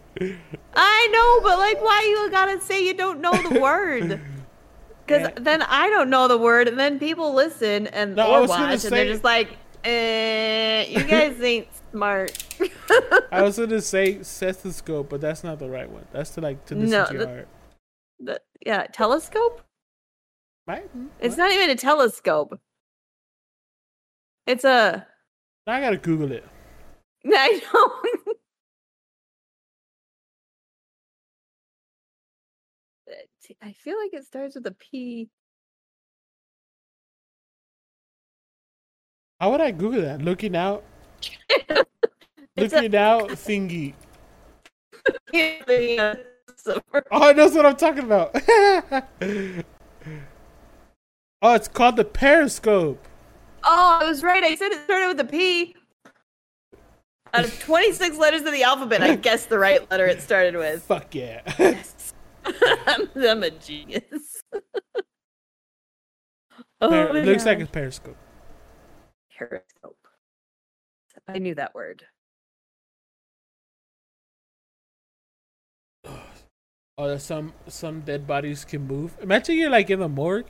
I 0.74 1.08
know, 1.12 1.48
but 1.48 1.58
like, 1.58 1.80
why 1.80 2.02
you 2.08 2.28
gotta 2.30 2.60
say 2.60 2.84
you 2.84 2.92
don't 2.94 3.20
know 3.20 3.32
the 3.48 3.60
word? 3.60 4.20
Because 5.06 5.28
Yeah. 5.28 5.30
then 5.40 5.62
I 5.62 5.88
don't 5.90 6.10
know 6.10 6.26
the 6.26 6.38
word, 6.38 6.66
and 6.66 6.76
then 6.76 6.98
people 6.98 7.32
listen 7.32 7.86
and 7.88 8.16
No, 8.16 8.26
or 8.42 8.46
watch, 8.48 8.58
and 8.72 8.80
say- 8.80 8.88
they're 8.90 9.04
just 9.04 9.22
like, 9.22 9.50
Eh, 9.86 10.86
"You 10.88 11.04
guys 11.04 11.40
ain't 11.42 11.68
smart." 11.92 12.44
I 13.30 13.42
was 13.42 13.56
gonna 13.58 13.80
say 13.96 14.22
stethoscope, 14.22 15.08
but 15.08 15.20
that's 15.20 15.44
not 15.44 15.58
the 15.60 15.68
right 15.68 15.88
one. 15.88 16.06
That's 16.12 16.30
to 16.30 16.40
like 16.40 16.64
to 16.66 16.74
listen 16.74 16.90
No, 16.90 17.06
to 17.06 17.12
your 17.12 17.22
the- 17.22 17.28
heart. 17.28 17.48
The- 18.18 18.40
yeah, 18.64 18.86
telescope. 18.92 19.62
Right? 20.66 20.90
It's 21.20 21.36
What? 21.36 21.44
not 21.44 21.52
even 21.52 21.70
a 21.70 21.76
telescope. 21.76 22.58
It's 24.46 24.64
a. 24.64 25.06
I 25.68 25.80
gotta 25.80 25.98
Google 25.98 26.32
it. 26.32 26.44
I 27.26 27.60
don't. 27.72 28.36
I 33.62 33.72
feel 33.72 33.96
like 34.02 34.12
it 34.12 34.24
starts 34.24 34.56
with 34.56 34.66
a 34.66 34.72
P. 34.72 35.28
How 39.40 39.50
would 39.50 39.60
I 39.60 39.70
Google 39.70 40.02
that? 40.02 40.22
Looking 40.22 40.56
out, 40.56 40.82
It's 42.56 42.72
a- 42.72 42.76
looking 42.76 42.96
out 42.96 43.28
thingy. 43.30 43.94
Oh, 47.12 47.32
that's 47.32 47.54
what 47.54 47.64
I'm 47.64 47.76
talking 47.76 48.02
about. 48.02 48.34
oh, 51.42 51.54
it's 51.54 51.68
called 51.68 51.94
the 51.94 52.04
periscope. 52.04 53.06
Oh, 53.62 53.98
I 54.00 54.04
was 54.08 54.24
right. 54.24 54.42
I 54.42 54.56
said 54.56 54.72
it 54.72 54.82
started 54.82 55.06
with 55.08 55.20
a 55.20 55.24
P. 55.24 55.76
Out 57.32 57.44
of 57.44 57.60
26 57.60 58.18
letters 58.18 58.42
of 58.42 58.52
the 58.52 58.64
alphabet, 58.64 59.00
I 59.00 59.14
guessed 59.14 59.48
the 59.48 59.60
right 59.60 59.88
letter 59.92 60.06
it 60.06 60.20
started 60.22 60.56
with. 60.56 60.82
Fuck 60.82 61.14
yeah. 61.14 61.42
Yes. 61.56 62.14
I'm, 62.44 63.08
I'm 63.14 63.42
a 63.44 63.50
genius. 63.50 64.42
oh, 66.80 66.92
it 67.14 67.26
looks 67.26 67.46
like 67.46 67.60
a 67.60 67.66
periscope. 67.66 68.16
Periscope. 69.36 69.98
I 71.28 71.38
knew 71.38 71.54
that 71.54 71.74
word. 71.74 72.04
Oh, 76.98 77.18
some 77.18 77.52
some 77.68 78.00
dead 78.00 78.26
bodies 78.26 78.64
can 78.64 78.86
move. 78.86 79.14
Imagine 79.20 79.58
you're 79.58 79.68
like 79.68 79.90
in 79.90 80.00
the 80.00 80.08
morgue. 80.08 80.46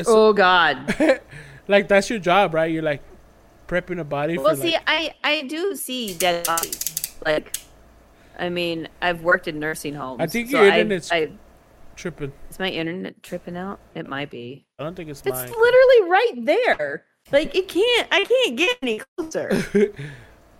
so- 0.00 0.28
Oh 0.28 0.32
God. 0.32 0.94
like 1.66 1.88
that's 1.88 2.08
your 2.08 2.20
job, 2.20 2.54
right? 2.54 2.70
You're 2.70 2.84
like 2.84 3.02
prepping 3.66 3.98
a 3.98 4.04
body 4.04 4.38
well, 4.38 4.54
for 4.54 4.62
see, 4.62 4.74
like, 4.74 4.84
I 4.86 5.14
I 5.24 5.42
do 5.48 5.74
see 5.74 6.14
dead 6.14 6.46
bodies. 6.46 7.16
Like, 7.26 7.56
I 8.38 8.50
mean, 8.50 8.86
I've 9.00 9.22
worked 9.22 9.48
in 9.48 9.58
nursing 9.58 9.94
homes. 9.94 10.20
I 10.20 10.28
think 10.28 10.48
so 10.48 10.62
your 10.62 10.70
I- 10.70 10.78
internet's- 10.78 11.10
I, 11.10 11.32
tripping. 11.96 12.32
is 12.48 12.60
my 12.60 12.68
internet 12.68 13.20
tripping 13.24 13.56
out? 13.56 13.80
It 13.96 14.06
might 14.08 14.30
be. 14.30 14.64
I 14.78 14.84
don't 14.84 14.94
think 14.94 15.10
it's 15.10 15.22
It's 15.26 15.28
mine. 15.28 15.48
literally 15.50 16.08
right 16.08 16.32
there. 16.44 17.04
Like 17.30 17.54
it 17.54 17.68
can't. 17.68 18.08
I 18.10 18.24
can't 18.24 18.56
get 18.56 18.76
any 18.82 19.00
closer. 19.16 19.50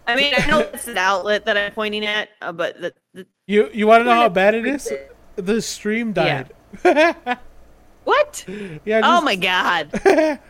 I 0.07 0.17
mean, 0.17 0.35
I 0.37 0.47
know 0.47 0.61
it's 0.61 0.89
an 0.89 0.99
outlet 0.99 1.45
that 1.45 1.57
I'm 1.57 1.73
pointing 1.73 2.05
at, 2.05 2.31
uh, 2.41 2.53
but 2.53 2.81
the, 2.81 2.95
the 3.15 3.27
you 3.47 3.71
you 3.73 3.87
want 3.87 4.01
to 4.01 4.05
know 4.05 4.15
how 4.15 4.29
bad 4.29 4.55
it 4.55 4.67
is? 4.67 4.91
The 5.37 5.61
stream 5.63 6.13
Yeah. 6.17 6.45
died. 6.83 7.39
what? 8.05 8.45
yeah. 8.85 9.01
Oh 9.05 9.21
my 9.21 9.37
god! 9.37 9.93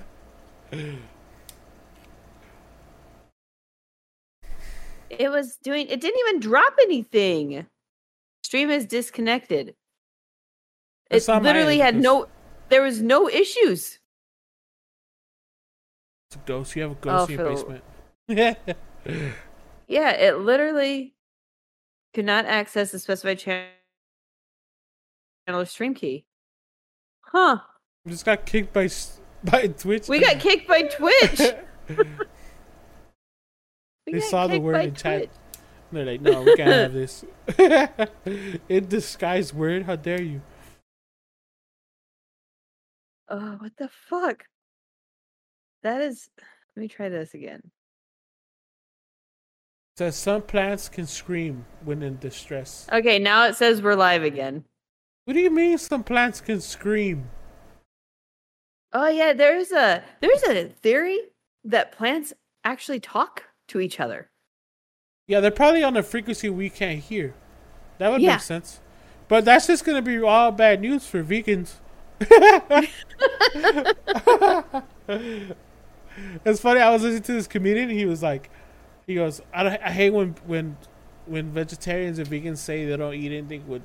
It 5.11 5.31
was 5.31 5.59
doing. 5.63 5.89
It 5.89 6.01
didn't 6.01 6.21
even 6.21 6.41
drop 6.41 6.75
anything. 6.83 7.67
Stream 8.45 8.71
is 8.71 8.87
disconnected. 8.87 9.69
It 9.69 11.17
It's 11.17 11.29
on 11.29 11.43
my 11.43 11.51
literally 11.51 11.79
had 11.79 11.97
no. 11.97 12.29
There 12.71 12.83
was 12.83 13.03
no 13.03 13.29
issues. 13.29 13.99
It's 16.33 16.43
a 16.43 16.47
ghost. 16.47 16.75
You 16.75 16.83
have 16.83 16.93
a 16.93 16.95
ghost 16.95 17.21
oh, 17.21 17.25
in 17.25 17.39
your 17.39 17.55
Phil. 17.55 17.55
basement. 17.55 17.85
Yeah. 18.27 18.55
Yeah, 19.89 20.13
it 20.13 20.39
literally 20.39 21.13
could 22.15 22.25
not 22.25 22.47
access 22.47 22.93
the 22.93 22.99
specified 22.99 23.39
channel 23.39 23.69
or 25.49 25.67
stream 25.67 25.93
key. 25.93 26.25
Huh. 27.21 27.59
just 28.09 28.25
got 28.25 28.47
kicked 28.47 28.73
by 28.73 28.89
by 29.45 29.67
Twitch. 29.67 30.09
We 30.09 30.21
got 30.21 30.41
kicked 30.41 30.67
by 30.67 30.83
Twitch. 30.83 31.41
We 34.07 34.15
They 34.15 34.21
saw 34.21 34.47
the 34.47 34.61
word 34.61 34.83
in 34.83 34.95
chat. 34.95 35.19
Twitch. 35.19 35.31
They're 35.93 36.07
like, 36.07 36.23
no, 36.23 36.43
we 36.43 36.57
can't 36.57 36.71
have 36.71 36.93
this. 36.95 37.25
In 38.69 38.89
disguise 38.89 39.53
word, 39.53 39.83
how 39.83 39.97
dare 39.97 40.23
you? 40.23 40.41
Oh, 43.29 43.57
what 43.59 43.77
the 43.77 43.91
fuck? 44.09 44.45
That 45.83 46.01
is. 46.01 46.31
Let 46.77 46.83
me 46.83 46.89
try 46.89 47.09
this 47.09 47.35
again. 47.35 47.61
says 49.99 50.17
some 50.17 50.43
plants 50.43 50.89
can 50.89 51.07
scream 51.07 51.65
when 51.85 52.03
in 52.03 52.19
distress. 52.19 52.87
Okay, 52.91 53.19
now 53.19 53.47
it 53.47 53.57
says 53.57 53.83
we're 53.83 53.95
live 53.95 54.23
again. 54.23 54.65
What 55.25 55.35
do 55.35 55.41
you 55.41 55.51
mean 55.51 55.77
some 55.79 56.03
plants 56.03 56.41
can 56.41 56.61
scream? 56.61 57.29
Oh 58.93 59.09
yeah, 59.09 59.33
there's 59.33 59.73
a 59.73 60.03
there's 60.21 60.43
a 60.45 60.69
theory 60.69 61.19
that 61.65 61.93
plants 61.93 62.33
actually 62.65 63.01
talk 63.01 63.45
to 63.69 63.81
each 63.81 64.01
other. 64.01 64.31
Yeah, 65.29 65.41
they're 65.41 65.51
probably 65.51 65.83
on 65.83 65.97
a 65.97 66.03
frequency 66.03 66.49
we 66.49 66.71
can't 66.71 67.01
hear. 67.01 67.35
That 67.99 68.11
would 68.11 68.23
Yeah. 68.23 68.33
make 68.33 68.41
sense. 68.41 68.81
But 69.29 69.45
that's 69.45 69.67
just 69.67 69.85
gonna 69.85 70.03
be 70.03 70.21
all 70.23 70.53
bad 70.53 70.81
news 70.81 71.07
for 71.07 71.23
vegans. 71.23 71.75
it's 76.45 76.61
funny. 76.61 76.81
I 76.81 76.91
was 76.91 77.03
listening 77.03 77.23
to 77.23 77.33
this 77.33 77.47
comedian. 77.47 77.91
He 77.91 78.07
was 78.07 78.23
like, 78.23 78.51
he 79.07 79.15
goes, 79.15 79.41
I, 79.53 79.63
don't, 79.63 79.83
I 79.83 79.91
hate 79.91 80.11
when 80.11 80.35
when 80.47 80.77
when 81.27 81.51
vegetarians 81.53 82.19
and 82.19 82.29
vegans 82.29 82.59
say 82.59 82.85
they 82.85 82.97
don't 82.97 83.15
eat 83.15 83.33
anything 83.33 83.67
with, 83.69 83.83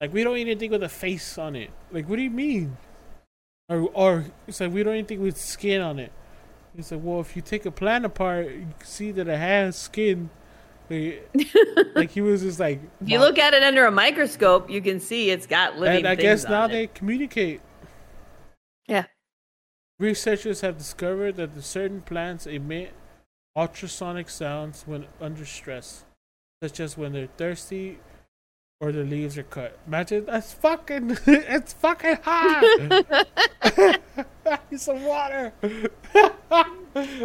like 0.00 0.12
we 0.12 0.24
don't 0.24 0.36
eat 0.36 0.42
anything 0.42 0.70
with 0.70 0.82
a 0.82 0.88
face 0.88 1.38
on 1.38 1.56
it. 1.56 1.70
Like, 1.90 2.08
what 2.08 2.16
do 2.16 2.22
you 2.22 2.30
mean? 2.30 2.76
Or 3.68 3.88
or 3.94 4.24
it's 4.46 4.60
like 4.60 4.72
we 4.72 4.82
don't 4.82 4.94
eat 4.94 4.98
anything 4.98 5.22
with 5.22 5.38
skin 5.38 5.80
on 5.80 5.98
it. 5.98 6.12
He 6.76 6.82
said, 6.82 7.02
well, 7.02 7.20
if 7.20 7.34
you 7.34 7.42
take 7.42 7.66
a 7.66 7.70
plant 7.70 8.04
apart, 8.04 8.46
you 8.46 8.68
can 8.78 8.86
see 8.86 9.10
that 9.12 9.26
it 9.26 9.38
has 9.38 9.76
skin. 9.76 10.30
Like, 10.88 11.28
like 11.94 12.10
he 12.10 12.20
was 12.20 12.42
just 12.42 12.60
like, 12.60 12.80
If 13.00 13.08
you 13.08 13.18
look 13.18 13.38
at 13.38 13.54
it 13.54 13.62
under 13.62 13.86
a 13.86 13.90
microscope, 13.90 14.70
you 14.70 14.80
can 14.80 15.00
see 15.00 15.30
it's 15.30 15.46
got 15.46 15.78
living 15.78 15.98
and 15.98 16.08
I 16.08 16.14
guess 16.14 16.44
now 16.44 16.66
they 16.66 16.86
communicate. 16.88 17.60
Yeah. 18.86 19.04
Researchers 20.00 20.62
have 20.62 20.78
discovered 20.78 21.36
that 21.36 21.54
the 21.54 21.60
certain 21.60 22.00
plants 22.00 22.46
emit 22.46 22.94
ultrasonic 23.54 24.30
sounds 24.30 24.84
when 24.86 25.06
under 25.20 25.44
stress, 25.44 26.06
such 26.62 26.80
as 26.80 26.96
when 26.96 27.12
they're 27.12 27.28
thirsty 27.36 27.98
or 28.80 28.92
their 28.92 29.04
leaves 29.04 29.36
are 29.36 29.42
cut. 29.42 29.78
Imagine 29.86 30.24
that's 30.24 30.54
fucking 30.54 31.18
it's 31.26 31.74
fucking 31.74 32.16
hot. 32.22 32.62
I 33.62 33.98
need 34.70 34.80
some 34.80 35.04
water. 35.04 35.52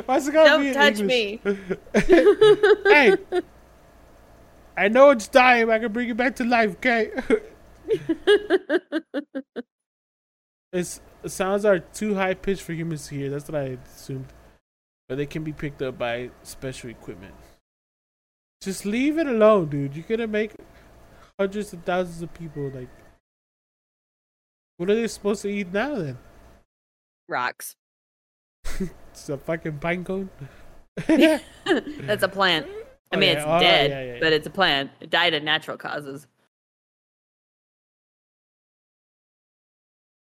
Why's 0.05 0.28
it 0.28 0.34
gotta 0.34 0.49
Don't 0.49 0.65
in 0.65 0.73
touch 0.73 0.99
English? 0.99 1.07
me. 1.07 1.39
hey, 2.91 3.15
I 4.76 4.89
know 4.89 5.11
it's 5.11 5.30
dying. 5.30 5.69
I 5.69 5.80
can 5.80 5.93
bring 5.93 6.09
it 6.09 6.17
back 6.17 6.36
to 6.36 6.43
life. 6.43 6.71
Okay. 6.76 7.11
It's 10.76 11.01
sounds 11.26 11.65
are 11.65 11.80
too 11.80 12.15
high 12.15 12.34
pitched 12.36 12.61
for 12.63 12.73
humans 12.73 13.07
to 13.07 13.15
hear. 13.15 13.30
That's 13.30 13.49
what 13.49 13.59
I 13.61 13.78
assumed, 13.95 14.28
but 15.09 15.17
they 15.17 15.26
can 15.26 15.43
be 15.43 15.53
picked 15.53 15.82
up 15.82 15.97
by 15.97 16.30
special 16.43 16.89
equipment. 16.89 17.34
Just 18.61 18.86
leave 18.86 19.17
it 19.17 19.28
alone, 19.28 19.69
dude. 19.69 19.95
You're 19.95 20.05
gonna 20.07 20.28
make 20.28 20.51
hundreds 21.39 21.73
of 21.73 21.84
thousands 21.84 22.21
of 22.21 22.34
people 22.34 22.69
like. 22.69 22.89
What 24.78 24.89
are 24.89 24.95
they 24.95 25.07
supposed 25.07 25.41
to 25.43 25.49
eat 25.49 25.71
now 25.71 25.95
then? 25.95 26.17
Rocks. 27.30 27.76
It's 29.11 29.30
a 29.30 29.38
fucking 29.38 29.80
pine 29.80 30.03
cone. 30.03 30.30
Yeah. 31.09 31.39
That's 32.01 32.23
a 32.23 32.28
plant. 32.28 32.67
I 33.11 33.15
Oh, 33.15 33.19
mean, 33.19 33.30
yeah. 33.30 33.36
it's 33.38 33.45
Oh, 33.47 33.59
dead, 33.59 33.89
yeah, 33.91 34.13
yeah. 34.13 34.19
but 34.19 34.34
it's 34.34 34.47
a 34.47 34.49
plant. 34.49 34.91
It 34.99 35.09
died 35.09 35.34
of 35.34 35.43
natural 35.43 35.78
causes. 35.78 36.28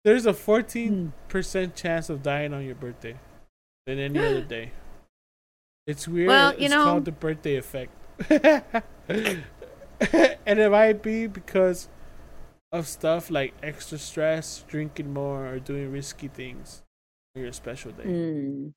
There's 0.05 0.27
a 0.27 0.33
Hmm. 0.33 0.39
14% 0.39 1.75
chance 1.75 2.11
of 2.11 2.23
dying 2.23 2.53
on 2.53 2.65
your 2.65 2.75
birthday 2.75 3.19
than 3.87 3.99
any 3.99 4.19
other 4.19 4.43
day. 4.57 4.73
It's 5.87 6.07
weird. 6.09 6.29
Well, 6.29 6.53
you 6.55 6.67
it's 6.67 6.71
know- 6.75 6.85
called 6.85 7.05
the 7.05 7.13
birthday 7.13 7.57
effect. 7.57 7.93
and 9.09 10.59
it 10.59 10.71
might 10.71 11.03
be 11.03 11.27
because 11.27 11.89
of 12.73 12.87
stuff 12.87 13.31
like 13.31 13.55
extra 13.63 13.99
stress, 13.99 14.65
drinking 14.69 15.13
more, 15.13 15.47
or 15.47 15.59
doing 15.59 15.91
risky 15.93 16.29
things 16.29 16.83
on 17.37 17.43
your 17.43 17.53
special 17.53 17.93
day. 17.93 18.05
Hmm. 18.05 18.69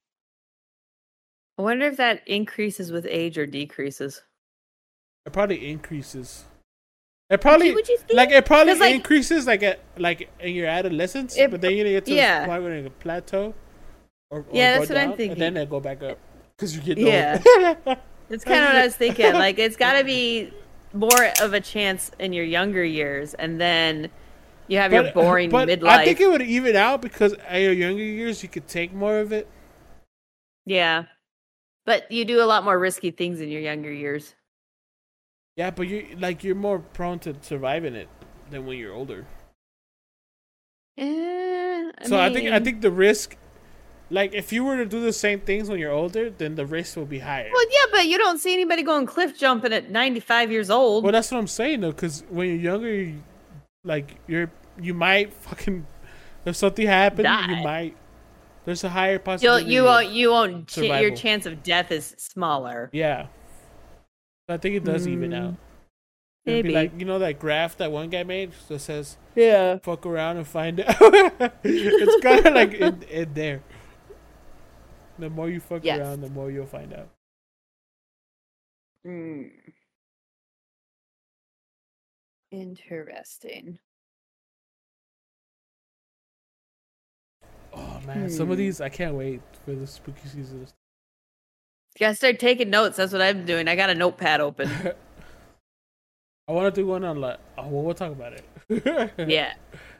I 1.57 1.63
wonder 1.63 1.87
if 1.87 1.97
that 1.97 2.21
increases 2.27 2.91
with 2.91 3.07
age 3.09 3.37
or 3.37 3.47
decreases. 3.47 4.21
It 5.25 5.33
probably 5.33 5.69
increases. 5.69 6.45
It 7.29 7.41
probably 7.41 7.67
you 7.69 7.81
like 8.13 8.29
it 8.29 8.45
probably 8.45 8.75
like- 8.75 8.95
increases 8.95 9.45
like 9.45 9.61
at 9.63 9.79
like 9.97 10.29
in 10.39 10.55
your 10.55 10.67
adolescence, 10.67 11.37
It- 11.37 11.51
but 11.51 11.59
then 11.61 11.75
you're 11.75 11.85
get 11.85 12.05
to 12.05 12.13
yeah. 12.13 12.43
a 12.43 12.47
point 12.47 12.63
where 12.63 12.77
you 12.79 12.89
plateau. 12.89 13.53
Or, 14.29 14.39
or 14.39 14.45
Yeah, 14.51 14.77
that's 14.77 14.89
what 14.89 14.97
I'm 14.97 15.09
thinking. 15.15 15.31
And 15.31 15.41
then 15.41 15.53
they 15.55 15.65
go 15.65 15.79
back 15.79 16.01
up 16.03 16.17
because 16.55 16.75
you 16.75 16.81
get 16.81 16.97
Yeah. 16.97 17.37
That's 18.29 18.43
kind 18.43 18.59
of 18.61 18.65
what 18.67 18.75
I 18.75 18.83
was 18.85 18.95
thinking. 18.97 19.31
Like, 19.45 19.57
it's 19.57 19.77
got 19.77 19.93
to 19.97 20.03
be 20.03 20.51
more 20.91 21.27
of 21.41 21.53
a 21.53 21.61
chance 21.61 22.11
in 22.19 22.33
your 22.33 22.43
younger 22.43 22.83
years, 22.83 23.33
and 23.35 23.59
then 23.59 24.09
you 24.67 24.77
have 24.79 24.91
your 24.91 25.11
boring 25.13 25.49
but 25.49 25.69
midlife. 25.69 25.87
I 25.87 26.03
think 26.03 26.19
it 26.19 26.29
would 26.29 26.41
even 26.41 26.75
out 26.75 27.01
because 27.01 27.31
at 27.47 27.61
your 27.61 27.71
younger 27.71 28.03
years 28.03 28.43
you 28.43 28.49
could 28.49 28.67
take 28.67 28.93
more 28.93 29.19
of 29.19 29.31
it. 29.31 29.47
yeah, 30.65 31.05
but 31.85 32.11
you 32.11 32.25
do 32.25 32.41
a 32.41 32.43
lot 32.43 32.65
more 32.65 32.77
risky 32.77 33.11
things 33.11 33.39
in 33.39 33.47
your 33.47 33.61
younger 33.61 33.91
years. 33.93 34.35
Yeah, 35.57 35.71
but 35.71 35.87
you 35.87 36.15
like 36.19 36.43
you're 36.43 36.55
more 36.55 36.79
prone 36.79 37.17
to 37.19 37.35
surviving 37.41 37.95
it 37.95 38.07
than 38.51 38.67
when 38.67 38.77
you're 38.77 38.93
older. 38.93 39.25
Eh, 40.97 41.91
so 42.05 42.19
I 42.19 42.31
think 42.31 42.51
I 42.51 42.59
think 42.59 42.81
the 42.81 42.91
risk, 42.91 43.35
like 44.11 44.35
if 44.35 44.53
you 44.53 44.63
were 44.63 44.77
to 44.77 44.85
do 44.85 45.01
the 45.01 45.11
same 45.11 45.39
things 45.39 45.67
when 45.67 45.79
you're 45.79 45.91
older, 45.91 46.29
then 46.29 46.53
the 46.53 46.65
risk 46.65 46.95
will 46.95 47.07
be 47.07 47.19
higher. 47.19 47.49
Well, 47.51 47.65
yeah, 47.71 47.85
but 47.91 48.07
you 48.07 48.19
don't 48.19 48.37
see 48.39 48.53
anybody 48.53 48.83
going 48.83 49.07
cliff 49.07 49.37
jumping 49.37 49.73
at 49.73 49.89
95 49.89 50.51
years 50.51 50.69
old. 50.69 51.03
Well, 51.03 51.11
that's 51.11 51.31
what 51.31 51.39
I'm 51.39 51.47
saying 51.47 51.81
though, 51.81 51.91
because 51.91 52.23
when 52.29 52.49
you're 52.49 52.57
younger, 52.57 52.93
you, 52.93 53.23
like 53.83 54.15
you're 54.27 54.51
you 54.79 54.93
might 54.93 55.33
fucking 55.33 55.87
if 56.45 56.55
something 56.55 56.85
happened, 56.85 57.23
Die. 57.23 57.57
you 57.57 57.63
might. 57.63 57.97
There's 58.65 58.83
a 58.83 58.89
higher 58.89 59.17
possibility. 59.17 59.65
You'll, 59.65 59.73
you 59.73 59.83
won't. 59.85 60.09
You 60.09 60.29
won't. 60.29 60.67
Ch- 60.67 60.77
your 60.77 61.15
chance 61.15 61.45
of 61.47 61.63
death 61.63 61.91
is 61.91 62.13
smaller. 62.17 62.89
Yeah. 62.93 63.27
I 64.49 64.57
think 64.57 64.75
it 64.75 64.83
does 64.83 65.07
even 65.07 65.31
Mm, 65.31 65.35
out. 65.47 65.55
It'd 66.45 66.63
be 66.63 66.69
maybe. 66.69 66.73
like 66.73 66.99
you 66.99 67.05
know 67.05 67.19
that 67.19 67.39
graph 67.39 67.75
that 67.77 67.91
one 67.91 68.09
guy 68.09 68.23
made 68.23 68.53
that 68.69 68.79
says 68.79 69.17
Yeah. 69.35 69.79
"fuck 69.79 70.05
around 70.05 70.37
and 70.37 70.47
find 70.47 70.79
out." 70.79 70.95
it's 71.63 72.23
kind 72.23 72.45
of 72.45 72.53
like 72.53 72.73
in, 72.73 73.03
in 73.03 73.33
there. 73.33 73.61
The 75.19 75.29
more 75.29 75.49
you 75.49 75.59
fuck 75.59 75.83
Yes. 75.83 75.99
around, 75.99 76.21
the 76.21 76.29
more 76.29 76.49
you'll 76.49 76.65
find 76.65 76.93
out. 76.93 77.09
Mm. 79.05 79.51
Interesting. 82.51 83.79
Oh 87.73 87.99
man, 88.05 88.29
some 88.29 88.49
of 88.49 88.57
Hmm. 88.57 88.63
these 88.63 88.79
I 88.81 88.89
can't 88.89 89.15
wait 89.15 89.41
for 89.65 89.73
the 89.75 89.85
spooky 89.85 90.27
season. 90.29 90.67
Gotta 91.99 92.15
start 92.15 92.39
taking 92.39 92.69
notes. 92.69 92.97
That's 92.97 93.11
what 93.11 93.21
I'm 93.21 93.45
doing. 93.45 93.67
I 93.67 93.75
got 93.75 93.89
a 93.89 93.95
notepad 93.95 94.39
open. 94.39 94.69
I 96.47 96.51
want 96.51 96.73
to 96.73 96.81
do 96.81 96.87
one 96.87 97.03
on 97.03 97.19
like. 97.19 97.39
Oh 97.57 97.67
well, 97.67 97.83
we'll 97.83 97.95
talk 97.95 98.11
about 98.11 98.33
it. 98.33 98.45
yeah. 99.27 99.53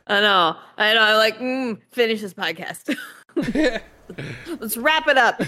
I 0.06 0.22
know. 0.22 0.56
I 0.78 0.94
know. 0.94 1.02
I'm 1.02 1.18
like, 1.18 1.40
mm, 1.40 1.80
finish 1.92 2.22
this 2.22 2.34
podcast. 2.34 2.96
Let's 4.60 4.78
wrap 4.78 5.08
it 5.08 5.18
up. 5.18 5.42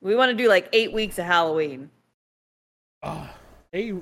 we 0.00 0.14
want 0.16 0.30
to 0.30 0.36
do 0.36 0.48
like 0.48 0.68
eight 0.72 0.92
weeks 0.92 1.18
of 1.18 1.26
Halloween. 1.26 1.90
oh, 3.02 3.28
hey, 3.70 3.92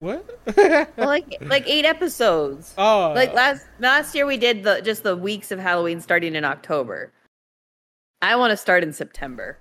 what? 0.00 0.38
Well, 0.56 0.90
like 0.96 1.36
like 1.42 1.68
eight 1.68 1.84
episodes. 1.84 2.74
oh, 2.76 3.12
Like 3.14 3.32
last 3.34 3.64
last 3.78 4.14
year 4.14 4.26
we 4.26 4.36
did 4.36 4.64
the 4.64 4.80
just 4.80 5.02
the 5.02 5.16
weeks 5.16 5.50
of 5.52 5.58
Halloween 5.58 6.00
starting 6.00 6.34
in 6.34 6.44
October. 6.44 7.12
I 8.24 8.36
want 8.36 8.52
to 8.52 8.56
start 8.56 8.82
in 8.82 8.94
September. 8.94 9.60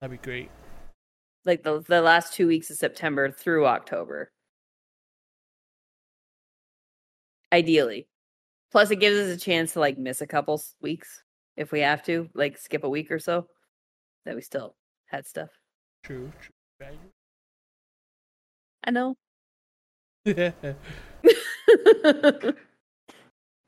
that'd 0.00 0.12
be 0.12 0.18
great. 0.24 0.52
Like 1.44 1.64
the 1.64 1.80
the 1.80 2.00
last 2.00 2.32
two 2.32 2.46
weeks 2.46 2.70
of 2.70 2.76
September 2.76 3.28
through 3.28 3.66
October. 3.66 4.30
Ideally. 7.52 8.06
Plus 8.70 8.92
it 8.92 9.00
gives 9.00 9.18
us 9.18 9.36
a 9.36 9.38
chance 9.40 9.72
to 9.72 9.80
like 9.80 9.98
miss 9.98 10.20
a 10.20 10.28
couple 10.28 10.62
weeks 10.80 11.24
if 11.56 11.72
we 11.72 11.80
have 11.80 12.04
to, 12.04 12.28
like 12.34 12.56
skip 12.56 12.84
a 12.84 12.88
week 12.88 13.10
or 13.10 13.18
so. 13.18 13.48
That 14.24 14.36
we 14.36 14.40
still 14.40 14.76
had 15.06 15.26
stuff. 15.26 15.50
True. 16.04 16.30
true. 16.40 16.54
I 18.84 18.92
know. 18.92 19.16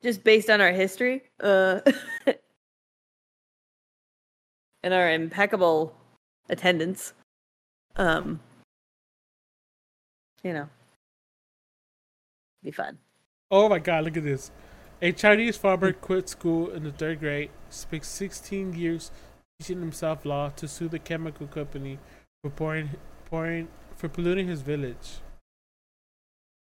Just 0.04 0.22
based 0.22 0.50
on 0.50 0.60
our 0.60 0.70
history, 0.70 1.22
uh, 1.40 1.80
and 4.82 4.94
our 4.94 5.10
impeccable 5.10 5.94
attendance, 6.48 7.12
um, 7.96 8.40
you 10.42 10.52
know, 10.52 10.68
be 12.62 12.70
fun. 12.70 12.98
Oh 13.50 13.68
my 13.68 13.78
god, 13.78 14.04
look 14.04 14.16
at 14.16 14.24
this. 14.24 14.50
A 15.00 15.12
Chinese 15.12 15.56
farmer 15.56 15.92
quit 15.92 16.28
school 16.28 16.70
in 16.70 16.84
the 16.84 16.92
third 16.92 17.20
grade, 17.20 17.50
spent 17.70 18.04
16 18.04 18.74
years 18.74 19.10
teaching 19.58 19.80
himself 19.80 20.24
law 20.24 20.50
to 20.50 20.66
sue 20.66 20.88
the 20.88 20.98
chemical 20.98 21.46
company 21.46 21.98
for 22.42 22.50
pouring, 22.50 22.90
pouring 23.26 23.68
for 23.96 24.08
polluting 24.08 24.48
his 24.48 24.62
village. 24.62 25.18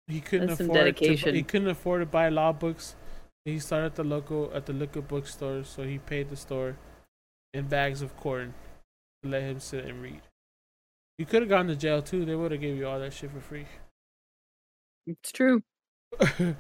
He 0.07 0.19
couldn't 0.19 0.47
That's 0.47 0.59
afford 0.59 0.97
to, 0.97 1.31
he 1.31 1.43
couldn't 1.43 1.69
afford 1.69 2.01
to 2.01 2.05
buy 2.05 2.29
law 2.29 2.51
books. 2.51 2.95
He 3.45 3.59
started 3.59 3.87
at 3.87 3.95
the 3.95 4.03
local 4.03 4.51
at 4.53 4.65
the 4.65 4.73
local 4.73 5.01
bookstore, 5.01 5.63
so 5.63 5.83
he 5.83 5.97
paid 5.97 6.29
the 6.29 6.35
store 6.35 6.77
in 7.53 7.67
bags 7.67 8.01
of 8.01 8.15
corn 8.17 8.53
to 9.21 9.29
let 9.29 9.43
him 9.43 9.59
sit 9.59 9.85
and 9.85 10.01
read. 10.01 10.21
You 11.17 11.25
could 11.25 11.43
have 11.43 11.49
gone 11.49 11.67
to 11.67 11.75
jail 11.75 12.01
too. 12.01 12.25
They 12.25 12.35
would 12.35 12.51
have 12.51 12.61
gave 12.61 12.77
you 12.77 12.87
all 12.87 12.99
that 12.99 13.13
shit 13.13 13.31
for 13.31 13.39
free. 13.39 13.65
It's 15.05 15.31
true. 15.31 15.61
if 16.19 16.55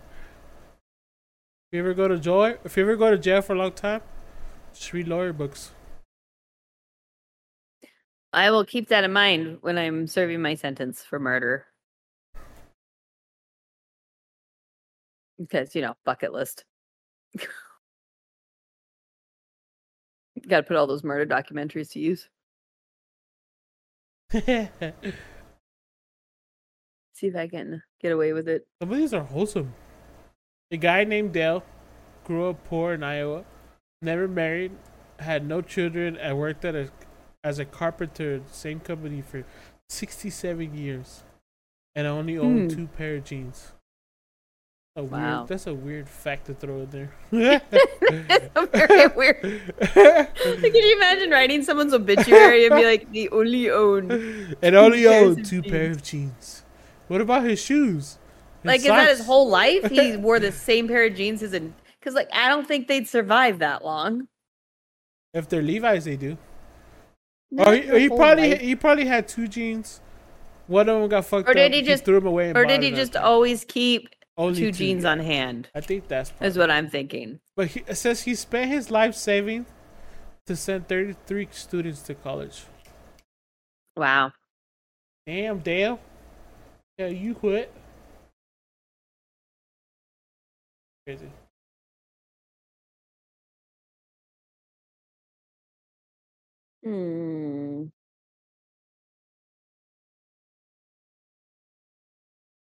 you 1.71 1.79
ever 1.79 1.93
go 1.93 2.07
to 2.07 2.19
jail, 2.19 2.57
if 2.63 2.77
you 2.77 2.83
ever 2.83 2.95
go 2.95 3.09
to 3.11 3.17
jail 3.17 3.41
for 3.41 3.53
a 3.53 3.57
long 3.57 3.71
time, 3.71 4.01
just 4.73 4.93
read 4.93 5.07
lawyer 5.07 5.33
books. 5.33 5.71
I 8.31 8.51
will 8.51 8.65
keep 8.65 8.89
that 8.89 9.03
in 9.03 9.13
mind 9.13 9.59
when 9.61 9.77
I'm 9.77 10.07
serving 10.07 10.41
my 10.41 10.55
sentence 10.55 11.03
for 11.03 11.19
murder. 11.19 11.67
Because, 15.37 15.75
you 15.75 15.81
know, 15.81 15.95
bucket 16.03 16.33
list. 16.33 16.65
Got 20.47 20.57
to 20.57 20.63
put 20.63 20.77
all 20.77 20.87
those 20.87 21.03
murder 21.03 21.25
documentaries 21.25 21.91
to 21.91 21.99
use. 21.99 22.29
See 27.13 27.27
if 27.27 27.35
I 27.35 27.47
can 27.47 27.83
get 28.01 28.11
away 28.11 28.33
with 28.33 28.47
it. 28.47 28.65
Some 28.81 28.91
of 28.91 28.97
these 28.97 29.13
are 29.13 29.23
wholesome. 29.23 29.73
A 30.71 30.77
guy 30.77 31.03
named 31.03 31.33
Dale 31.33 31.63
grew 32.23 32.49
up 32.49 32.63
poor 32.65 32.93
in 32.93 33.03
Iowa, 33.03 33.45
never 34.01 34.27
married, 34.27 34.71
had 35.19 35.45
no 35.45 35.61
children, 35.61 36.17
and 36.17 36.37
worked 36.39 36.65
at 36.65 36.75
a 36.75 36.89
as 37.43 37.59
a 37.59 37.65
carpenter 37.65 38.35
at 38.35 38.47
the 38.47 38.53
same 38.53 38.79
company 38.79 39.21
for 39.21 39.43
67 39.89 40.73
years, 40.75 41.23
and 41.93 42.07
only 42.07 42.37
owned 42.37 42.71
Hmm. 42.71 42.77
two 42.77 42.87
pair 42.87 43.17
of 43.17 43.25
jeans. 43.25 43.73
A 44.95 45.03
Wow. 45.03 45.37
weird. 45.39 45.47
That's 45.47 45.65
a 45.65 45.73
weird 45.73 46.07
fact 46.07 46.45
to 46.45 46.53
throw 46.53 46.81
in 46.81 46.89
there. 46.91 47.11
Very 47.31 49.07
weird. 49.15 49.41
Can 49.81 50.75
you 50.75 50.95
imagine 50.97 51.31
writing 51.31 51.63
someone's 51.63 51.95
obituary 51.95 52.67
and 52.67 52.75
be 52.75 52.85
like, 52.91 53.11
the 53.11 53.27
only 53.29 53.71
own? 53.71 54.55
and 54.61 54.75
only 54.75 55.01
Two 55.01 55.09
pairs 55.09 55.23
owned 55.37 55.45
two 55.47 55.61
pair 55.63 55.89
of 55.91 56.03
jeans. 56.03 56.63
What 57.07 57.21
about 57.21 57.43
his 57.43 57.59
shoes? 57.59 58.19
And 58.61 58.67
Like, 58.67 58.81
is 58.81 58.85
that 58.87 59.09
his 59.09 59.25
whole 59.25 59.49
life? 59.49 59.89
He 59.89 60.15
wore 60.15 60.39
the 60.39 60.51
same 60.51 60.87
pair 60.87 61.05
of 61.07 61.15
jeans 61.15 61.41
his 61.41 61.53
and 61.53 61.73
because, 61.99 62.13
like, 62.13 62.29
I 62.31 62.47
don't 62.49 62.67
think 62.67 62.87
they'd 62.87 63.07
survive 63.07 63.59
that 63.59 63.83
long. 63.83 64.27
If 65.33 65.49
they're 65.49 65.61
Levi's, 65.63 66.05
they 66.05 66.17
do. 66.17 66.37
Not 67.49 67.67
Oh, 67.67 67.71
he, 67.71 67.79
their 67.81 67.99
he 67.99 68.09
probably 68.09 68.49
life. 68.51 68.61
he 68.61 68.75
probably 68.75 69.05
had 69.05 69.27
two 69.27 69.47
jeans. 69.47 70.01
One 70.67 70.87
of 70.87 70.99
them 71.01 71.09
got 71.09 71.25
fucked 71.25 71.49
Or 71.49 71.53
did 71.55 71.71
up. 71.71 71.75
he 71.75 71.81
just- 71.81 72.05
threw 72.05 72.15
them 72.19 72.27
away? 72.27 72.49
And 72.49 72.57
or 72.57 72.65
did 72.65 72.83
he 72.83 72.91
just 72.91 73.15
always 73.15 73.65
keep 73.65 74.09
Only 74.37 74.59
two 74.59 74.71
jeans 74.71 75.05
on 75.05 75.19
hand? 75.19 75.69
I 75.75 75.81
think 75.81 76.07
that's. 76.07 76.31
Part. 76.31 76.47
Is 76.47 76.57
what 76.57 76.71
I'm 76.71 76.89
thinking. 76.89 77.39
But 77.55 77.67
he, 77.67 77.83
it 77.87 77.95
says 77.95 78.23
he 78.23 78.33
spent 78.35 78.71
his 78.71 78.89
life 78.89 79.15
saving 79.15 79.67
to 80.47 80.55
send 80.55 80.87
33 80.87 81.47
students 81.51 82.01
to 82.03 82.15
college. 82.15 82.63
Wow. 83.95 84.33
Damn, 85.27 85.59
Dale. 85.59 85.99
Yeah, 86.97 87.07
you 87.07 87.35
quit. 87.35 87.71
Crazy. 91.05 91.29
Hmm. 96.83 97.32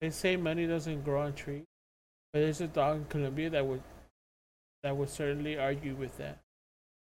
They 0.00 0.10
say 0.10 0.36
money 0.36 0.66
doesn't 0.66 1.04
grow 1.04 1.22
on 1.22 1.32
trees, 1.34 1.64
but 2.32 2.40
there's 2.40 2.60
a 2.60 2.68
dog 2.68 2.96
in 2.98 3.04
Colombia 3.06 3.50
that 3.50 3.66
would 3.66 3.82
that 4.82 4.96
would 4.96 5.08
certainly 5.10 5.58
argue 5.58 5.94
with 5.94 6.16
that. 6.18 6.38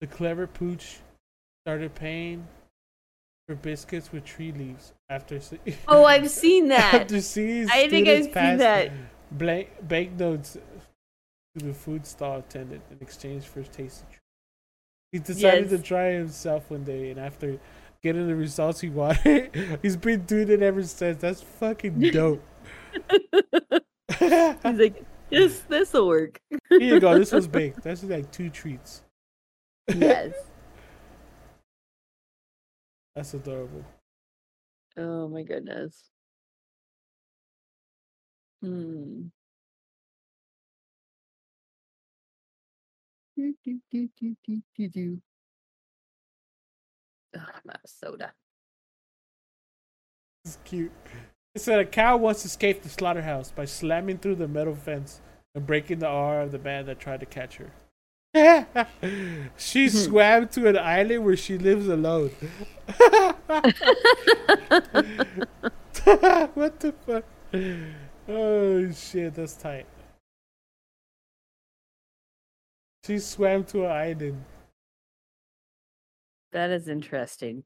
The 0.00 0.06
clever 0.06 0.46
pooch 0.46 0.98
started 1.64 1.94
paying 1.96 2.46
for 3.48 3.56
biscuits 3.56 4.12
with 4.12 4.24
tree 4.24 4.52
leaves 4.52 4.92
after 5.08 5.40
se- 5.40 5.58
Oh, 5.88 6.04
I've 6.04 6.30
seen 6.30 6.68
that. 6.74 6.94
after 6.94 7.20
seeing 7.20 7.68
I 7.70 7.88
think 7.88 8.06
I've 8.08 8.24
seen 8.24 8.58
that. 8.58 8.92
blank 9.32 9.68
banknotes 9.82 10.56
to 11.58 11.64
the 11.64 11.74
food 11.74 12.06
stall 12.06 12.38
attendant 12.38 12.82
in 12.90 12.98
exchange 13.00 13.44
for 13.44 13.60
his 13.60 13.68
tasty 13.68 14.04
treats. 14.10 14.20
He 15.12 15.18
decided 15.18 15.70
to 15.70 15.78
try 15.78 16.08
it 16.10 16.18
himself 16.18 16.70
one 16.70 16.84
day, 16.84 17.10
and 17.10 17.18
after 17.18 17.58
getting 18.02 18.26
the 18.28 18.34
results 18.36 18.80
he 18.80 18.90
wanted, 18.90 19.78
he's 19.82 19.96
been 19.96 20.22
doing 20.24 20.50
it 20.50 20.62
ever 20.62 20.82
since. 20.82 21.20
That's 21.20 21.40
fucking 21.42 21.98
dope. 22.10 22.42
He's 24.18 24.78
like, 24.78 25.04
this 25.30 25.60
this'll 25.68 26.06
work. 26.06 26.40
Here 26.70 26.80
you 26.80 27.00
go. 27.00 27.18
This 27.18 27.32
was 27.32 27.48
baked. 27.48 27.82
That's 27.82 28.02
like 28.04 28.30
two 28.30 28.50
treats. 28.50 29.02
Yes. 29.94 30.34
That's 33.14 33.34
adorable. 33.34 33.84
Oh 34.96 35.28
my 35.28 35.42
goodness. 35.42 36.10
Hmm. 38.62 39.26
Do, 43.36 43.54
do, 43.62 43.80
do, 43.90 44.08
do, 44.18 44.36
do, 44.46 44.62
do, 44.76 44.88
do. 44.88 45.22
Ugh, 47.34 47.42
I'm 47.42 47.70
out 47.70 47.80
of 47.84 47.90
soda. 47.90 48.32
This 50.44 50.54
is 50.54 50.58
cute. 50.64 50.92
It 51.56 51.62
said 51.62 51.78
a 51.78 51.86
cow 51.86 52.18
once 52.18 52.44
escaped 52.44 52.82
the 52.82 52.90
slaughterhouse 52.90 53.50
by 53.50 53.64
slamming 53.64 54.18
through 54.18 54.34
the 54.34 54.46
metal 54.46 54.74
fence 54.74 55.22
and 55.54 55.66
breaking 55.66 56.00
the 56.00 56.06
arm 56.06 56.42
of 56.42 56.52
the 56.52 56.58
man 56.58 56.84
that 56.84 57.00
tried 57.00 57.20
to 57.20 57.24
catch 57.24 57.56
her. 57.56 57.72
she 59.56 59.88
hmm. 59.88 59.96
swam 59.96 60.48
to 60.48 60.68
an 60.68 60.76
island 60.76 61.24
where 61.24 61.34
she 61.34 61.56
lives 61.56 61.88
alone. 61.88 62.30
what 66.52 66.78
the 66.78 66.94
fuck? 67.06 67.24
Oh 68.28 68.90
shit, 68.92 69.34
that's 69.34 69.54
tight. 69.54 69.86
She 73.06 73.18
swam 73.18 73.64
to 73.64 73.86
an 73.86 73.92
island. 73.92 74.44
That 76.52 76.68
is 76.68 76.86
interesting. 76.86 77.64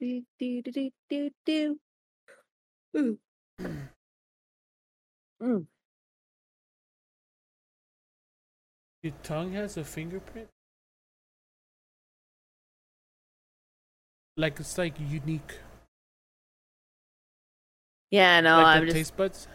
Do, 0.00 0.22
do, 0.38 0.62
do, 0.62 0.72
do, 0.72 0.90
do, 1.10 1.30
do. 1.44 1.78
Ooh. 2.96 3.18
Mm. 5.42 5.66
Your 9.02 9.12
tongue 9.22 9.52
has 9.52 9.76
a 9.76 9.84
fingerprint? 9.84 10.48
Like 14.36 14.60
it's 14.60 14.78
like 14.78 14.94
unique. 15.00 15.58
Yeah, 18.10 18.40
no, 18.40 18.58
like 18.58 18.66
I'm 18.78 18.84
just. 18.84 18.94
taste 18.96 19.16
buds. 19.16 19.48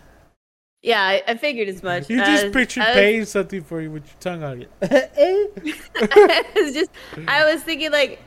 Yeah, 0.82 1.02
I, 1.02 1.24
I 1.26 1.38
figured 1.38 1.70
as 1.70 1.82
much. 1.82 2.10
You 2.10 2.18
just 2.18 2.46
was- 2.46 2.54
pictured 2.54 2.82
was- 2.82 2.94
paying 2.94 3.26
something 3.26 3.64
for 3.64 3.82
you 3.82 3.92
with 3.92 4.06
your 4.06 4.16
tongue 4.20 4.44
on 4.44 4.62
it. 4.64 4.70
I 5.96 6.52
was 6.56 6.74
just 6.74 6.92
I 7.28 7.52
was 7.52 7.64
thinking 7.64 7.92
like 7.92 8.20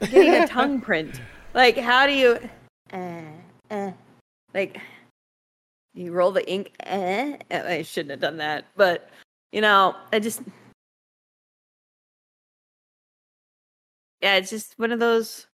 getting 0.00 0.34
a 0.34 0.46
tongue 0.46 0.80
print. 0.80 1.20
Like 1.54 1.76
how 1.76 2.06
do 2.06 2.12
you 2.12 2.38
uh, 2.92 3.22
uh, 3.70 3.92
like 4.54 4.80
you 5.94 6.12
roll 6.12 6.30
the 6.30 6.48
ink 6.50 6.72
uh, 6.86 7.32
I 7.50 7.82
shouldn't 7.82 8.10
have 8.10 8.20
done 8.20 8.36
that. 8.38 8.66
But 8.76 9.10
you 9.52 9.60
know, 9.60 9.96
I 10.12 10.20
just 10.20 10.42
Yeah, 14.20 14.36
it's 14.36 14.50
just 14.50 14.78
one 14.78 14.92
of 14.92 15.00
those 15.00 15.46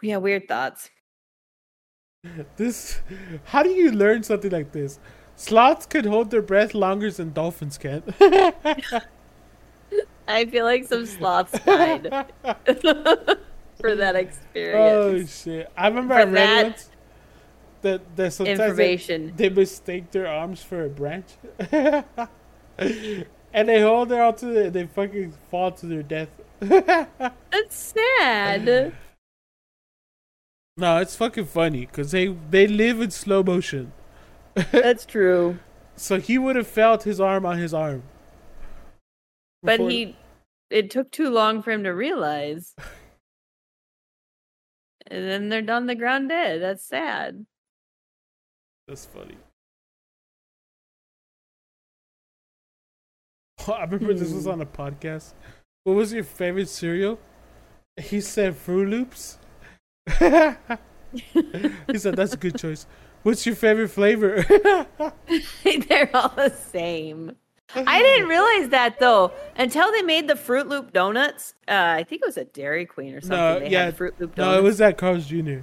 yeah, 0.00 0.18
weird 0.18 0.46
thoughts. 0.46 0.90
This, 2.56 3.00
how 3.44 3.62
do 3.62 3.70
you 3.70 3.92
learn 3.92 4.22
something 4.22 4.50
like 4.50 4.72
this? 4.72 4.98
Sloths 5.36 5.86
can 5.86 6.04
hold 6.04 6.30
their 6.30 6.42
breath 6.42 6.74
longer 6.74 7.10
than 7.10 7.32
dolphins 7.32 7.78
can. 7.78 8.02
I 10.28 10.44
feel 10.46 10.64
like 10.64 10.84
some 10.84 11.06
sloths 11.06 11.58
died. 11.64 12.12
for 13.80 13.94
that 13.96 14.16
experience. 14.16 14.78
Oh 14.78 15.26
shit! 15.26 15.72
I 15.76 15.88
remember 15.88 16.14
For 16.14 16.20
I 16.20 16.24
read 16.24 16.34
that 16.34 16.62
once 16.64 16.90
that 17.82 18.16
that 18.16 18.32
sometimes 18.32 18.58
they, 18.58 18.64
information. 18.92 19.32
they 19.36 19.48
mistake 19.48 20.10
their 20.10 20.26
arms 20.26 20.62
for 20.62 20.84
a 20.84 20.88
branch, 20.88 21.26
and 21.70 22.04
they 23.52 23.80
hold 23.80 24.08
their 24.08 24.22
arm 24.22 24.34
to 24.36 24.46
the, 24.46 24.70
they 24.70 24.86
fucking 24.86 25.32
fall 25.50 25.72
to 25.72 25.86
their 25.86 26.02
death. 26.02 26.28
That's 26.60 27.42
sad. 27.70 28.92
no, 30.76 30.98
it's 30.98 31.16
fucking 31.16 31.46
funny 31.46 31.86
because 31.86 32.10
they 32.10 32.26
they 32.50 32.66
live 32.66 33.00
in 33.00 33.10
slow 33.10 33.42
motion. 33.42 33.92
That's 34.72 35.06
true. 35.06 35.60
So 35.94 36.18
he 36.20 36.38
would 36.38 36.56
have 36.56 36.66
felt 36.66 37.04
his 37.04 37.20
arm 37.20 37.46
on 37.46 37.58
his 37.58 37.72
arm. 37.74 38.02
But 39.62 39.78
Before- 39.78 39.90
he, 39.90 40.16
it 40.70 40.90
took 40.90 41.10
too 41.10 41.30
long 41.30 41.62
for 41.62 41.70
him 41.70 41.84
to 41.84 41.90
realize. 41.90 42.74
And 45.10 45.24
then 45.28 45.48
they're 45.48 45.74
on 45.74 45.86
the 45.86 45.94
ground 45.94 46.28
dead. 46.28 46.60
That's 46.60 46.84
sad. 46.84 47.46
That's 48.86 49.06
funny. 49.06 49.36
I 53.68 53.84
remember 53.84 54.14
this 54.14 54.32
was 54.32 54.44
Hmm. 54.44 54.50
on 54.50 54.60
a 54.60 54.66
podcast. 54.66 55.34
What 55.84 55.96
was 55.96 56.12
your 56.12 56.24
favorite 56.24 56.68
cereal? 56.68 57.18
He 57.96 58.20
said 58.20 58.54
Froot 58.54 58.88
Loops. 58.90 59.38
he 61.90 61.98
said 61.98 62.16
that's 62.16 62.34
a 62.34 62.36
good 62.36 62.58
choice. 62.58 62.86
What's 63.22 63.44
your 63.46 63.56
favorite 63.56 63.88
flavor? 63.88 64.42
they're 65.88 66.10
all 66.14 66.28
the 66.36 66.50
same. 66.50 67.36
I 67.74 68.02
didn't 68.02 68.28
realize 68.28 68.70
that 68.70 68.98
though 68.98 69.32
until 69.56 69.92
they 69.92 70.02
made 70.02 70.28
the 70.28 70.34
Froot 70.34 70.68
Loop 70.68 70.92
donuts. 70.92 71.54
Uh, 71.66 71.96
I 71.98 72.04
think 72.04 72.22
it 72.22 72.26
was 72.26 72.38
at 72.38 72.54
Dairy 72.54 72.86
Queen 72.86 73.14
or 73.14 73.20
something. 73.20 73.36
no, 73.36 73.58
they 73.60 73.70
yeah, 73.70 73.86
had 73.86 73.96
Froot 73.96 74.18
Loop 74.18 74.34
donuts. 74.34 74.54
no, 74.54 74.58
it 74.58 74.62
was 74.62 74.80
at 74.80 74.96
Carl's 74.96 75.26
Jr. 75.26 75.58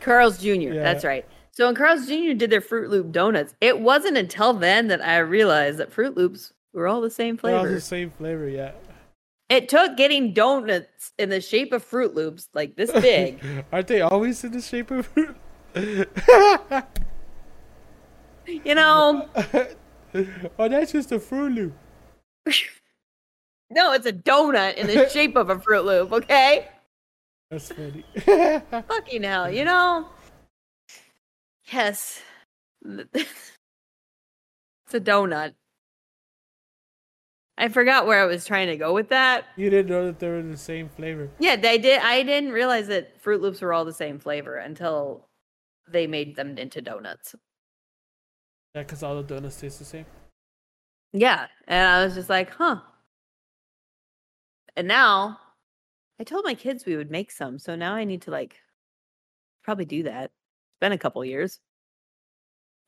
Carl's 0.00 0.38
Jr. 0.38 0.50
Yeah. 0.50 0.82
That's 0.82 1.04
right. 1.04 1.26
So 1.50 1.66
when 1.66 1.74
Carl's 1.74 2.06
Jr. 2.06 2.32
did 2.32 2.50
their 2.50 2.60
Froot 2.60 2.88
Loop 2.88 3.12
donuts, 3.12 3.54
it 3.60 3.80
wasn't 3.80 4.16
until 4.16 4.54
then 4.54 4.88
that 4.88 5.04
I 5.04 5.18
realized 5.18 5.78
that 5.78 5.90
Froot 5.90 6.16
Loops 6.16 6.52
were 6.72 6.88
all 6.88 7.00
the 7.00 7.10
same 7.10 7.36
They're 7.36 7.56
all 7.56 7.64
the 7.64 7.80
same 7.80 8.10
flavor, 8.10 8.48
yeah. 8.48 8.72
It 9.48 9.68
took 9.68 9.98
getting 9.98 10.32
donuts 10.32 11.12
in 11.18 11.28
the 11.28 11.42
shape 11.42 11.72
of 11.74 11.84
Froot 11.88 12.14
Loops 12.14 12.48
like 12.54 12.76
this 12.76 12.90
big. 12.90 13.38
Aren't 13.72 13.88
they 13.88 14.00
always 14.00 14.42
in 14.44 14.52
the 14.52 14.62
shape 14.62 14.90
of 14.90 15.06
fruit? 15.06 15.36
you 18.46 18.74
know, 18.74 19.28
oh, 20.58 20.68
that's 20.68 20.92
just 20.92 21.12
a 21.12 21.18
Froot 21.18 21.54
Loop. 21.54 21.74
no, 23.70 23.92
it's 23.92 24.06
a 24.06 24.12
donut 24.12 24.74
in 24.76 24.86
the 24.86 25.08
shape 25.12 25.36
of 25.36 25.50
a 25.50 25.56
Froot 25.56 25.84
Loop. 25.84 26.12
Okay, 26.12 26.68
That's 27.50 27.72
funny. 27.72 28.04
fucking 28.70 29.22
hell, 29.22 29.50
you 29.50 29.64
know. 29.64 30.08
Yes, 31.72 32.20
it's 32.84 33.30
a 34.92 35.00
donut. 35.00 35.54
I 37.58 37.68
forgot 37.68 38.06
where 38.06 38.20
I 38.20 38.26
was 38.26 38.44
trying 38.44 38.68
to 38.68 38.76
go 38.76 38.92
with 38.92 39.10
that. 39.10 39.44
you 39.56 39.70
didn't 39.70 39.90
know 39.90 40.06
that 40.06 40.18
they 40.18 40.28
were 40.28 40.42
the 40.42 40.56
same 40.56 40.88
flavor. 40.88 41.30
Yeah, 41.38 41.56
they 41.56 41.78
did. 41.78 42.00
I 42.00 42.22
didn't 42.22 42.50
realize 42.52 42.88
that 42.88 43.22
Froot 43.22 43.40
Loops 43.40 43.60
were 43.60 43.72
all 43.72 43.84
the 43.84 43.92
same 43.92 44.18
flavor 44.18 44.56
until 44.56 45.28
they 45.88 46.06
made 46.06 46.34
them 46.34 46.58
into 46.58 46.80
donuts. 46.80 47.34
Yeah, 48.74 48.82
because 48.82 49.02
all 49.02 49.16
the 49.16 49.22
donuts 49.22 49.60
taste 49.60 49.78
the 49.78 49.84
same. 49.84 50.06
Yeah, 51.12 51.46
and 51.68 51.88
I 51.88 52.04
was 52.04 52.14
just 52.14 52.30
like, 52.30 52.50
huh. 52.50 52.80
And 54.74 54.88
now, 54.88 55.38
I 56.18 56.24
told 56.24 56.44
my 56.44 56.54
kids 56.54 56.86
we 56.86 56.96
would 56.96 57.10
make 57.10 57.30
some, 57.30 57.58
so 57.58 57.76
now 57.76 57.94
I 57.94 58.04
need 58.04 58.22
to 58.22 58.30
like 58.30 58.56
probably 59.62 59.84
do 59.84 60.04
that. 60.04 60.24
It's 60.24 60.80
been 60.80 60.92
a 60.92 60.98
couple 60.98 61.22
years. 61.24 61.58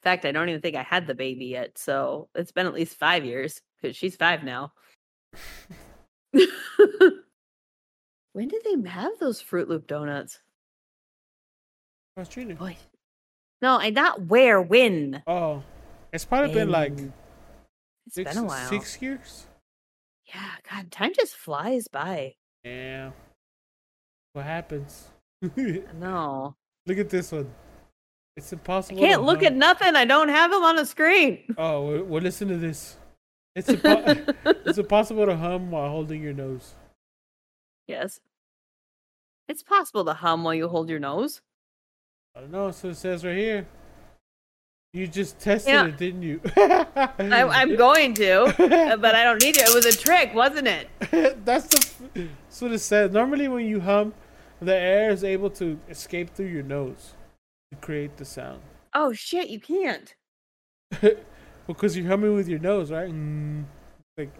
In 0.00 0.10
fact, 0.10 0.24
I 0.24 0.32
don't 0.32 0.48
even 0.48 0.62
think 0.62 0.76
I 0.76 0.82
had 0.82 1.06
the 1.06 1.14
baby 1.14 1.46
yet, 1.46 1.76
so 1.76 2.28
it's 2.34 2.52
been 2.52 2.66
at 2.66 2.74
least 2.74 2.98
five 2.98 3.24
years 3.24 3.60
because 3.80 3.96
she's 3.96 4.16
five 4.16 4.42
now. 4.42 4.72
when 8.32 8.48
did 8.48 8.62
they 8.64 8.88
have 8.88 9.12
those 9.18 9.42
Froot 9.42 9.68
Loop 9.68 9.86
donuts? 9.86 10.40
Boy. 12.16 12.76
No, 13.60 13.78
I 13.78 13.90
not 13.90 14.26
where, 14.26 14.62
when. 14.62 15.22
Oh, 15.26 15.62
it's 16.14 16.24
probably 16.24 16.54
been 16.54 16.70
like 16.70 16.92
It's 18.06 18.14
six, 18.14 18.32
been 18.34 18.44
a 18.44 18.46
while. 18.46 18.68
six 18.68 19.00
years. 19.02 19.46
Yeah, 20.26 20.50
God, 20.70 20.90
time 20.90 21.12
just 21.14 21.36
flies 21.36 21.86
by. 21.88 22.34
Yeah. 22.64 23.10
What 24.32 24.44
happens? 24.46 25.08
No. 25.98 26.56
look 26.86 26.96
at 26.98 27.10
this 27.10 27.30
one. 27.32 27.50
It's 28.36 28.52
impossible. 28.52 28.98
I 28.98 29.06
can't 29.08 29.22
look 29.22 29.42
at 29.42 29.54
nothing. 29.54 29.94
I 29.94 30.04
don't 30.06 30.28
have 30.30 30.50
them 30.50 30.62
on 30.64 30.76
the 30.76 30.86
screen. 30.86 31.44
Oh, 31.58 31.82
well, 31.86 32.02
well, 32.04 32.22
listen 32.22 32.48
to 32.48 32.56
this. 32.56 32.96
It's 33.54 33.68
impo- 33.70 34.34
it's 34.66 34.78
impossible 34.78 35.26
to 35.26 35.36
hum 35.36 35.70
while 35.70 35.88
holding 35.90 36.22
your 36.22 36.32
nose. 36.32 36.74
yes. 37.86 38.20
It's 39.46 39.62
possible 39.62 40.06
to 40.06 40.14
hum 40.14 40.42
while 40.42 40.54
you 40.54 40.68
hold 40.68 40.88
your 40.88 40.98
nose. 40.98 41.42
I 42.34 42.40
don't 42.40 42.50
know. 42.50 42.70
So 42.70 42.88
it 42.88 42.96
says 42.96 43.24
right 43.26 43.36
here. 43.36 43.66
You 44.94 45.08
just 45.08 45.40
tested 45.40 45.74
Yeah. 45.74 45.86
it, 45.86 45.96
didn't 45.98 46.22
you? 46.22 46.40
I, 46.56 47.08
I'm 47.18 47.74
going 47.86 48.14
to, 48.14 48.42
uh, 48.44 48.96
but 48.96 49.16
I 49.16 49.24
don't 49.24 49.42
need 49.42 49.56
to. 49.56 49.62
It 49.64 49.74
was 49.74 49.84
a 49.86 49.92
trick, 49.96 50.32
wasn't 50.32 50.68
it? 50.68 50.88
That's 51.44 51.66
the. 51.66 52.28
That's 52.48 52.62
what 52.62 52.70
it 52.70 52.78
says. 52.78 53.10
Normally, 53.10 53.48
when 53.48 53.66
you 53.66 53.80
hum, 53.80 54.14
the 54.62 54.72
air 54.74 55.10
is 55.10 55.24
able 55.24 55.50
to 55.50 55.80
escape 55.88 56.30
through 56.30 56.46
your 56.46 56.62
nose 56.62 57.14
to 57.72 57.78
create 57.78 58.16
the 58.18 58.24
sound. 58.24 58.60
Oh 58.94 59.12
shit, 59.12 59.48
you 59.48 59.58
can't. 59.58 60.14
because 61.66 61.96
you're 61.96 62.06
humming 62.06 62.36
with 62.36 62.46
your 62.46 62.60
nose, 62.60 62.92
right? 62.92 63.10
Mm, 63.10 63.64
like, 64.16 64.30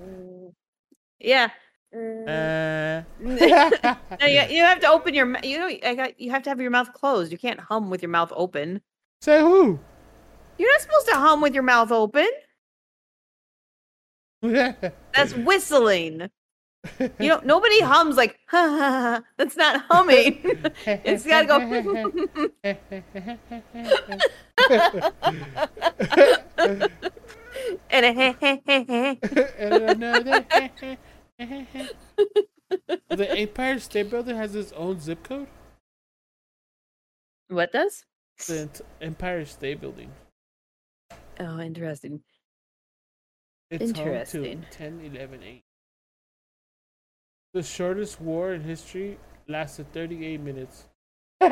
Yeah. 1.19 1.51
uh. 1.93 3.03
No, 3.21 4.27
you, 4.27 4.41
you 4.51 4.63
have 4.63 4.79
to 4.81 4.89
open 4.89 5.15
your. 5.15 5.37
You 5.43 5.59
know, 5.59 5.67
I 5.85 5.95
got. 5.97 6.21
You 6.21 6.31
have 6.31 6.45
to 6.45 6.51
have 6.51 6.61
your 6.61 6.71
mouth 6.71 6.93
closed. 6.93 7.33
You 7.33 7.39
can't 7.39 7.59
hum 7.59 7.91
with 7.91 8.03
your 8.03 8.11
mouth 8.11 8.33
open. 8.37 8.83
Say 9.21 9.41
who? 9.41 9.81
You're 10.59 10.73
not 10.73 10.81
supposed 10.81 11.09
to 11.09 11.15
hum 11.15 11.41
with 11.41 11.55
your 11.55 11.63
mouth 11.63 11.91
open. 11.91 12.29
That's 14.43 15.35
whistling. 15.35 16.29
You 17.19 17.29
know, 17.29 17.41
nobody 17.45 17.81
hums 17.81 18.17
like 18.17 18.39
ha 18.47 18.69
ha 18.69 18.91
ha. 18.91 19.23
That's 19.39 19.57
not 19.57 19.85
humming. 19.91 20.39
it's 20.87 21.27
gotta 21.27 21.47
go. 21.47 21.59
and 27.91 28.07
a 28.07 28.13
heh, 28.13 28.35
heh, 28.41 28.59
heh, 28.67 28.85
heh. 28.85 29.15
the 33.09 33.31
Empire 33.31 33.79
State 33.79 34.11
Building 34.11 34.37
has 34.37 34.55
its 34.55 34.73
own 34.73 35.01
zip 35.01 35.23
code. 35.23 35.49
What 37.49 37.73
does? 37.73 38.05
The 38.47 38.69
Empire 39.01 39.47
State 39.47 39.81
Building. 39.81 40.11
Oh, 41.41 41.61
interesting. 41.61 42.20
It's 43.70 43.82
Interesting. 43.99 44.45
home 44.45 44.64
to 44.70 44.78
10, 44.78 45.01
11, 45.14 45.43
8. 45.43 45.64
The 47.55 47.62
shortest 47.62 48.20
war 48.20 48.53
in 48.53 48.62
history 48.62 49.18
lasted 49.49 49.93
38 49.93 50.41
minutes. 50.41 50.87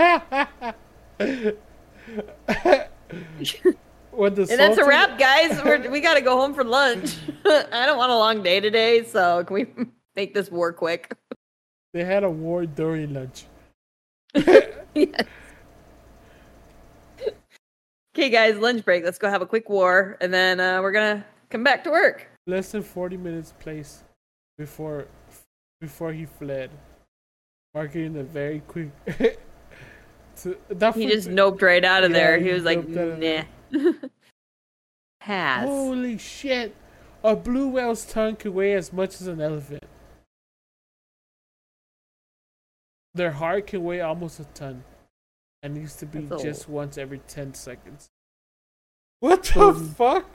And 4.48 4.60
that's 4.60 4.78
a 4.78 4.84
wrap, 4.84 5.18
guys. 5.18 5.62
We're, 5.64 5.90
we 5.90 6.00
got 6.00 6.14
to 6.14 6.20
go 6.20 6.36
home 6.36 6.54
for 6.54 6.64
lunch. 6.64 7.16
I 7.44 7.86
don't 7.86 7.96
want 7.98 8.12
a 8.12 8.16
long 8.16 8.42
day 8.42 8.60
today, 8.60 9.04
so 9.04 9.42
can 9.44 9.54
we 9.54 9.66
make 10.16 10.34
this 10.34 10.50
war 10.50 10.72
quick? 10.72 11.16
They 11.92 12.04
had 12.04 12.24
a 12.24 12.30
war 12.30 12.66
during 12.66 13.14
lunch. 13.14 13.44
yes. 14.94 15.24
Okay, 18.14 18.28
guys, 18.28 18.58
lunch 18.58 18.84
break. 18.84 19.04
Let's 19.04 19.18
go 19.18 19.30
have 19.30 19.40
a 19.40 19.46
quick 19.46 19.70
war, 19.70 20.18
and 20.20 20.32
then 20.34 20.60
uh, 20.60 20.82
we're 20.82 20.92
gonna 20.92 21.24
come 21.48 21.64
back 21.64 21.82
to 21.84 21.90
work. 21.90 22.28
Less 22.46 22.72
than 22.72 22.82
40 22.82 23.16
minutes 23.16 23.54
place 23.58 24.02
before 24.58 25.06
before 25.80 26.12
he 26.12 26.26
fled, 26.26 26.70
marking 27.74 28.16
a 28.18 28.22
very 28.22 28.60
quick. 28.68 28.90
to, 30.36 30.56
that 30.68 30.94
He 30.94 31.06
just 31.06 31.28
noped 31.28 31.62
right 31.62 31.84
out 31.84 32.04
of 32.04 32.10
Yeah, 32.10 32.16
there. 32.18 32.38
he 32.38 32.48
He 32.48 32.52
was 32.52 32.64
like, 32.64 32.80
noped 32.82 32.98
out 32.98 33.82
of 33.82 33.82
nah. 33.82 33.92
Pass. 35.20 35.64
Holy 35.64 36.18
shit! 36.18 36.74
A 37.24 37.34
blue 37.34 37.68
whale's 37.68 38.04
tongue 38.04 38.36
could 38.36 38.52
weigh 38.52 38.74
as 38.74 38.92
much 38.92 39.20
as 39.22 39.26
an 39.26 39.40
elephant. 39.40 39.84
Their 43.14 43.30
heart 43.32 43.68
can 43.68 43.82
weigh 43.84 44.00
almost 44.02 44.38
a 44.40 44.44
ton, 44.44 44.84
and 45.62 45.74
needs 45.74 45.96
to 45.96 46.06
be 46.06 46.20
That's 46.20 46.42
a- 46.42 46.46
just 46.46 46.68
once 46.68 46.98
every 46.98 47.18
ten 47.28 47.54
seconds. 47.54 48.08
What 49.20 49.42
the 49.44 49.52
Boom. 49.60 49.88
fuck? 49.94 50.26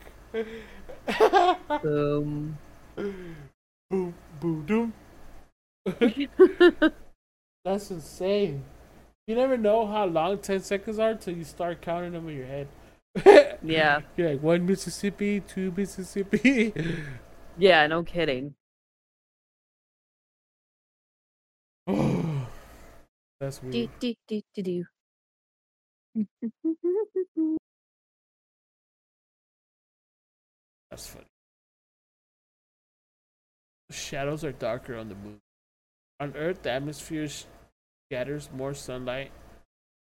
Boom. 1.83 2.57
Um, 2.97 3.03
boom, 3.89 4.13
boom, 4.39 4.65
doom. 4.65 4.93
That's 7.65 7.91
insane. 7.91 8.63
You 9.27 9.35
never 9.35 9.57
know 9.57 9.85
how 9.85 10.05
long 10.05 10.37
10 10.37 10.61
seconds 10.61 10.99
are 10.99 11.09
until 11.09 11.35
you 11.35 11.43
start 11.43 11.81
counting 11.81 12.13
them 12.13 12.29
in 12.29 12.37
your 12.37 12.45
head. 12.45 12.67
Yeah. 13.63 14.01
You're 14.15 14.29
like, 14.31 14.41
one 14.43 14.65
Mississippi, 14.65 15.41
two 15.41 15.73
Mississippi. 15.75 16.73
Yeah, 17.57 17.87
no 17.87 18.03
kidding. 18.03 18.53
That's 23.39 23.59
Do, 23.59 23.67
weird. 23.67 23.89
do, 23.99 24.13
do, 24.27 24.41
do, 24.55 24.63
do. 24.63 24.85
That's 30.89 31.07
funny. 31.07 31.25
Shadows 33.91 34.43
are 34.43 34.51
darker 34.51 34.97
on 34.97 35.09
the 35.09 35.15
moon. 35.15 35.39
On 36.19 36.35
Earth, 36.35 36.63
the 36.63 36.71
atmosphere 36.71 37.27
scatters 38.09 38.49
more 38.55 38.73
sunlight, 38.73 39.31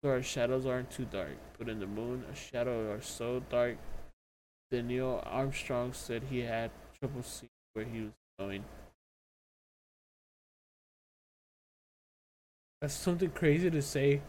so 0.03 0.11
our 0.11 0.23
shadows 0.23 0.67
aren't 0.67 0.91
too 0.91 1.07
dark. 1.07 1.39
But 1.59 1.69
in 1.69 1.81
the 1.81 1.87
moon, 1.87 2.25
a 2.31 2.35
shadow 2.35 2.93
are 2.93 3.01
so 3.01 3.41
dark 3.49 3.79
that 4.71 4.85
Neil 4.85 5.23
Armstrong 5.25 5.93
said 5.95 6.25
he 6.29 6.41
had 6.41 6.71
trouble 6.99 7.23
seeing 7.23 7.49
where 7.73 7.87
he 7.87 8.03
was 8.03 8.13
going. 8.39 8.65
That's 12.81 12.95
something 12.95 13.31
crazy 13.31 13.71
to 13.71 13.81
say 13.81 14.21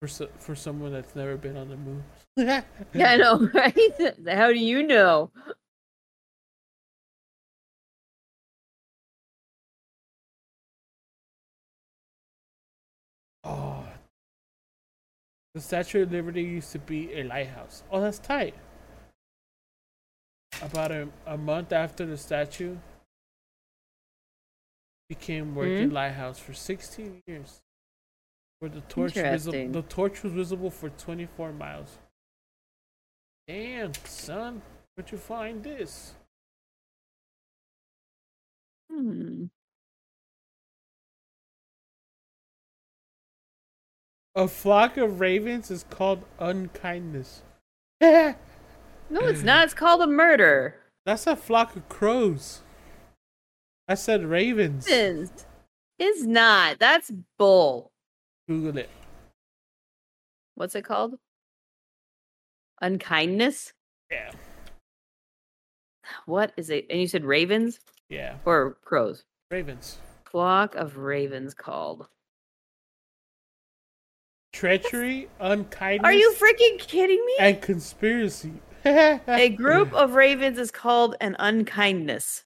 for 0.00 0.08
so- 0.08 0.30
for 0.38 0.54
someone 0.54 0.92
that's 0.92 1.14
never 1.16 1.36
been 1.36 1.56
on 1.56 1.68
the 1.68 1.76
moon. 1.76 2.04
Yeah, 2.94 3.10
I 3.12 3.16
know, 3.16 3.50
right? 3.52 3.74
How 4.28 4.52
do 4.52 4.58
you 4.58 4.82
know? 4.84 5.30
Oh. 13.42 13.84
The 15.54 15.60
Statue 15.60 16.02
of 16.04 16.12
Liberty 16.12 16.42
used 16.42 16.70
to 16.72 16.78
be 16.78 17.12
a 17.14 17.24
lighthouse. 17.24 17.82
Oh, 17.90 18.00
that's 18.00 18.20
tight. 18.20 18.54
About 20.62 20.92
a, 20.92 21.08
a 21.26 21.36
month 21.36 21.72
after 21.72 22.06
the 22.06 22.16
statue 22.16 22.76
became 25.08 25.54
working 25.54 25.88
hmm? 25.88 25.94
lighthouse 25.94 26.38
for 26.38 26.52
16 26.52 27.22
years. 27.26 27.60
Where 28.60 28.70
the 28.70 28.80
torch 28.82 29.14
visible, 29.14 29.68
the 29.68 29.82
torch 29.82 30.22
was 30.22 30.32
visible 30.32 30.70
for 30.70 30.90
24 30.90 31.52
miles. 31.52 31.98
Damn, 33.46 33.92
son, 34.04 34.62
where'd 34.94 35.10
you 35.12 35.18
find 35.18 35.62
this? 35.62 36.14
Hmm. 38.90 39.44
A 44.34 44.48
flock 44.48 44.96
of 44.96 45.20
ravens 45.20 45.70
is 45.70 45.84
called 45.88 46.24
unkindness. 46.38 47.42
No, 49.10 49.20
it's 49.22 49.42
not. 49.42 49.64
It's 49.64 49.74
called 49.74 50.02
a 50.02 50.06
murder. 50.06 50.76
That's 51.06 51.26
a 51.26 51.34
flock 51.34 51.74
of 51.76 51.88
crows. 51.88 52.60
I 53.88 53.94
said 53.94 54.24
ravens. 54.24 54.86
Is 54.86 55.30
is 55.98 56.26
not. 56.26 56.78
That's 56.78 57.10
bull. 57.38 57.90
Google 58.48 58.78
it. 58.78 58.90
What's 60.54 60.74
it 60.74 60.84
called? 60.84 61.16
Unkindness. 62.80 63.72
Yeah. 64.10 64.30
What 66.24 66.52
is 66.56 66.70
it? 66.70 66.86
And 66.88 66.98
you 67.00 67.06
said 67.06 67.24
ravens 67.24 67.78
Yeah. 68.08 68.36
or 68.46 68.78
crows? 68.82 69.24
Ravens. 69.50 69.98
Flock 70.24 70.74
of 70.74 70.96
ravens 70.96 71.52
called. 71.54 72.08
Treachery, 74.52 75.28
unkindness, 75.40 76.08
Are 76.08 76.12
you 76.12 76.32
freaking 76.32 76.78
kidding 76.78 77.22
me? 77.24 77.34
and 77.38 77.60
conspiracy. 77.60 78.54
A 78.84 79.50
group 79.50 79.92
of 79.92 80.14
ravens 80.14 80.58
is 80.58 80.70
called 80.70 81.16
an 81.20 81.36
unkindness. 81.38 82.44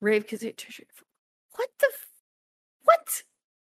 Rave 0.00 0.22
because 0.22 0.42
what 0.42 1.68
the 1.78 1.86
f- 1.92 2.08
what? 2.82 3.22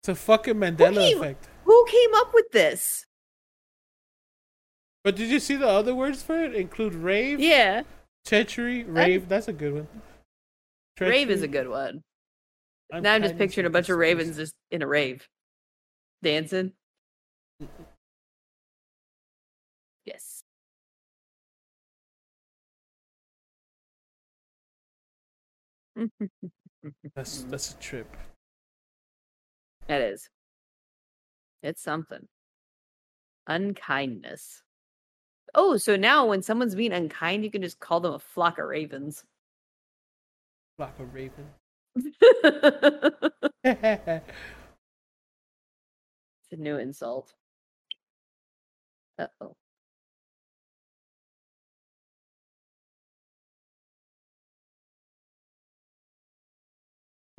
It's 0.02 0.08
a 0.08 0.14
fucking 0.16 0.54
Mandela 0.54 0.96
came- 1.08 1.18
effect. 1.18 1.48
Who 1.64 1.86
came 1.88 2.12
up 2.14 2.34
with 2.34 2.50
this? 2.50 3.06
But 5.04 5.14
did 5.14 5.30
you 5.30 5.38
see 5.38 5.54
the 5.54 5.68
other 5.68 5.94
words 5.94 6.22
for 6.24 6.42
it? 6.42 6.54
Include 6.56 6.94
rave, 6.94 7.38
Yeah, 7.38 7.84
treachery, 8.24 8.82
rave. 8.82 9.28
That's 9.28 9.46
a 9.46 9.52
good 9.52 9.74
one. 9.74 9.88
rave 11.00 11.30
is 11.30 11.42
a 11.42 11.48
good 11.48 11.68
one. 11.68 12.02
Now 12.92 13.14
I'm 13.14 13.22
just 13.22 13.38
picturing 13.38 13.66
a 13.66 13.70
bunch 13.70 13.88
of 13.90 13.96
ravens 13.96 14.36
just 14.36 14.54
in 14.72 14.82
a 14.82 14.86
rave, 14.88 15.28
dancing. 16.20 16.72
Yes. 20.04 20.42
That's 27.14 27.42
that's 27.44 27.72
a 27.72 27.76
trip. 27.76 28.16
It 29.88 30.00
is. 30.00 30.28
It's 31.62 31.82
something. 31.82 32.26
Unkindness. 33.46 34.62
Oh, 35.54 35.76
so 35.76 35.96
now 35.96 36.26
when 36.26 36.42
someone's 36.42 36.74
being 36.74 36.92
unkind, 36.92 37.44
you 37.44 37.50
can 37.50 37.62
just 37.62 37.78
call 37.78 38.00
them 38.00 38.14
a 38.14 38.18
flock 38.18 38.58
of 38.58 38.66
ravens. 38.66 39.24
Flock 40.76 40.98
of 40.98 41.12
ravens. 41.12 41.50
it's 43.64 44.22
a 46.52 46.56
new 46.56 46.78
insult. 46.78 47.34
Uh 49.18 49.26
oh. 49.40 49.54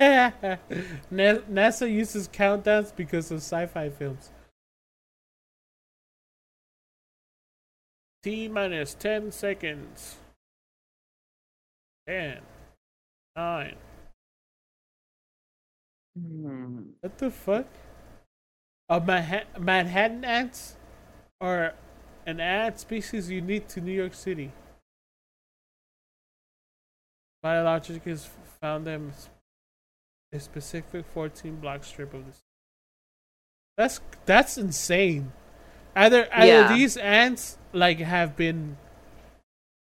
NASA 0.00 1.90
uses 1.90 2.28
countdowns 2.28 2.94
because 2.94 3.30
of 3.30 3.38
sci-fi 3.38 3.90
films. 3.90 4.30
T 8.22 8.48
minus 8.48 8.94
10 8.94 9.30
seconds. 9.32 10.16
10. 12.08 12.40
9. 13.36 13.76
Hmm. 16.16 16.80
What 17.00 17.18
the 17.18 17.30
fuck? 17.30 17.66
A 18.88 19.00
Manha- 19.00 19.58
Manhattan 19.58 20.24
ants 20.24 20.76
are 21.40 21.74
an 22.26 22.40
ant 22.40 22.78
species 22.78 23.30
unique 23.30 23.68
to 23.68 23.80
New 23.80 23.92
York 23.92 24.14
City. 24.14 24.52
Biologists 27.42 28.30
found 28.60 28.86
them 28.86 29.12
a 30.34 30.40
specific 30.40 31.06
14 31.06 31.56
block 31.56 31.84
strip 31.84 32.12
of 32.12 32.26
this. 32.26 32.40
That's 33.76 34.00
that's 34.26 34.58
insane. 34.58 35.32
Either 35.96 36.28
either 36.32 36.46
Yeah. 36.46 36.68
these 36.68 36.96
ants 36.96 37.58
like 37.72 37.98
have 37.98 38.36
been 38.36 38.76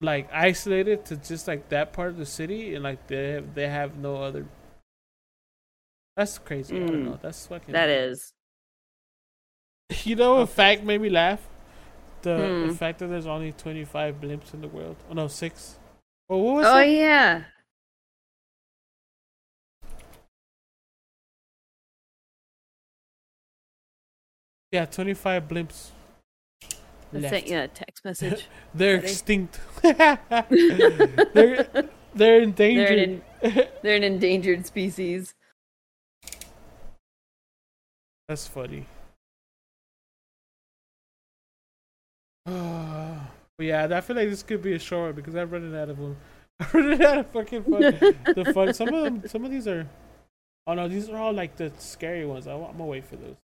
like 0.00 0.28
isolated 0.32 1.04
to 1.06 1.16
just 1.16 1.48
like 1.48 1.68
that 1.70 1.92
part 1.92 2.10
of 2.10 2.16
the 2.16 2.26
city 2.26 2.74
and 2.74 2.84
like 2.84 3.06
they 3.06 3.30
have, 3.32 3.54
they 3.54 3.68
have 3.68 3.96
no 3.96 4.16
other 4.16 4.46
that's 6.16 6.38
crazy. 6.38 6.76
I 6.76 6.86
don't 6.86 7.02
Mm. 7.02 7.04
know. 7.04 7.18
That's 7.20 7.46
fucking 7.46 7.72
That 7.74 7.88
is. 7.90 8.32
You 10.04 10.16
know, 10.16 10.38
a 10.38 10.46
fact 10.46 10.82
made 10.82 11.00
me 11.00 11.10
laugh. 11.10 11.46
The, 12.22 12.36
Hmm. 12.36 12.68
the 12.68 12.74
fact 12.74 12.98
that 13.00 13.08
there's 13.08 13.26
only 13.26 13.52
25 13.52 14.20
blimps 14.20 14.54
in 14.54 14.60
the 14.62 14.68
world. 14.68 14.96
Oh 15.10 15.14
no, 15.14 15.28
six. 15.28 15.78
Oh, 16.28 16.38
what 16.38 16.54
was 16.56 16.66
Oh 16.66 16.78
it? 16.80 16.88
yeah. 16.90 17.44
Yeah, 24.72 24.84
25 24.84 25.48
blimps. 25.48 25.90
I 27.12 27.18
left. 27.18 27.34
sent 27.34 27.46
you 27.48 27.58
a 27.58 27.68
text 27.68 28.04
message. 28.04 28.46
They're 28.74 28.96
Ready? 28.96 29.06
extinct. 29.06 29.60
they're 29.82 30.18
they're 32.14 32.40
endangered. 32.40 32.88
They're 32.88 33.04
an, 33.04 33.22
en- 33.42 33.68
they're 33.82 33.96
an 33.96 34.04
endangered 34.04 34.66
species. 34.66 35.34
That's 38.28 38.46
funny. 38.48 38.86
but 42.46 43.20
yeah, 43.60 43.86
I 43.90 44.00
feel 44.00 44.16
like 44.16 44.28
this 44.28 44.42
could 44.42 44.62
be 44.62 44.74
a 44.74 44.78
short 44.78 45.06
one 45.06 45.14
because 45.14 45.34
I'm 45.36 45.48
running 45.50 45.76
out 45.76 45.90
of 45.90 45.98
them. 45.98 46.16
I'm 46.58 46.66
running 46.72 47.04
out 47.04 47.18
of 47.18 47.26
fucking 47.28 47.64
fun. 47.64 47.80
the 47.80 48.50
fun. 48.52 48.74
Some 48.74 48.88
of 48.88 49.04
them. 49.04 49.22
Some 49.28 49.44
of 49.44 49.50
these 49.50 49.68
are. 49.68 49.86
Oh 50.66 50.74
no, 50.74 50.88
these 50.88 51.08
are 51.08 51.18
all 51.18 51.32
like 51.32 51.54
the 51.56 51.70
scary 51.78 52.26
ones. 52.26 52.48
I, 52.48 52.54
I'm 52.54 52.72
gonna 52.72 52.86
wait 52.86 53.04
for 53.04 53.16
those. 53.16 53.36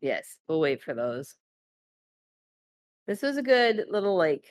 Yes, 0.00 0.36
we'll 0.48 0.60
wait 0.60 0.82
for 0.82 0.94
those. 0.94 1.34
This 3.06 3.22
was 3.22 3.36
a 3.36 3.42
good 3.42 3.84
little 3.88 4.16
like 4.16 4.44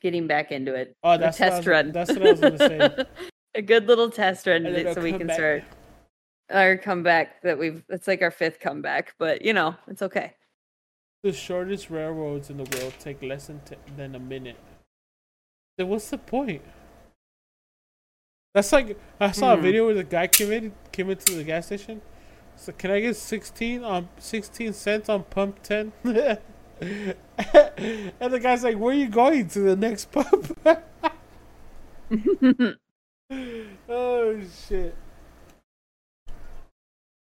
getting 0.00 0.26
back 0.26 0.52
into 0.52 0.74
it. 0.74 0.96
Oh, 1.02 1.12
a 1.12 1.18
that's 1.18 1.38
test 1.38 1.58
was- 1.58 1.66
run. 1.66 1.92
that's 1.92 2.12
what 2.12 2.26
I 2.26 2.30
was 2.32 2.40
gonna 2.40 2.58
say. 2.58 3.04
a 3.54 3.62
good 3.62 3.86
little 3.86 4.10
test 4.10 4.46
run 4.46 4.62
then 4.64 4.94
so 4.94 5.00
we 5.02 5.12
can 5.12 5.26
back. 5.26 5.36
start 5.36 5.64
our 6.50 6.76
comeback 6.76 7.42
that 7.42 7.58
we've. 7.58 7.82
It's 7.88 8.06
like 8.06 8.22
our 8.22 8.30
fifth 8.30 8.60
comeback, 8.60 9.14
but 9.18 9.42
you 9.42 9.52
know, 9.52 9.74
it's 9.88 10.02
okay. 10.02 10.34
The 11.22 11.32
shortest 11.32 11.90
railroads 11.90 12.50
in 12.50 12.58
the 12.58 12.78
world 12.78 12.94
take 13.00 13.20
less 13.22 13.48
than, 13.48 13.60
t- 13.64 13.74
than 13.96 14.14
a 14.14 14.20
minute. 14.20 14.58
Then 15.76 15.88
what's 15.88 16.08
the 16.10 16.18
point? 16.18 16.62
That's 18.54 18.70
like 18.72 18.96
I 19.20 19.32
saw 19.32 19.52
a 19.52 19.56
Hmm. 19.56 19.62
video 19.62 19.86
where 19.86 19.94
the 19.94 20.04
guy 20.04 20.28
came 20.28 20.52
in 20.52 20.72
came 20.92 21.10
into 21.10 21.34
the 21.34 21.44
gas 21.44 21.66
station. 21.66 22.00
So 22.56 22.72
can 22.72 22.90
I 22.90 23.00
get 23.00 23.16
sixteen 23.16 23.84
on 23.84 24.08
sixteen 24.18 24.72
cents 24.72 25.08
on 25.08 25.24
pump 25.24 25.62
ten? 25.62 25.92
and 26.04 26.38
the 26.80 28.40
guy's 28.42 28.64
like, 28.64 28.78
"Where 28.78 28.92
are 28.92 28.98
you 28.98 29.08
going 29.08 29.48
to 29.48 29.60
the 29.60 29.76
next 29.76 30.10
pump?" 30.10 30.58
oh 33.88 34.40
shit! 34.68 34.94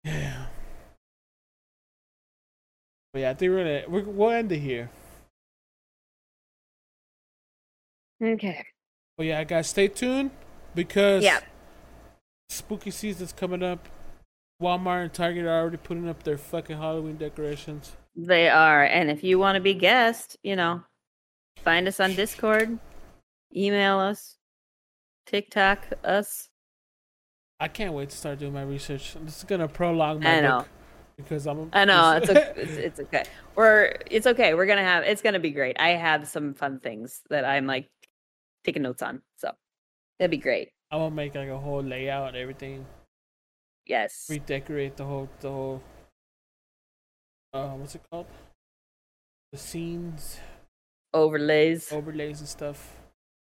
Yeah. 0.04 0.46
But 3.14 3.20
yeah, 3.20 3.30
I 3.32 3.34
think 3.34 3.52
we're 3.52 3.64
gonna 3.64 3.84
we're, 3.90 4.04
we'll 4.04 4.30
end 4.30 4.52
it 4.52 4.60
here. 4.60 4.90
okay. 8.24 8.64
But 9.18 9.26
yeah, 9.26 9.44
guys, 9.44 9.68
stay 9.68 9.88
tuned 9.90 10.32
because 10.76 11.24
Yeah. 11.24 11.40
spooky 12.50 12.92
season's 12.92 13.34
coming 13.34 13.64
up. 13.64 13.88
Walmart 14.62 15.04
and 15.04 15.14
Target 15.14 15.46
are 15.46 15.62
already 15.62 15.78
putting 15.78 16.10
up 16.10 16.24
their 16.24 16.38
fucking 16.38 16.78
Halloween 16.78 17.16
decorations. 17.16 17.96
They 18.16 18.50
are, 18.50 18.84
and 18.84 19.10
if 19.10 19.24
you 19.24 19.40
want 19.40 19.56
to 19.56 19.62
be 19.62 19.74
guest, 19.74 20.36
you 20.44 20.56
know, 20.56 20.84
find 21.64 21.88
us 21.88 22.00
on 22.02 22.14
Discord, 22.14 22.78
email 23.56 24.00
us, 24.00 24.38
TikTok 25.26 25.88
us. 26.04 26.50
I 27.62 27.70
can't 27.70 27.94
wait 27.94 28.10
to 28.10 28.18
start 28.18 28.40
doing 28.40 28.54
my 28.54 28.64
research. 28.64 29.16
This 29.22 29.38
is 29.38 29.44
gonna 29.46 29.68
prolong 29.70 30.22
my 30.22 30.38
I 30.38 30.42
know. 30.42 30.66
because 31.16 31.48
I'm. 31.48 31.70
I 31.72 31.86
know 31.86 32.18
it's, 32.18 32.30
okay. 32.30 32.54
it's 32.58 32.72
it's 32.74 33.00
okay. 33.00 33.24
We're 33.56 33.96
it's 34.12 34.28
okay. 34.28 34.54
We're 34.54 34.66
gonna 34.66 34.84
have 34.84 35.04
it's 35.04 35.22
gonna 35.22 35.40
be 35.40 35.52
great. 35.52 35.78
I 35.80 35.90
have 35.90 36.28
some 36.28 36.54
fun 36.54 36.82
things 36.82 37.22
that 37.30 37.46
I'm 37.46 37.66
like 37.66 37.90
taking 38.66 38.84
notes 38.84 39.02
on, 39.02 39.22
so 39.38 39.52
it'll 40.20 40.30
be 40.30 40.38
great. 40.38 40.70
I 40.92 40.98
to 40.98 41.12
make 41.12 41.36
like 41.36 41.50
a 41.50 41.58
whole 41.58 41.84
layout 41.84 42.30
and 42.30 42.38
everything. 42.38 42.86
Yes. 43.90 44.28
Redecorate 44.30 44.96
the 44.96 45.04
whole 45.04 45.28
the 45.42 45.50
whole. 45.50 45.82
Uh, 47.52 47.70
what's 47.72 47.96
it 47.96 48.02
called? 48.12 48.28
The 49.52 49.58
scenes, 49.58 50.40
Overlays. 51.12 51.92
overlays, 51.92 52.40
and 52.40 52.48
stuff. 52.48 52.98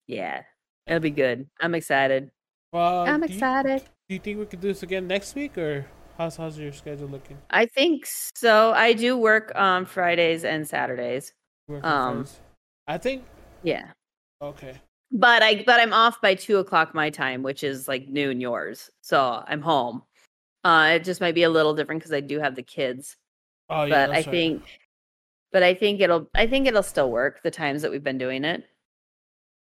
Yeah. 0.07 0.43
It'll 0.87 0.99
be 0.99 1.09
good. 1.09 1.47
I'm 1.61 1.73
excited. 1.73 2.29
Well, 2.73 3.07
I'm 3.07 3.21
do 3.21 3.27
you- 3.27 3.33
excited. 3.35 3.83
do 4.09 4.13
you 4.15 4.19
think 4.19 4.37
we 4.39 4.45
could 4.45 4.59
do 4.59 4.67
this 4.67 4.83
again 4.83 5.07
next 5.07 5.33
week, 5.35 5.57
or 5.57 5.85
how's 6.17 6.35
how's 6.35 6.59
your 6.59 6.73
schedule 6.73 7.07
looking? 7.07 7.37
I 7.49 7.65
think 7.65 8.05
so. 8.05 8.73
I 8.73 8.91
do 8.91 9.17
work 9.17 9.53
on 9.55 9.85
Fridays 9.85 10.43
and 10.43 10.67
Saturdays. 10.67 11.33
Working 11.69 11.85
Um, 11.85 12.13
Fridays? 12.25 12.39
I 12.87 12.97
think 12.97 13.23
Yeah. 13.63 13.93
okay. 14.41 14.81
But 15.13 15.41
I 15.41 15.63
but 15.63 15.79
I'm 15.79 15.93
off 15.93 16.19
by 16.19 16.35
two 16.35 16.57
o'clock 16.57 16.93
my 16.93 17.09
time, 17.09 17.41
which 17.41 17.63
is 17.63 17.87
like 17.87 18.09
noon 18.09 18.41
yours. 18.41 18.91
So 19.01 19.41
I'm 19.47 19.61
home. 19.61 20.03
Uh 20.65 20.93
it 20.95 21.03
just 21.05 21.21
might 21.21 21.35
be 21.35 21.43
a 21.43 21.49
little 21.49 21.73
different 21.75 22.01
because 22.01 22.11
I 22.11 22.19
do 22.21 22.39
have 22.39 22.55
the 22.55 22.63
kids. 22.63 23.15
Oh 23.69 23.83
yeah, 23.83 24.07
but 24.07 24.09
I 24.09 24.13
right. 24.15 24.25
think 24.25 24.63
but 25.51 25.63
I 25.63 25.73
think 25.75 26.01
it'll 26.01 26.29
I 26.35 26.47
think 26.47 26.67
it'll 26.67 26.83
still 26.83 27.09
work 27.11 27.41
the 27.43 27.51
times 27.51 27.83
that 27.83 27.91
we've 27.91 28.03
been 28.03 28.17
doing 28.17 28.43
it. 28.43 28.63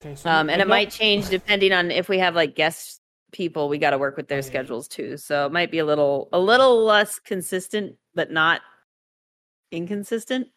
Okay, 0.01 0.15
so 0.15 0.29
Um 0.29 0.49
and 0.49 0.61
it 0.61 0.67
might 0.67 0.89
change 0.89 1.29
depending 1.29 1.73
on 1.73 1.91
if 1.91 2.07
we 2.09 2.19
have 2.19 2.33
like 2.35 2.55
guest 2.55 3.01
people, 3.33 3.67
we 3.67 3.77
gotta 3.77 3.97
work 3.97 4.15
with 4.15 4.27
their 4.29 4.37
Oh, 4.37 4.39
yeah. 4.39 4.47
schedules 4.47 4.87
too. 4.87 5.17
So 5.17 5.45
it 5.45 5.51
might 5.51 5.69
be 5.71 5.79
a 5.79 5.85
little 5.85 6.29
a 6.31 6.39
little 6.39 6.83
less 6.85 7.19
consistent, 7.19 7.97
but 8.15 8.31
not 8.31 8.61
inconsistent. 9.71 10.47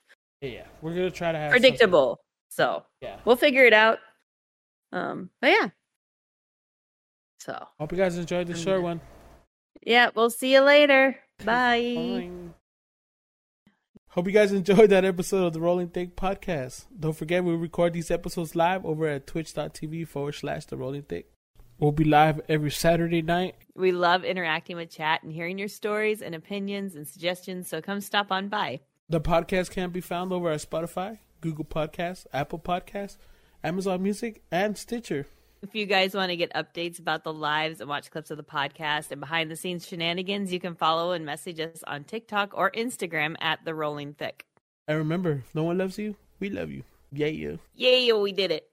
Yeah, 0.41 0.67
we're 0.81 0.95
gonna 0.95 1.11
try 1.11 1.33
to 1.33 1.39
have 1.39 1.51
something- 1.51 1.63
Predictable. 1.73 2.21
So 2.51 2.85
Yeah. 3.01 3.19
we'll 3.25 3.37
figure 3.37 3.65
it 3.65 3.73
out. 3.73 3.99
Um 4.93 5.31
but 5.41 5.51
yeah. 5.51 5.69
So 7.41 7.67
Hope 7.81 7.91
you 7.93 7.99
guys 7.99 8.17
enjoyed 8.19 8.47
the 8.47 8.57
short 8.57 8.83
one. 8.83 9.01
Yeah, 9.83 10.11
we'll 10.15 10.31
see 10.31 10.53
you 10.53 10.61
later. 10.61 11.19
Bye. 11.45 12.31
Hope 14.09 14.27
you 14.27 14.33
guys 14.33 14.53
enjoyed 14.53 14.91
that 14.91 15.05
episode 15.05 15.47
of 15.47 15.53
the 15.53 15.61
Rolling 15.61 15.89
Thick 15.89 16.17
podcast. 16.17 16.87
Don't 16.99 17.17
forget 17.17 17.45
we 17.45 17.55
record 17.55 17.93
these 17.93 18.11
episodes 18.11 18.57
live 18.57 18.85
over 18.85 19.07
at 19.07 19.27
twitch.tv 19.27 20.09
forward 20.09 20.33
slash 20.33 20.67
the 20.67 20.77
Rolling 20.77 21.03
Thick. 21.03 21.31
We'll 21.79 21.93
be 21.93 22.05
live 22.05 22.41
every 22.49 22.73
Saturday 22.73 23.23
night. 23.23 23.55
We 23.75 23.93
love 23.93 24.25
interacting 24.25 24.77
with 24.77 24.91
chat 24.91 25.23
and 25.23 25.33
hearing 25.33 25.59
your 25.59 25.69
stories 25.69 26.21
and 26.21 26.35
opinions 26.35 26.95
and 26.95 27.07
suggestions, 27.07 27.69
so 27.69 27.81
come 27.81 28.01
stop 28.01 28.31
on 28.31 28.49
by. 28.49 28.81
The 29.09 29.21
podcast 29.21 29.71
can 29.71 29.91
be 29.91 30.01
found 30.01 30.33
over 30.33 30.51
at 30.51 30.61
Spotify, 30.61 31.19
Google 31.41 31.65
Podcasts, 31.65 32.27
Apple 32.33 32.59
Podcasts, 32.59 33.17
Amazon 33.65 34.03
Music, 34.03 34.43
and 34.51 34.77
Stitcher. 34.77 35.27
If 35.63 35.75
you 35.75 35.85
guys 35.85 36.15
want 36.15 36.31
to 36.31 36.37
get 36.37 36.55
updates 36.55 36.99
about 36.99 37.23
the 37.23 37.35
lives 37.35 37.81
and 37.81 37.89
watch 37.89 38.11
clips 38.11 38.31
of 38.31 38.39
the 38.39 38.43
podcast 38.43 39.11
and 39.11 39.21
behind 39.21 39.51
the 39.51 39.57
scenes 39.57 39.87
shenanigans, 39.87 40.51
you 40.55 40.59
can 40.59 40.75
follow 40.75 41.13
and 41.13 41.27
message 41.27 41.61
us 41.61 41.85
on 41.87 42.05
TikTok 42.05 42.53
or 42.55 42.71
Instagram 42.71 43.37
at 43.43 43.63
The 43.67 43.75
Rolling 43.75 44.15
Thick. 44.15 44.47
And 44.89 44.97
remember, 44.97 45.45
no 45.53 45.65
one 45.65 45.77
loves 45.77 45.99
you, 45.99 46.17
we 46.39 46.49
love 46.49 46.71
you. 46.71 46.83
Yeah, 47.13 47.27
yeah. 47.27 47.57
Yay, 47.75 48.11
we 48.13 48.33
did 48.33 48.51
it. 48.51 48.70